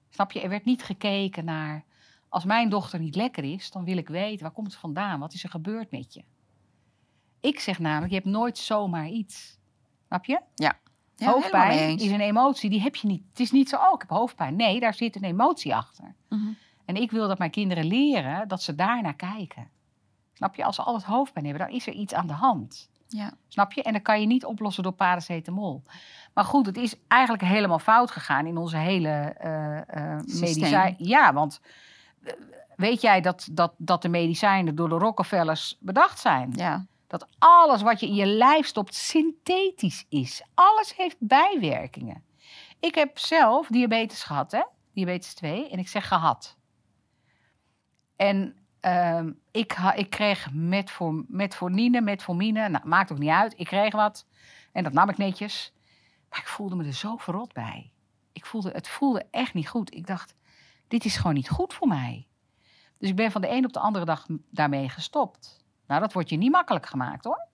Snap 0.10 0.32
je? 0.32 0.42
Er 0.42 0.50
werd 0.50 0.66
niet 0.66 0.84
gekeken 0.84 1.46
naar, 1.46 1.86
als 2.30 2.44
mijn 2.44 2.70
dochter 2.70 3.00
niet 3.00 3.16
lekker 3.16 3.44
is, 3.44 3.72
dan 3.72 3.84
wil 3.84 3.98
ik 3.98 4.08
weten, 4.08 4.44
waar 4.44 4.52
komt 4.52 4.68
het 4.68 4.76
vandaan? 4.76 5.20
Wat 5.20 5.34
is 5.34 5.44
er 5.44 5.50
gebeurd 5.50 5.92
met 5.92 6.14
je? 6.14 6.24
Ik 7.40 7.60
zeg 7.60 7.80
namelijk, 7.80 8.10
je 8.10 8.20
hebt 8.20 8.30
nooit 8.30 8.58
zomaar 8.58 9.08
iets. 9.08 9.60
Snap 10.08 10.26
je? 10.26 10.42
Ja, 10.56 10.80
hoofdpijn 11.20 11.98
is 11.98 12.12
een 12.12 12.22
emotie, 12.22 12.70
die 12.70 12.82
heb 12.82 12.96
je 12.96 13.08
niet. 13.08 13.24
Het 13.30 13.40
is 13.40 13.52
niet 13.52 13.70
zo, 13.70 13.76
oh, 13.76 13.94
ik 13.94 14.02
heb 14.02 14.10
hoofdpijn. 14.10 14.56
Nee, 14.56 14.80
daar 14.80 14.94
zit 14.94 15.16
een 15.16 15.24
emotie 15.24 15.76
achter. 15.76 16.16
Mhm. 16.30 16.50
En 16.86 16.96
ik 16.96 17.12
wil 17.12 17.28
dat 17.28 17.38
mijn 17.38 17.52
kinderen 17.52 17.86
leren 17.86 18.48
dat 18.48 18.64
ze 18.64 18.76
daarnaar 18.76 19.16
kijken. 19.16 19.70
Snap 20.34 20.56
je? 20.56 20.64
Als 20.64 20.76
ze 20.76 20.82
altijd 20.82 21.06
hoofdpijn 21.06 21.46
hebben, 21.46 21.68
dan 21.68 21.76
is 21.76 21.88
er 21.88 21.94
iets 21.94 22.14
aan 22.14 22.28
de 22.28 22.34
hand. 22.34 22.90
Ja. 23.08 23.34
Snap 23.48 23.72
je? 23.72 23.84
En 23.84 23.94
dat 23.94 24.02
kan 24.02 24.22
je 24.22 24.28
niet 24.28 24.46
oplossen 24.46 24.84
door 24.84 24.92
paracetamol. 24.92 25.84
Maar 26.34 26.44
goed, 26.44 26.66
het 26.66 26.78
is 26.78 26.96
eigenlijk 27.08 27.44
helemaal 27.44 27.80
fout 27.80 28.12
gegaan 28.12 28.46
in 28.46 28.58
onze 28.58 28.78
hele 28.78 29.36
Systeem. 30.26 30.54
medicijn. 30.54 30.96
Ja, 30.98 31.34
want 31.34 31.62
eh, 32.24 32.34
weet 32.76 33.02
jij 33.02 33.22
dat, 33.22 33.48
dat, 33.52 33.74
dat 33.78 34.02
de 34.02 34.10
medicijnen 34.10 34.76
door 34.76 34.90
de 34.90 34.98
Rockefellers 34.98 35.78
bedacht 35.80 36.20
zijn? 36.20 36.52
ja. 36.56 36.86
Dat 37.10 37.28
alles 37.40 37.82
wat 37.82 38.00
je 38.00 38.06
in 38.06 38.14
je 38.14 38.26
lijf 38.26 38.66
stopt 38.66 38.96
synthetisch 38.96 40.06
is. 40.10 40.44
Alles 40.54 40.96
heeft 40.96 41.16
bijwerkingen. 41.20 42.24
Ik 42.80 42.96
heb 42.96 43.18
zelf 43.18 43.68
diabetes 43.68 44.24
gehad, 44.24 44.52
hè? 44.52 44.64
Diabetes 44.94 45.34
2. 45.34 45.70
En 45.70 45.80
ik 45.80 45.88
zeg 45.88 46.08
gehad. 46.08 46.58
En 48.16 48.56
ehm, 48.80 49.32
ik, 49.52 49.78
ik 49.96 50.10
kreeg 50.10 50.52
metfor, 50.54 51.26
metformine, 51.28 52.02
metformine. 52.02 52.70
Nou, 52.70 52.88
maakt 52.88 53.12
ook 53.12 53.18
niet 53.18 53.30
uit. 53.30 53.54
Ik 53.58 53.66
kreeg 53.66 53.94
wat. 53.94 54.26
En 54.72 54.84
dat 54.84 54.94
nam 54.94 55.10
ik 55.10 55.18
netjes. 55.18 55.74
Maar 56.30 56.40
ik 56.40 56.48
voelde 56.48 56.76
me 56.76 56.86
er 56.86 56.94
zo 56.94 57.18
verrot 57.18 57.54
bij. 57.54 57.92
Ik 58.32 58.46
voelde, 58.46 58.70
het 58.72 58.88
voelde 58.88 59.26
echt 59.32 59.54
niet 59.54 59.70
goed. 59.70 59.94
Ik 59.94 60.08
dacht, 60.08 60.36
dit 60.88 61.06
is 61.06 61.18
gewoon 61.18 61.34
niet 61.34 61.50
goed 61.50 61.74
voor 61.74 61.88
mij. 61.88 62.28
Dus 62.98 63.10
ik 63.10 63.16
ben 63.16 63.32
van 63.32 63.42
de 63.42 63.50
een 63.50 63.66
op 63.66 63.74
de 63.74 63.80
andere 63.80 64.06
dag 64.06 64.26
daarmee 64.50 64.90
gestopt. 64.90 65.68
Nou, 65.90 66.02
dat 66.02 66.14
wordt 66.14 66.30
je 66.30 66.38
niet 66.38 66.52
makkelijk 66.52 66.86
gemaakt 66.86 67.24
hoor. 67.24 67.48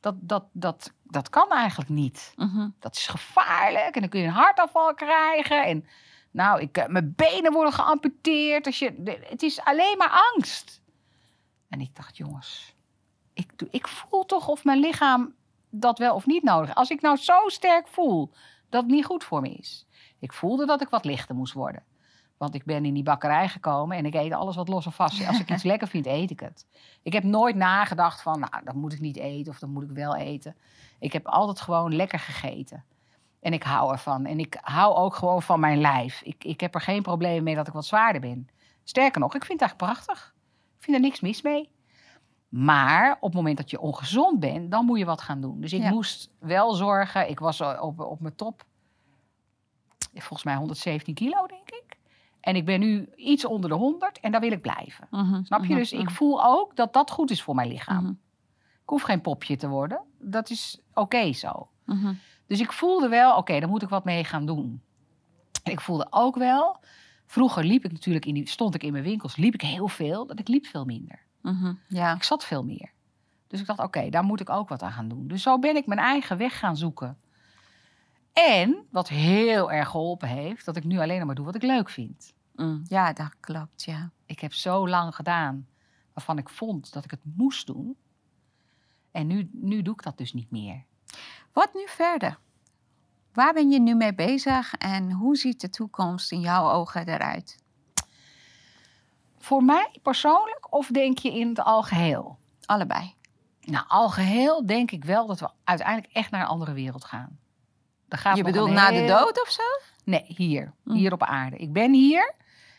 Dat, 0.00 0.14
dat, 0.18 0.44
dat, 0.52 0.92
dat 1.02 1.28
kan 1.28 1.50
eigenlijk 1.50 1.90
niet. 1.90 2.32
Mhm. 2.36 2.68
Dat 2.78 2.94
is 2.96 3.06
gevaarlijk 3.06 3.94
en 3.94 4.00
dan 4.00 4.10
kun 4.10 4.20
je 4.20 4.26
een 4.26 4.32
hartaanval 4.32 4.94
krijgen. 4.94 5.64
En 5.64 5.86
nou, 6.30 6.60
ik, 6.60 6.76
eh, 6.76 6.86
mijn 6.86 7.12
benen 7.16 7.52
worden 7.52 7.72
geamputeerd. 7.72 8.66
Als 8.66 8.78
je, 8.78 9.18
het 9.28 9.42
is 9.42 9.60
alleen 9.60 9.96
maar 9.96 10.22
angst. 10.34 10.82
En 11.68 11.80
ik 11.80 11.96
dacht, 11.96 12.16
jongens, 12.16 12.74
ik, 13.32 13.58
doe- 13.58 13.68
ik 13.70 13.88
voel 13.88 14.24
toch 14.26 14.48
of 14.48 14.64
mijn 14.64 14.78
lichaam 14.78 15.34
dat 15.70 15.98
wel 15.98 16.14
of 16.14 16.26
niet 16.26 16.42
nodig. 16.42 16.74
Als 16.74 16.90
ik 16.90 17.00
nou 17.00 17.16
zo 17.16 17.48
sterk 17.48 17.88
voel 17.88 18.32
dat 18.68 18.82
het 18.82 18.90
niet 18.90 19.04
goed 19.04 19.24
voor 19.24 19.40
me 19.40 19.48
is. 19.48 19.86
Ik 20.18 20.32
voelde 20.32 20.66
dat 20.66 20.80
ik 20.80 20.88
wat 20.88 21.04
lichter 21.04 21.34
moest 21.34 21.52
worden. 21.52 21.84
Want 22.42 22.54
ik 22.54 22.64
ben 22.64 22.84
in 22.84 22.94
die 22.94 23.02
bakkerij 23.02 23.48
gekomen 23.48 23.96
en 23.96 24.06
ik 24.06 24.14
eet 24.14 24.32
alles 24.32 24.56
wat 24.56 24.68
los 24.68 24.86
en 24.86 24.92
vast. 24.92 25.26
Als 25.26 25.40
ik 25.40 25.50
iets 25.50 25.62
lekker 25.72 25.88
vind, 25.88 26.06
eet 26.06 26.30
ik 26.30 26.40
het. 26.40 26.66
Ik 27.02 27.12
heb 27.12 27.22
nooit 27.22 27.56
nagedacht 27.56 28.22
van, 28.22 28.40
nou, 28.40 28.64
dat 28.64 28.74
moet 28.74 28.92
ik 28.92 29.00
niet 29.00 29.16
eten 29.16 29.52
of 29.52 29.58
dat 29.58 29.68
moet 29.68 29.82
ik 29.82 29.90
wel 29.90 30.16
eten. 30.16 30.56
Ik 30.98 31.12
heb 31.12 31.26
altijd 31.26 31.60
gewoon 31.60 31.94
lekker 31.94 32.18
gegeten. 32.18 32.84
En 33.40 33.52
ik 33.52 33.62
hou 33.62 33.92
ervan. 33.92 34.26
En 34.26 34.38
ik 34.38 34.58
hou 34.60 34.94
ook 34.94 35.14
gewoon 35.14 35.42
van 35.42 35.60
mijn 35.60 35.80
lijf. 35.80 36.22
Ik, 36.24 36.44
ik 36.44 36.60
heb 36.60 36.74
er 36.74 36.80
geen 36.80 37.02
probleem 37.02 37.42
mee 37.42 37.54
dat 37.54 37.66
ik 37.66 37.72
wat 37.72 37.86
zwaarder 37.86 38.20
ben. 38.20 38.48
Sterker 38.84 39.20
nog, 39.20 39.34
ik 39.34 39.44
vind 39.44 39.60
het 39.60 39.68
eigenlijk 39.70 39.92
prachtig. 40.04 40.34
Ik 40.78 40.84
vind 40.84 40.96
er 40.96 41.02
niks 41.02 41.20
mis 41.20 41.42
mee. 41.42 41.70
Maar 42.48 43.12
op 43.14 43.22
het 43.22 43.34
moment 43.34 43.56
dat 43.56 43.70
je 43.70 43.80
ongezond 43.80 44.40
bent, 44.40 44.70
dan 44.70 44.84
moet 44.84 44.98
je 44.98 45.04
wat 45.04 45.20
gaan 45.22 45.40
doen. 45.40 45.60
Dus 45.60 45.72
ik 45.72 45.82
Ja. 45.82 45.90
moest 45.90 46.30
wel 46.38 46.74
zorgen. 46.74 47.28
Ik 47.30 47.38
was 47.38 47.60
op, 47.60 48.00
op 48.00 48.20
mijn 48.20 48.34
top. 48.34 48.64
Volgens 50.14 50.44
mij 50.44 50.54
117 50.56 51.14
kilo, 51.14 51.46
denk 51.46 51.70
ik. 51.70 51.91
En 52.42 52.56
ik 52.56 52.64
ben 52.64 52.80
nu 52.80 53.08
iets 53.16 53.44
onder 53.44 53.70
de 53.70 53.76
100 53.76 54.20
en 54.20 54.32
daar 54.32 54.40
wil 54.40 54.52
ik 54.52 54.60
blijven. 54.60 55.06
Mhm. 55.10 55.44
Snap 55.44 55.60
je? 55.60 55.68
Mhm. 55.68 55.76
Dus 55.76 55.92
ik 55.92 56.10
voel 56.10 56.44
ook 56.44 56.76
dat 56.76 56.92
dat 56.92 57.10
goed 57.10 57.30
is 57.30 57.42
voor 57.42 57.54
mijn 57.54 57.68
lichaam. 57.68 58.02
Mhm. 58.02 58.12
Ik 58.82 58.88
hoef 58.88 59.02
geen 59.02 59.20
popje 59.20 59.56
te 59.56 59.68
worden. 59.68 60.00
Dat 60.18 60.50
is 60.50 60.80
oké 60.94 61.32
zo. 61.32 61.68
Mhm. 61.84 62.12
Dus 62.46 62.60
ik 62.60 62.72
voelde 62.72 63.08
wel, 63.08 63.36
oké, 63.36 63.60
daar 63.60 63.68
moet 63.68 63.82
ik 63.82 63.88
wat 63.88 64.04
mee 64.04 64.24
gaan 64.24 64.46
doen. 64.46 64.82
En 65.62 65.72
ik 65.72 65.80
voelde 65.80 66.06
ook 66.10 66.36
wel, 66.36 66.76
vroeger 67.26 67.64
liep 67.64 67.84
ik 67.84 67.92
natuurlijk 67.92 68.26
in 68.26 68.34
die, 68.34 68.48
stond 68.48 68.74
ik 68.74 68.82
in 68.82 68.92
mijn 68.92 69.04
winkels, 69.04 69.36
liep 69.36 69.54
ik 69.54 69.60
heel 69.60 69.88
veel, 69.88 70.26
dat 70.26 70.38
ik 70.38 70.48
liep 70.48 70.66
veel 70.66 70.84
minder. 70.84 71.20
Mhm. 71.42 71.74
Ja. 71.88 72.14
Ik 72.14 72.22
zat 72.22 72.44
veel 72.44 72.64
meer. 72.64 72.90
Dus 73.46 73.60
ik 73.60 73.66
dacht, 73.66 73.80
oké, 73.80 74.10
daar 74.10 74.24
moet 74.24 74.40
ik 74.40 74.50
ook 74.50 74.68
wat 74.68 74.82
aan 74.82 74.92
gaan 74.92 75.08
doen. 75.08 75.28
Dus 75.28 75.42
zo 75.42 75.58
ben 75.58 75.76
ik 75.76 75.86
mijn 75.86 76.00
eigen 76.00 76.36
weg 76.36 76.58
gaan 76.58 76.76
zoeken. 76.76 77.18
En 78.32 78.86
wat 78.90 79.08
heel 79.08 79.72
erg 79.72 79.88
geholpen 79.88 80.28
heeft, 80.28 80.64
dat 80.64 80.76
ik 80.76 80.84
nu 80.84 80.98
alleen 80.98 81.16
nog 81.16 81.26
maar 81.26 81.34
doe 81.34 81.44
wat 81.44 81.54
ik 81.54 81.62
leuk 81.62 81.90
vind. 81.90 82.34
Mm. 82.54 82.82
ja, 82.84 83.12
dat 83.12 83.34
klopt, 83.40 83.82
ja. 83.82 84.10
Ik 84.26 84.40
heb 84.40 84.52
zo 84.52 84.88
lang 84.88 85.14
gedaan 85.14 85.66
waarvan 86.12 86.38
ik 86.38 86.48
vond 86.48 86.92
dat 86.92 87.04
ik 87.04 87.10
het 87.10 87.20
moest 87.36 87.66
doen. 87.66 87.96
En 89.10 89.26
nu, 89.26 89.48
nu 89.52 89.82
doe 89.82 89.94
ik 89.94 90.02
dat 90.02 90.18
dus 90.18 90.32
niet 90.32 90.50
meer. 90.50 90.84
Wat 91.52 91.74
nu 91.74 91.82
verder? 91.86 92.38
Waar 93.32 93.52
ben 93.52 93.70
je 93.70 93.80
nu 93.80 93.94
mee 93.94 94.14
bezig 94.14 94.74
en 94.74 95.12
hoe 95.12 95.36
ziet 95.36 95.60
de 95.60 95.68
toekomst 95.68 96.32
in 96.32 96.40
jouw 96.40 96.70
ogen 96.70 97.08
eruit? 97.08 97.58
Voor 99.38 99.64
mij 99.64 99.98
persoonlijk 100.02 100.72
of 100.74 100.86
denk 100.86 101.18
je 101.18 101.38
in 101.38 101.48
het 101.48 101.60
algeheel? 101.60 102.38
Allebei. 102.64 103.14
Nou, 103.60 103.84
algeheel 103.88 104.66
denk 104.66 104.90
ik 104.90 105.04
wel 105.04 105.26
dat 105.26 105.40
we 105.40 105.50
uiteindelijk 105.64 106.12
echt 106.12 106.30
naar 106.30 106.40
een 106.40 106.46
andere 106.46 106.72
wereld 106.72 107.04
gaan. 107.04 107.38
Er 108.12 108.18
gaat 108.18 108.36
Je 108.36 108.42
bedoelt 108.42 108.70
na 108.70 108.90
de 108.90 109.04
dood 109.04 109.42
of 109.42 109.50
zo? 109.50 109.62
Nee, 110.04 110.24
hier. 110.26 110.72
Hm. 110.84 110.92
Hier 110.92 111.12
op 111.12 111.22
aarde. 111.22 111.56
Ik 111.56 111.72
ben 111.72 111.92
hier. 111.92 112.34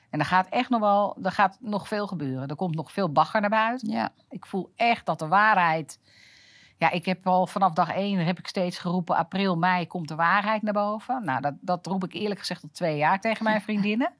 En 0.09 0.19
er 0.19 0.25
gaat 0.25 0.47
echt 0.49 0.69
nog 0.69 0.79
wel, 0.79 1.17
er 1.23 1.31
gaat 1.31 1.57
nog 1.59 1.88
veel 1.88 2.07
gebeuren. 2.07 2.47
Er 2.47 2.55
komt 2.55 2.75
nog 2.75 2.91
veel 2.91 3.11
bagger 3.11 3.41
naar 3.41 3.49
buiten. 3.49 3.89
Ja. 3.89 4.09
Ik 4.29 4.45
voel 4.45 4.71
echt 4.75 5.05
dat 5.05 5.19
de 5.19 5.27
waarheid. 5.27 5.99
Ja, 6.77 6.91
ik 6.91 7.05
heb 7.05 7.27
al 7.27 7.47
vanaf 7.47 7.73
dag 7.73 7.89
één 7.89 8.25
heb 8.25 8.39
ik 8.39 8.47
steeds 8.47 8.77
geroepen: 8.77 9.15
april, 9.15 9.55
mei 9.55 9.88
komt 9.88 10.07
de 10.07 10.15
waarheid 10.15 10.61
naar 10.61 10.73
boven. 10.73 11.25
Nou, 11.25 11.41
dat, 11.41 11.53
dat 11.61 11.86
roep 11.86 12.03
ik 12.03 12.13
eerlijk 12.13 12.39
gezegd 12.39 12.63
al 12.63 12.69
twee 12.71 12.97
jaar 12.97 13.19
tegen 13.19 13.43
mijn 13.43 13.61
vriendinnen. 13.67 14.11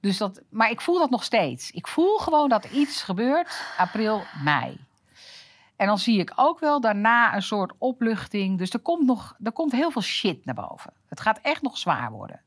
Dus 0.00 0.18
dat, 0.18 0.40
maar 0.50 0.70
ik 0.70 0.80
voel 0.80 0.98
dat 0.98 1.10
nog 1.10 1.24
steeds. 1.24 1.70
Ik 1.70 1.86
voel 1.86 2.18
gewoon 2.18 2.48
dat 2.48 2.64
iets 2.64 3.02
gebeurt 3.02 3.62
april, 3.78 4.22
mei. 4.42 4.76
En 5.76 5.86
dan 5.86 5.98
zie 5.98 6.18
ik 6.18 6.32
ook 6.36 6.60
wel 6.60 6.80
daarna 6.80 7.34
een 7.34 7.42
soort 7.42 7.72
opluchting. 7.78 8.58
Dus 8.58 8.70
er 8.70 8.80
komt 8.80 9.06
nog 9.06 9.36
er 9.42 9.52
komt 9.52 9.72
heel 9.72 9.90
veel 9.90 10.02
shit 10.02 10.44
naar 10.44 10.54
boven. 10.54 10.92
Het 11.08 11.20
gaat 11.20 11.38
echt 11.42 11.62
nog 11.62 11.78
zwaar 11.78 12.10
worden. 12.10 12.40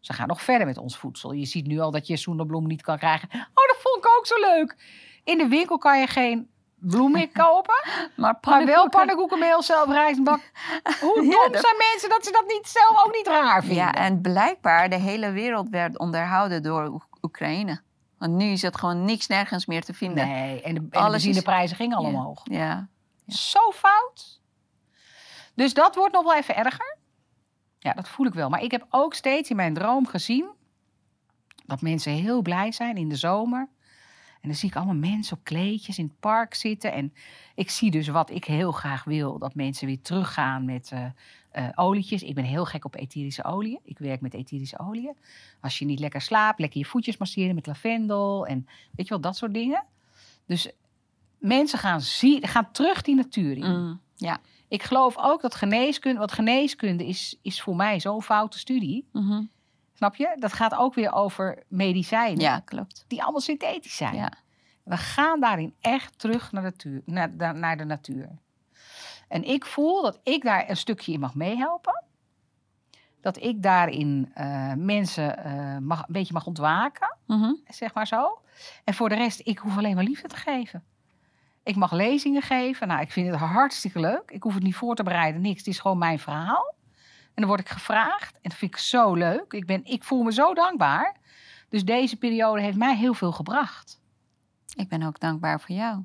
Ze 0.00 0.12
gaan 0.12 0.28
nog 0.28 0.42
verder 0.42 0.66
met 0.66 0.78
ons 0.78 0.96
voedsel. 0.98 1.32
Je 1.32 1.44
ziet 1.46 1.66
nu 1.66 1.78
al 1.80 1.90
dat 1.90 2.06
je 2.06 2.16
zonnebloem 2.16 2.66
niet 2.66 2.82
kan 2.82 2.98
krijgen. 2.98 3.28
Oh, 3.32 3.66
dat 3.66 3.76
vond 3.82 3.96
ik 3.96 4.06
ook 4.18 4.26
zo 4.26 4.34
leuk. 4.40 4.76
In 5.24 5.38
de 5.38 5.48
winkel 5.48 5.78
kan 5.78 6.00
je 6.00 6.06
geen 6.06 6.50
bloem 6.78 7.12
meer 7.12 7.28
kopen. 7.32 7.74
Maar, 7.88 8.08
Maar 8.16 8.32
wel 8.32 8.34
pannenkoeken- 8.40 8.90
pannenkoekenmeel, 8.90 9.62
zelf 9.62 9.88
rijstbak. 9.90 10.40
Hoe 11.00 11.14
dom 11.14 11.30
Ja, 11.30 11.48
dat- 11.48 11.60
zijn 11.62 11.76
mensen 11.92 12.08
dat 12.08 12.24
ze 12.24 12.32
dat 12.32 12.44
niet 12.46 12.66
zelf 12.66 13.04
ook 13.06 13.12
niet 13.14 13.26
raar 13.26 13.60
vinden? 13.60 13.76
Ja, 13.84 13.94
en 13.94 14.20
blijkbaar 14.20 14.88
de 14.88 14.96
hele 14.98 15.30
wereld 15.30 15.68
werd 15.68 15.98
onderhouden 15.98 16.62
door 16.62 16.86
Oek- 16.86 17.08
Oekraïne. 17.22 17.80
Want 18.20 18.32
nu 18.34 18.44
is 18.44 18.62
het 18.62 18.76
gewoon 18.78 19.04
niks 19.04 19.26
nergens 19.26 19.66
meer 19.66 19.82
te 19.84 19.94
vinden. 19.94 20.28
Nee, 20.28 20.62
en 20.62 20.74
de, 20.74 20.80
en 20.80 20.88
de 20.90 20.96
Alles 20.98 21.16
is- 21.16 21.24
benzineprijzen 21.24 21.76
gingen 21.76 21.96
al 21.96 22.02
Ja. 22.02 22.08
omhoog. 22.08 22.40
Ja. 22.44 22.58
Ja. 22.58 22.88
Zo 23.34 23.70
fout. 23.70 24.40
Dus 25.54 25.74
dat 25.74 25.94
wordt 25.94 26.12
nog 26.14 26.22
wel 26.22 26.34
even 26.36 26.56
erger. 26.56 26.96
Ja, 27.78 27.92
dat 27.92 28.08
voel 28.08 28.26
ik 28.26 28.34
wel. 28.34 28.48
Maar 28.48 28.62
ik 28.62 28.70
heb 28.70 28.86
ook 28.90 29.14
steeds 29.14 29.50
in 29.50 29.56
mijn 29.56 29.74
droom 29.74 30.06
gezien 30.06 30.48
dat 31.66 31.80
mensen 31.80 32.12
heel 32.12 32.42
blij 32.42 32.72
zijn 32.72 32.96
in 32.96 33.08
de 33.08 33.16
zomer. 33.16 33.68
En 34.40 34.48
dan 34.48 34.54
zie 34.54 34.68
ik 34.68 34.76
allemaal 34.76 34.94
mensen 34.94 35.36
op 35.36 35.44
kleedjes 35.44 35.98
in 35.98 36.04
het 36.04 36.20
park 36.20 36.54
zitten. 36.54 36.92
En 36.92 37.12
ik 37.54 37.70
zie 37.70 37.90
dus 37.90 38.08
wat 38.08 38.30
ik 38.30 38.44
heel 38.44 38.72
graag 38.72 39.04
wil: 39.04 39.38
dat 39.38 39.54
mensen 39.54 39.86
weer 39.86 40.02
teruggaan 40.02 40.64
met 40.64 40.90
eh, 40.92 41.04
olietjes. 41.74 42.22
Ik 42.22 42.34
ben 42.34 42.44
heel 42.44 42.64
gek 42.64 42.84
op 42.84 42.94
etherische 42.96 43.44
oliën. 43.44 43.80
Ik 43.84 43.98
werk 43.98 44.20
met 44.20 44.34
etherische 44.34 44.78
oliën. 44.78 45.16
Als 45.60 45.78
je 45.78 45.84
niet 45.84 45.98
lekker 46.00 46.20
slaapt, 46.20 46.58
lekker 46.60 46.78
je 46.80 46.86
voetjes 46.86 47.16
masseren 47.16 47.54
met 47.54 47.66
lavendel 47.66 48.46
en 48.46 48.66
weet 48.94 49.06
je 49.06 49.12
wel, 49.12 49.20
dat 49.20 49.36
soort 49.36 49.54
dingen. 49.54 49.84
Dus 50.46 50.70
mensen 51.38 51.78
gaan, 51.78 52.00
zie, 52.00 52.46
gaan 52.46 52.72
terug 52.72 53.02
die 53.02 53.14
natuur 53.14 53.56
in. 53.56 53.80
Mm, 53.80 54.00
ja. 54.16 54.38
Ik 54.68 54.82
geloof 54.82 55.16
ook 55.18 55.42
dat 55.42 55.54
geneeskunde, 55.54 56.18
want 56.18 56.32
geneeskunde 56.32 57.06
is, 57.06 57.38
is 57.42 57.62
voor 57.62 57.76
mij 57.76 58.00
zo'n 58.00 58.22
foute 58.22 58.58
studie. 58.58 59.08
Mhm. 59.12 59.42
Snap 59.94 60.16
je? 60.16 60.36
Dat 60.38 60.52
gaat 60.52 60.74
ook 60.74 60.94
weer 60.94 61.12
over 61.12 61.62
medicijnen, 61.68 62.40
ja, 62.40 62.58
klopt. 62.60 63.04
die 63.08 63.22
allemaal 63.22 63.40
synthetisch 63.40 63.96
zijn. 63.96 64.14
Ja. 64.14 64.32
We 64.82 64.96
gaan 64.96 65.40
daarin 65.40 65.74
echt 65.80 66.18
terug 66.18 66.52
naar 66.52 66.62
de, 66.62 66.68
natuur, 66.68 67.02
naar- 67.04 67.54
naar 67.56 67.76
de 67.76 67.84
natuur. 67.84 68.28
En 69.30 69.44
ik 69.44 69.66
voel 69.66 70.02
dat 70.02 70.20
ik 70.22 70.42
daar 70.42 70.68
een 70.70 70.76
stukje 70.76 71.12
in 71.12 71.20
mag 71.20 71.34
meehelpen. 71.34 72.04
Dat 73.20 73.36
ik 73.42 73.62
daarin 73.62 74.30
eh, 74.34 74.72
mensen 74.76 75.44
eh, 75.44 75.78
mag, 75.78 75.98
een 75.98 76.12
beetje 76.12 76.32
mag 76.32 76.46
ontwaken 76.46 77.16
Mhm. 77.26 77.52
zeg 77.68 77.94
maar 77.94 78.06
zo. 78.06 78.40
En 78.84 78.94
voor 78.94 79.08
de 79.08 79.14
rest, 79.14 79.40
ik 79.44 79.58
hoef 79.58 79.76
alleen 79.76 79.94
maar 79.94 80.04
liefde 80.04 80.28
te 80.28 80.36
geven. 80.36 80.84
Ik 81.62 81.76
mag 81.76 81.92
lezingen 81.92 82.42
geven. 82.42 82.88
Nou, 82.88 83.00
ik 83.00 83.10
vind 83.12 83.30
het 83.30 83.36
hartstikke 83.40 84.00
leuk. 84.00 84.30
Ik 84.30 84.42
hoef 84.42 84.54
het 84.54 84.62
niet 84.62 84.74
voor 84.76 84.94
te 84.94 85.02
bereiden, 85.02 85.40
niks. 85.40 85.58
Het 85.58 85.66
is 85.66 85.78
gewoon 85.78 85.98
mijn 85.98 86.18
verhaal. 86.18 86.74
En 87.24 87.32
dan 87.34 87.46
word 87.46 87.60
ik 87.60 87.68
gevraagd. 87.68 88.34
En 88.34 88.40
dat 88.42 88.54
vind 88.54 88.72
ik 88.74 88.78
zo 88.80 89.14
leuk. 89.14 89.52
Ik, 89.52 89.66
ben, 89.66 89.84
ik 89.84 90.04
voel 90.04 90.22
me 90.22 90.32
zo 90.32 90.54
dankbaar. 90.54 91.16
Dus 91.68 91.84
deze 91.84 92.16
periode 92.16 92.60
heeft 92.60 92.76
mij 92.76 92.96
heel 92.96 93.14
veel 93.14 93.32
gebracht. 93.32 94.00
Ik 94.76 94.88
ben 94.88 95.02
ook 95.02 95.20
dankbaar 95.20 95.60
voor 95.60 95.74
jou. 95.74 96.02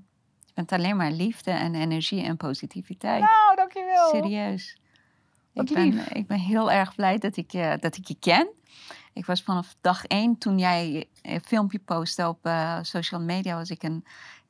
Bent 0.56 0.72
alleen 0.72 0.96
maar 0.98 1.12
liefde 1.12 1.52
en 1.52 1.76
energie 1.76 2.24
en 2.24 2.38
positiviteit. 2.38 3.20
Nou, 3.22 3.56
dankjewel. 3.56 4.10
Serieus. 4.10 4.78
Wat 5.54 5.70
ik, 5.70 5.76
ben, 5.76 6.16
ik 6.16 6.28
ben 6.28 6.40
heel 6.40 6.72
erg 6.72 6.96
blij 6.96 7.18
dat 7.18 7.38
ik, 7.38 7.52
je- 7.52 7.78
dat 7.80 7.98
ik 7.98 8.08
je 8.08 8.16
ken. 8.20 8.48
Ik 9.14 9.26
was 9.26 9.42
vanaf 9.44 9.76
dag 9.82 10.06
één, 10.06 10.38
toen 10.38 10.58
jij 10.60 11.10
een 11.22 11.42
filmpje 11.42 11.80
postte 11.80 12.28
op 12.28 12.46
eh, 12.46 12.78
social 12.82 13.22
media, 13.22 13.56
was 13.56 13.70
ik 13.70 13.84
een... 13.84 14.06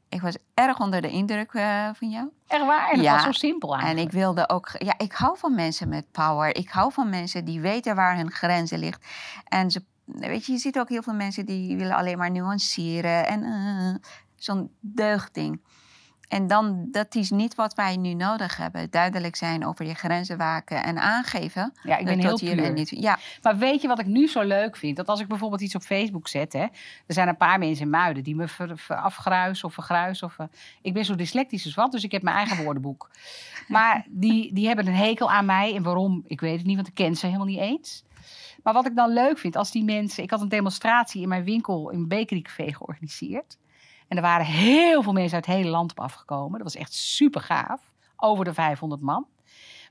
Ik 0.09 0.21
was 0.21 0.37
erg 0.53 0.79
onder 0.79 1.01
de 1.01 1.09
indruk 1.09 1.53
eh, 1.53 1.89
van 1.93 2.09
jou. 2.09 2.29
Echt 2.47 2.65
waar. 2.65 2.89
En 2.89 2.95
het 2.95 3.03
Ja. 3.05 3.13
was 3.13 3.23
zo 3.23 3.31
simpel 3.31 3.73
En 3.73 3.79
eigenlijk. 3.79 4.07
ik 4.07 4.13
wilde 4.19 4.49
ook... 4.49 4.69
Ja, 4.77 4.93
ik 4.97 5.11
hou 5.13 5.37
van 5.37 5.55
mensen 5.55 5.89
met 5.89 6.11
power. 6.11 6.55
Ik 6.55 6.69
hou 6.69 6.91
van 6.91 7.09
mensen 7.09 7.45
die 7.45 7.61
weten 7.61 7.95
waar 7.95 8.15
hun 8.15 8.31
grenzen 8.31 8.79
ligt. 8.79 9.05
En 9.47 9.71
ze, 9.71 9.83
weet 10.05 10.45
je, 10.45 10.51
je 10.51 10.57
ziet 10.57 10.79
ook 10.79 10.89
heel 10.89 11.03
veel 11.03 11.13
mensen 11.13 11.45
die 11.45 11.77
willen 11.77 11.95
alleen 11.95 12.17
maar 12.17 12.31
nuanceren. 12.31 13.27
En 13.27 13.43
eh, 13.43 14.09
zo'n 14.35 14.71
deugding. 14.79 15.61
En 16.28 16.47
dan, 16.47 16.88
dat 16.91 17.15
is 17.15 17.30
niet 17.30 17.55
wat 17.55 17.73
wij 17.73 17.97
nu 17.97 18.13
nodig 18.13 18.57
hebben. 18.57 18.89
Duidelijk 18.89 19.36
zijn 19.36 19.65
over 19.65 19.86
je 19.86 19.93
grenzen 19.93 20.38
waken 20.38 20.84
en 20.84 20.97
aangeven. 20.97 21.73
Ja, 21.84 21.97
ik 21.97 22.05
ben 22.05 22.19
heel 22.19 22.38
puur. 22.38 22.73
niet. 22.73 22.89
Ja, 22.89 23.19
Maar 23.41 23.57
weet 23.57 23.82
je 23.82 23.88
wat 23.88 23.99
ik 23.99 24.05
nu 24.05 24.28
zo 24.28 24.41
leuk 24.41 24.76
vind? 24.78 24.95
Dat 24.97 25.07
als 25.07 25.19
ik 25.19 25.28
bijvoorbeeld 25.28 25.61
iets 25.61 25.76
op 25.76 25.82
Facebook 25.82 26.28
zet, 26.28 26.53
hè, 26.53 26.59
er 27.05 27.13
zijn 27.13 27.28
een 27.28 27.38
paar 27.38 27.59
mensen 27.59 27.86
in 27.86 27.91
Muiden 27.91 28.23
die 28.23 28.36
me 28.36 28.47
ver, 28.47 28.78
ver- 28.78 28.95
afgruisen 28.95 29.67
of 29.67 29.73
vergruisen. 29.73 30.28
Of, 30.28 30.39
eh, 30.39 30.45
ik 30.82 30.93
ben 30.93 31.05
zo 31.05 31.15
dyslectisch 31.15 31.65
als 31.65 31.73
wat, 31.76 31.91
dus 31.91 32.03
ik 32.03 32.11
heb 32.11 32.21
mijn 32.21 32.36
eigen 32.36 32.63
woordenboek. 32.63 33.09
Maar 33.67 34.05
die, 34.09 34.53
die 34.53 34.67
hebben 34.67 34.88
een 34.88 34.93
hekel 34.93 35.32
aan 35.32 35.45
mij. 35.45 35.76
En 35.76 35.84
waarom? 35.84 36.23
Ik 36.28 36.41
weet 36.41 36.57
het 36.57 36.65
niet, 36.65 36.76
want 36.76 36.88
ik 36.88 36.93
ken 36.93 37.15
ze 37.15 37.26
helemaal 37.26 37.47
niet 37.47 37.59
eens. 37.59 38.03
Maar 38.63 38.73
wat 38.73 38.86
ik 38.86 38.95
dan 38.95 39.13
leuk 39.13 39.38
vind, 39.38 39.55
als 39.55 39.71
die 39.71 39.84
mensen... 39.84 40.23
Ik 40.23 40.30
had 40.30 40.41
een 40.41 40.49
demonstratie 40.49 41.21
in 41.21 41.28
mijn 41.28 41.43
winkel 41.43 41.89
in 41.89 42.07
Café 42.41 42.73
georganiseerd. 42.73 43.57
En 44.07 44.17
er 44.17 44.21
waren 44.21 44.45
heel 44.45 45.03
veel 45.03 45.13
mensen 45.13 45.35
uit 45.35 45.45
het 45.45 45.55
hele 45.55 45.69
land 45.69 45.91
op 45.91 45.99
afgekomen. 45.99 46.51
Dat 46.51 46.73
was 46.73 46.81
echt 46.81 46.93
super 46.93 47.41
gaaf. 47.41 47.93
Over 48.15 48.45
de 48.45 48.53
500 48.53 49.01
man. 49.01 49.27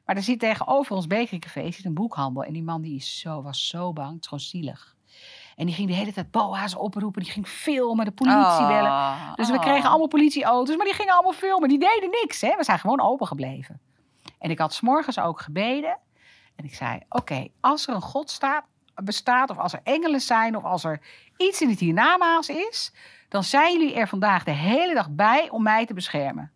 Maar 0.04 0.16
er 0.16 0.22
zit 0.22 0.38
tegenover 0.38 0.96
ons 0.96 1.06
bakerycafé 1.06 1.70
zit 1.70 1.84
een 1.84 1.94
boekhandel. 1.94 2.44
En 2.44 2.52
die 2.52 2.62
man 2.62 2.82
die 2.82 2.96
is 2.96 3.18
zo, 3.18 3.42
was 3.42 3.68
zo 3.68 3.92
bang. 3.92 4.12
Het 4.12 4.20
is 4.20 4.28
gewoon 4.28 4.44
zielig. 4.44 4.96
En 5.56 5.66
die 5.66 5.74
ging 5.74 5.88
de 5.88 5.94
hele 5.94 6.12
tijd 6.12 6.30
boa's 6.30 6.74
oproepen. 6.76 7.22
Die 7.22 7.32
ging 7.32 7.48
filmen, 7.48 8.04
de 8.04 8.10
politie 8.10 8.38
Oh, 8.38 8.68
bellen. 8.68 9.34
Dus 9.34 9.48
we 9.48 9.54
oh. 9.54 9.60
kregen 9.60 9.88
allemaal 9.88 10.08
politieauto's. 10.08 10.76
Maar 10.76 10.86
die 10.86 10.94
gingen 10.94 11.14
allemaal 11.14 11.32
filmen. 11.32 11.68
Die 11.68 11.78
deden 11.78 12.10
niks. 12.10 12.40
Hè? 12.40 12.56
We 12.56 12.64
zijn 12.64 12.78
gewoon 12.78 13.00
open 13.00 13.26
gebleven. 13.26 13.80
En 14.38 14.50
ik 14.50 14.58
had 14.58 14.74
s'morgens 14.74 15.18
ook 15.18 15.40
gebeden. 15.40 15.98
En 16.56 16.64
ik 16.64 16.74
zei, 16.74 17.00
oké, 17.08 17.48
als 17.60 17.86
er 17.86 17.94
een 17.94 18.00
God 18.02 18.30
staat, 18.30 18.64
bestaat... 18.94 19.50
of 19.50 19.58
als 19.58 19.72
er 19.72 19.80
engelen 19.82 20.20
zijn... 20.20 20.56
of 20.56 20.64
als 20.64 20.84
er 20.84 21.00
iets 21.36 21.60
in 21.60 21.68
het 21.68 21.80
hiernamaals 21.80 22.48
is... 22.48 22.92
dan 23.34 23.44
zijn 23.44 23.78
jullie 23.78 23.94
er 23.94 24.08
vandaag 24.08 24.44
de 24.44 24.50
hele 24.50 24.94
dag 24.94 25.10
bij 25.10 25.50
om 25.50 25.62
mij 25.62 25.86
te 25.86 25.94
beschermen. 25.94 26.52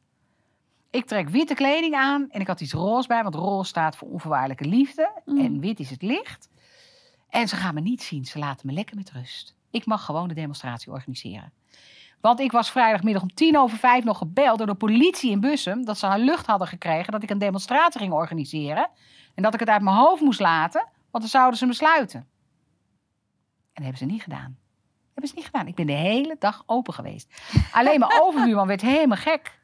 Ik 0.91 1.05
trek 1.07 1.29
witte 1.29 1.55
kleding 1.55 1.95
aan 1.95 2.31
en 2.31 2.41
ik 2.41 2.47
had 2.47 2.61
iets 2.61 2.73
roze 2.73 3.09
bij, 3.09 3.23
want 3.23 3.35
roze 3.35 3.69
staat 3.69 3.97
voor 3.97 4.09
onvoorwaardelijke 4.09 4.65
liefde 4.65 5.11
Mm. 5.25 5.39
en 5.39 5.61
wit 5.61 5.81
is 5.81 5.91
het 5.91 6.03
licht. 6.03 6.49
En 7.29 7.49
ze 7.49 7.57
gaan 7.57 7.75
me 7.75 7.81
niet 7.81 8.03
zien, 8.03 8.25
ze 8.25 8.39
laten 8.39 8.67
me 8.67 8.73
lekker 8.73 8.97
met 8.97 9.11
rust. 9.11 9.55
Ik 9.71 9.87
mag 9.87 10.05
gewoon 10.05 10.29
de 10.29 10.35
demonstratie 10.35 10.93
organiseren. 10.93 11.53
Want 12.21 12.41
ik 12.41 12.53
was 12.53 12.71
vrijdagmiddag 12.71 13.23
om 13.23 13.35
tien 13.35 13.59
over 13.59 13.79
vijf 13.79 14.05
nog 14.05 14.19
gebeld 14.19 14.59
door 14.59 14.67
de 14.67 14.75
politie 14.75 15.31
in 15.31 15.41
Bussum... 15.41 15.85
dat 15.85 15.99
ze 15.99 16.07
haar 16.07 16.19
lucht 16.19 16.47
hadden 16.47 16.69
gekregen 16.69 17.13
dat 17.13 17.23
ik 17.23 17.31
een 17.31 17.39
demonstratie 17.39 18.01
ging 18.01 18.13
organiseren... 18.13 18.91
en 19.35 19.43
dat 19.43 19.55
ik 19.55 19.61
het 19.61 19.69
uit 19.69 19.83
mijn 19.83 19.97
hoofd 19.97 20.23
moest 20.23 20.41
laten, 20.41 20.81
want 21.11 21.25
dan 21.25 21.29
zouden 21.29 21.59
ze 21.59 21.67
me 21.67 21.75
sluiten. 21.75 22.21
En 22.21 22.27
dat 23.73 23.83
hebben 23.83 23.99
ze 23.99 24.05
niet 24.05 24.23
gedaan. 24.23 24.59
Hebben 25.19 25.37
ze 25.37 25.43
niet 25.43 25.53
gedaan. 25.53 25.67
Ik 25.67 25.75
ben 25.75 25.87
de 25.87 26.09
hele 26.09 26.37
dag 26.39 26.63
open 26.67 26.95
geweest. 26.95 27.29
Alleen 27.73 27.99
mijn 27.99 28.21
overbuurman 28.21 28.67
werd 28.67 28.81
helemaal 28.81 29.17
gek. 29.17 29.59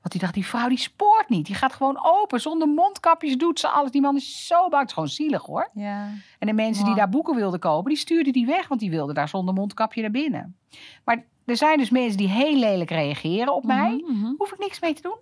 Want 0.00 0.10
die 0.10 0.20
dacht, 0.20 0.34
die 0.34 0.46
vrouw 0.46 0.68
die 0.68 0.78
spoort 0.78 1.28
niet. 1.28 1.46
Die 1.46 1.54
gaat 1.54 1.72
gewoon 1.72 1.98
open. 2.02 2.40
Zonder 2.40 2.68
mondkapjes 2.68 3.36
doet 3.36 3.60
ze 3.60 3.68
alles. 3.68 3.90
Die 3.90 4.00
man 4.00 4.16
is 4.16 4.46
zo 4.46 4.68
bang. 4.68 4.80
Het 4.80 4.88
is 4.88 4.94
gewoon 4.94 5.08
zielig 5.08 5.42
hoor. 5.42 5.70
Ja. 5.74 6.10
En 6.38 6.46
de 6.46 6.52
mensen 6.52 6.84
die 6.84 6.94
daar 6.94 7.08
boeken 7.08 7.34
wilden 7.34 7.60
kopen, 7.60 7.88
die 7.88 7.98
stuurden 7.98 8.32
die 8.32 8.46
weg. 8.46 8.68
Want 8.68 8.80
die 8.80 8.90
wilden 8.90 9.14
daar 9.14 9.28
zonder 9.28 9.54
mondkapje 9.54 10.00
naar 10.00 10.10
binnen. 10.10 10.56
Maar 11.04 11.24
er 11.44 11.56
zijn 11.56 11.78
dus 11.78 11.90
mensen 11.90 12.16
die 12.16 12.28
heel 12.28 12.56
lelijk 12.56 12.90
reageren 12.90 13.54
op 13.54 13.64
mij. 13.64 14.04
Mhm, 14.06 14.18
mhm. 14.18 14.34
Hoef 14.38 14.52
ik 14.52 14.58
niks 14.58 14.80
mee 14.80 14.94
te 14.94 15.02
doen. 15.02 15.18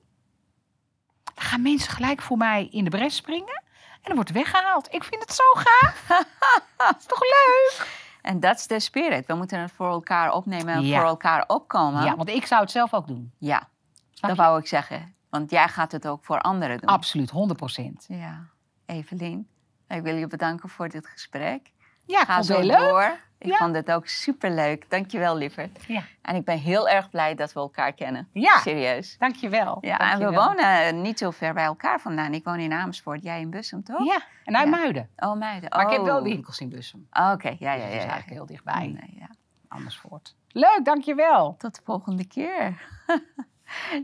Dan 1.25 1.45
gaan 1.45 1.62
mensen 1.62 1.93
gelijk 1.93 2.23
voor 2.23 2.37
mij 2.37 2.69
in 2.71 2.85
de 2.85 2.91
bres 2.91 3.17
springen. 3.17 3.62
En 3.93 4.03
dan 4.03 4.15
wordt 4.15 4.31
weggehaald. 4.31 4.89
Ik 4.91 5.05
vind 5.05 5.21
het 5.21 5.33
zo 5.33 5.45
gaaf. 5.53 6.07
dat 6.77 6.97
is 6.99 7.07
toch 7.07 7.21
leuk? 7.21 8.03
En 8.25 8.41
dat 8.41 8.57
is 8.59 8.66
de 8.66 8.81
spirit. 8.81 9.27
We 9.27 9.35
moeten 9.35 9.61
het 9.61 9.72
voor 9.72 9.91
elkaar 9.91 10.33
opnemen 10.33 10.75
en 10.75 10.83
Ja. 10.87 10.99
voor 11.01 11.09
elkaar 11.09 11.45
opkomen. 11.47 12.05
Ja, 12.05 12.16
want 12.16 12.29
ik 12.29 12.47
zou 12.47 12.61
het 12.61 12.70
zelf 12.70 12.95
ook 12.95 13.07
doen. 13.07 13.33
Ja, 13.39 13.68
Snap 14.11 14.31
dat 14.31 14.37
je? 14.37 14.37
wou 14.37 14.59
ik 14.59 14.66
zeggen. 14.66 15.14
Want 15.31 15.51
jij 15.51 15.68
gaat 15.68 15.93
het 15.93 16.07
ook 16.07 16.25
voor 16.25 16.41
anderen 16.41 16.79
doen. 16.79 16.89
Absoluut, 16.89 17.31
100 17.31 17.59
procent. 17.59 18.05
Ja, 18.09 18.47
Evelien, 18.87 19.49
ik 19.89 20.03
wil 20.03 20.14
je 20.16 20.27
bedanken 20.27 20.68
voor 20.68 20.89
dit 20.89 21.07
gesprek. 21.07 21.72
Ja, 22.07 22.20
ik 22.20 22.27
Ga 22.27 22.43
zo 22.43 22.57
heel 22.57 22.66
leuk. 22.66 22.79
door. 22.79 23.16
Ik 23.45 23.51
Ja. 23.51 23.57
vond 23.57 23.74
het 23.74 23.90
ook 23.92 24.07
superleuk. 24.07 24.90
Dankjewel, 24.90 25.36
lieverd. 25.36 25.84
Ja. 25.86 26.03
En 26.22 26.34
ik 26.34 26.45
ben 26.45 26.59
heel 26.59 26.88
erg 26.88 27.11
blij 27.11 27.34
dat 27.34 27.53
we 27.53 27.61
elkaar 27.61 27.92
kennen. 27.92 28.28
Ja. 28.32 28.59
Serieus. 28.59 29.16
Dankjewel. 29.18 29.78
Ja, 29.80 30.12
en 30.12 30.18
we 30.18 30.30
wonen 30.32 31.03
niet 31.03 31.18
zo 31.18 31.30
ver 31.30 31.55
bij 31.55 31.64
elkaar 31.64 32.01
vandaan. 32.01 32.34
Ik 32.34 32.45
woon 32.45 32.59
in 32.59 32.72
Amersfoort, 32.72 33.22
jij 33.22 33.40
in 33.40 33.51
Bussum, 33.51 33.82
toch? 33.82 34.05
Ja, 34.07 34.20
en 34.45 34.57
uit 34.57 34.64
Ja. 34.68 34.76
Muiden. 34.76 35.09
Oh, 35.16 35.36
meiden. 35.36 35.70
Maar 35.70 35.86
ik 35.86 35.90
heb 35.92 36.03
wel 36.03 36.16
Oh. 36.18 36.22
winkels 36.22 36.61
in 36.61 36.68
Bussum. 36.68 37.07
Oh, 37.12 37.30
Oké, 37.32 37.49
ja, 37.59 37.72
ja, 37.72 37.74
Dus 37.74 37.82
ja. 37.84 37.88
dat 37.90 37.92
is 37.92 38.11
eigenlijk 38.11 38.30
heel 38.30 38.47
dichtbij. 38.47 38.86
Nee, 38.86 39.16
ja. 39.18 39.28
Amersfoort. 39.68 40.34
Leuk, 40.49 40.80
dankjewel. 40.82 41.55
Tot 41.59 41.74
de 41.74 41.80
volgende 41.84 42.26
keer. 42.26 42.82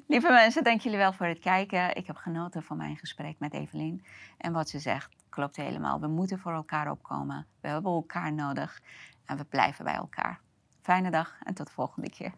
Lieve 0.07 0.29
mensen, 0.31 0.65
dank 0.65 0.81
jullie 0.81 0.99
wel 0.99 1.13
voor 1.13 1.27
het 1.27 1.39
kijken. 1.39 1.97
Ik 1.97 2.07
heb 2.07 2.17
genoten 2.17 2.63
van 2.63 2.77
mijn 2.77 2.97
gesprek 2.97 3.35
met 3.39 3.55
Evelien. 3.55 4.05
En 4.39 4.53
wat 4.53 4.69
ze 4.69 4.79
zegt, 4.79 5.09
klopt 5.29 5.57
helemaal. 5.57 6.01
We 6.01 6.07
moeten 6.07 6.39
voor 6.39 6.53
elkaar 6.53 6.91
opkomen. 6.91 7.47
We 7.61 7.69
hebben 7.69 7.93
elkaar 7.93 8.33
nodig. 8.33 8.81
En 9.25 9.37
we 9.37 9.45
blijven 9.45 9.85
bij 9.85 9.95
elkaar. 9.95 10.41
Fijne 10.83 11.11
dag 11.11 11.39
en 11.43 11.55
tot 11.55 11.67
de 11.67 11.73
volgende 11.73 12.11
keer. 12.11 12.33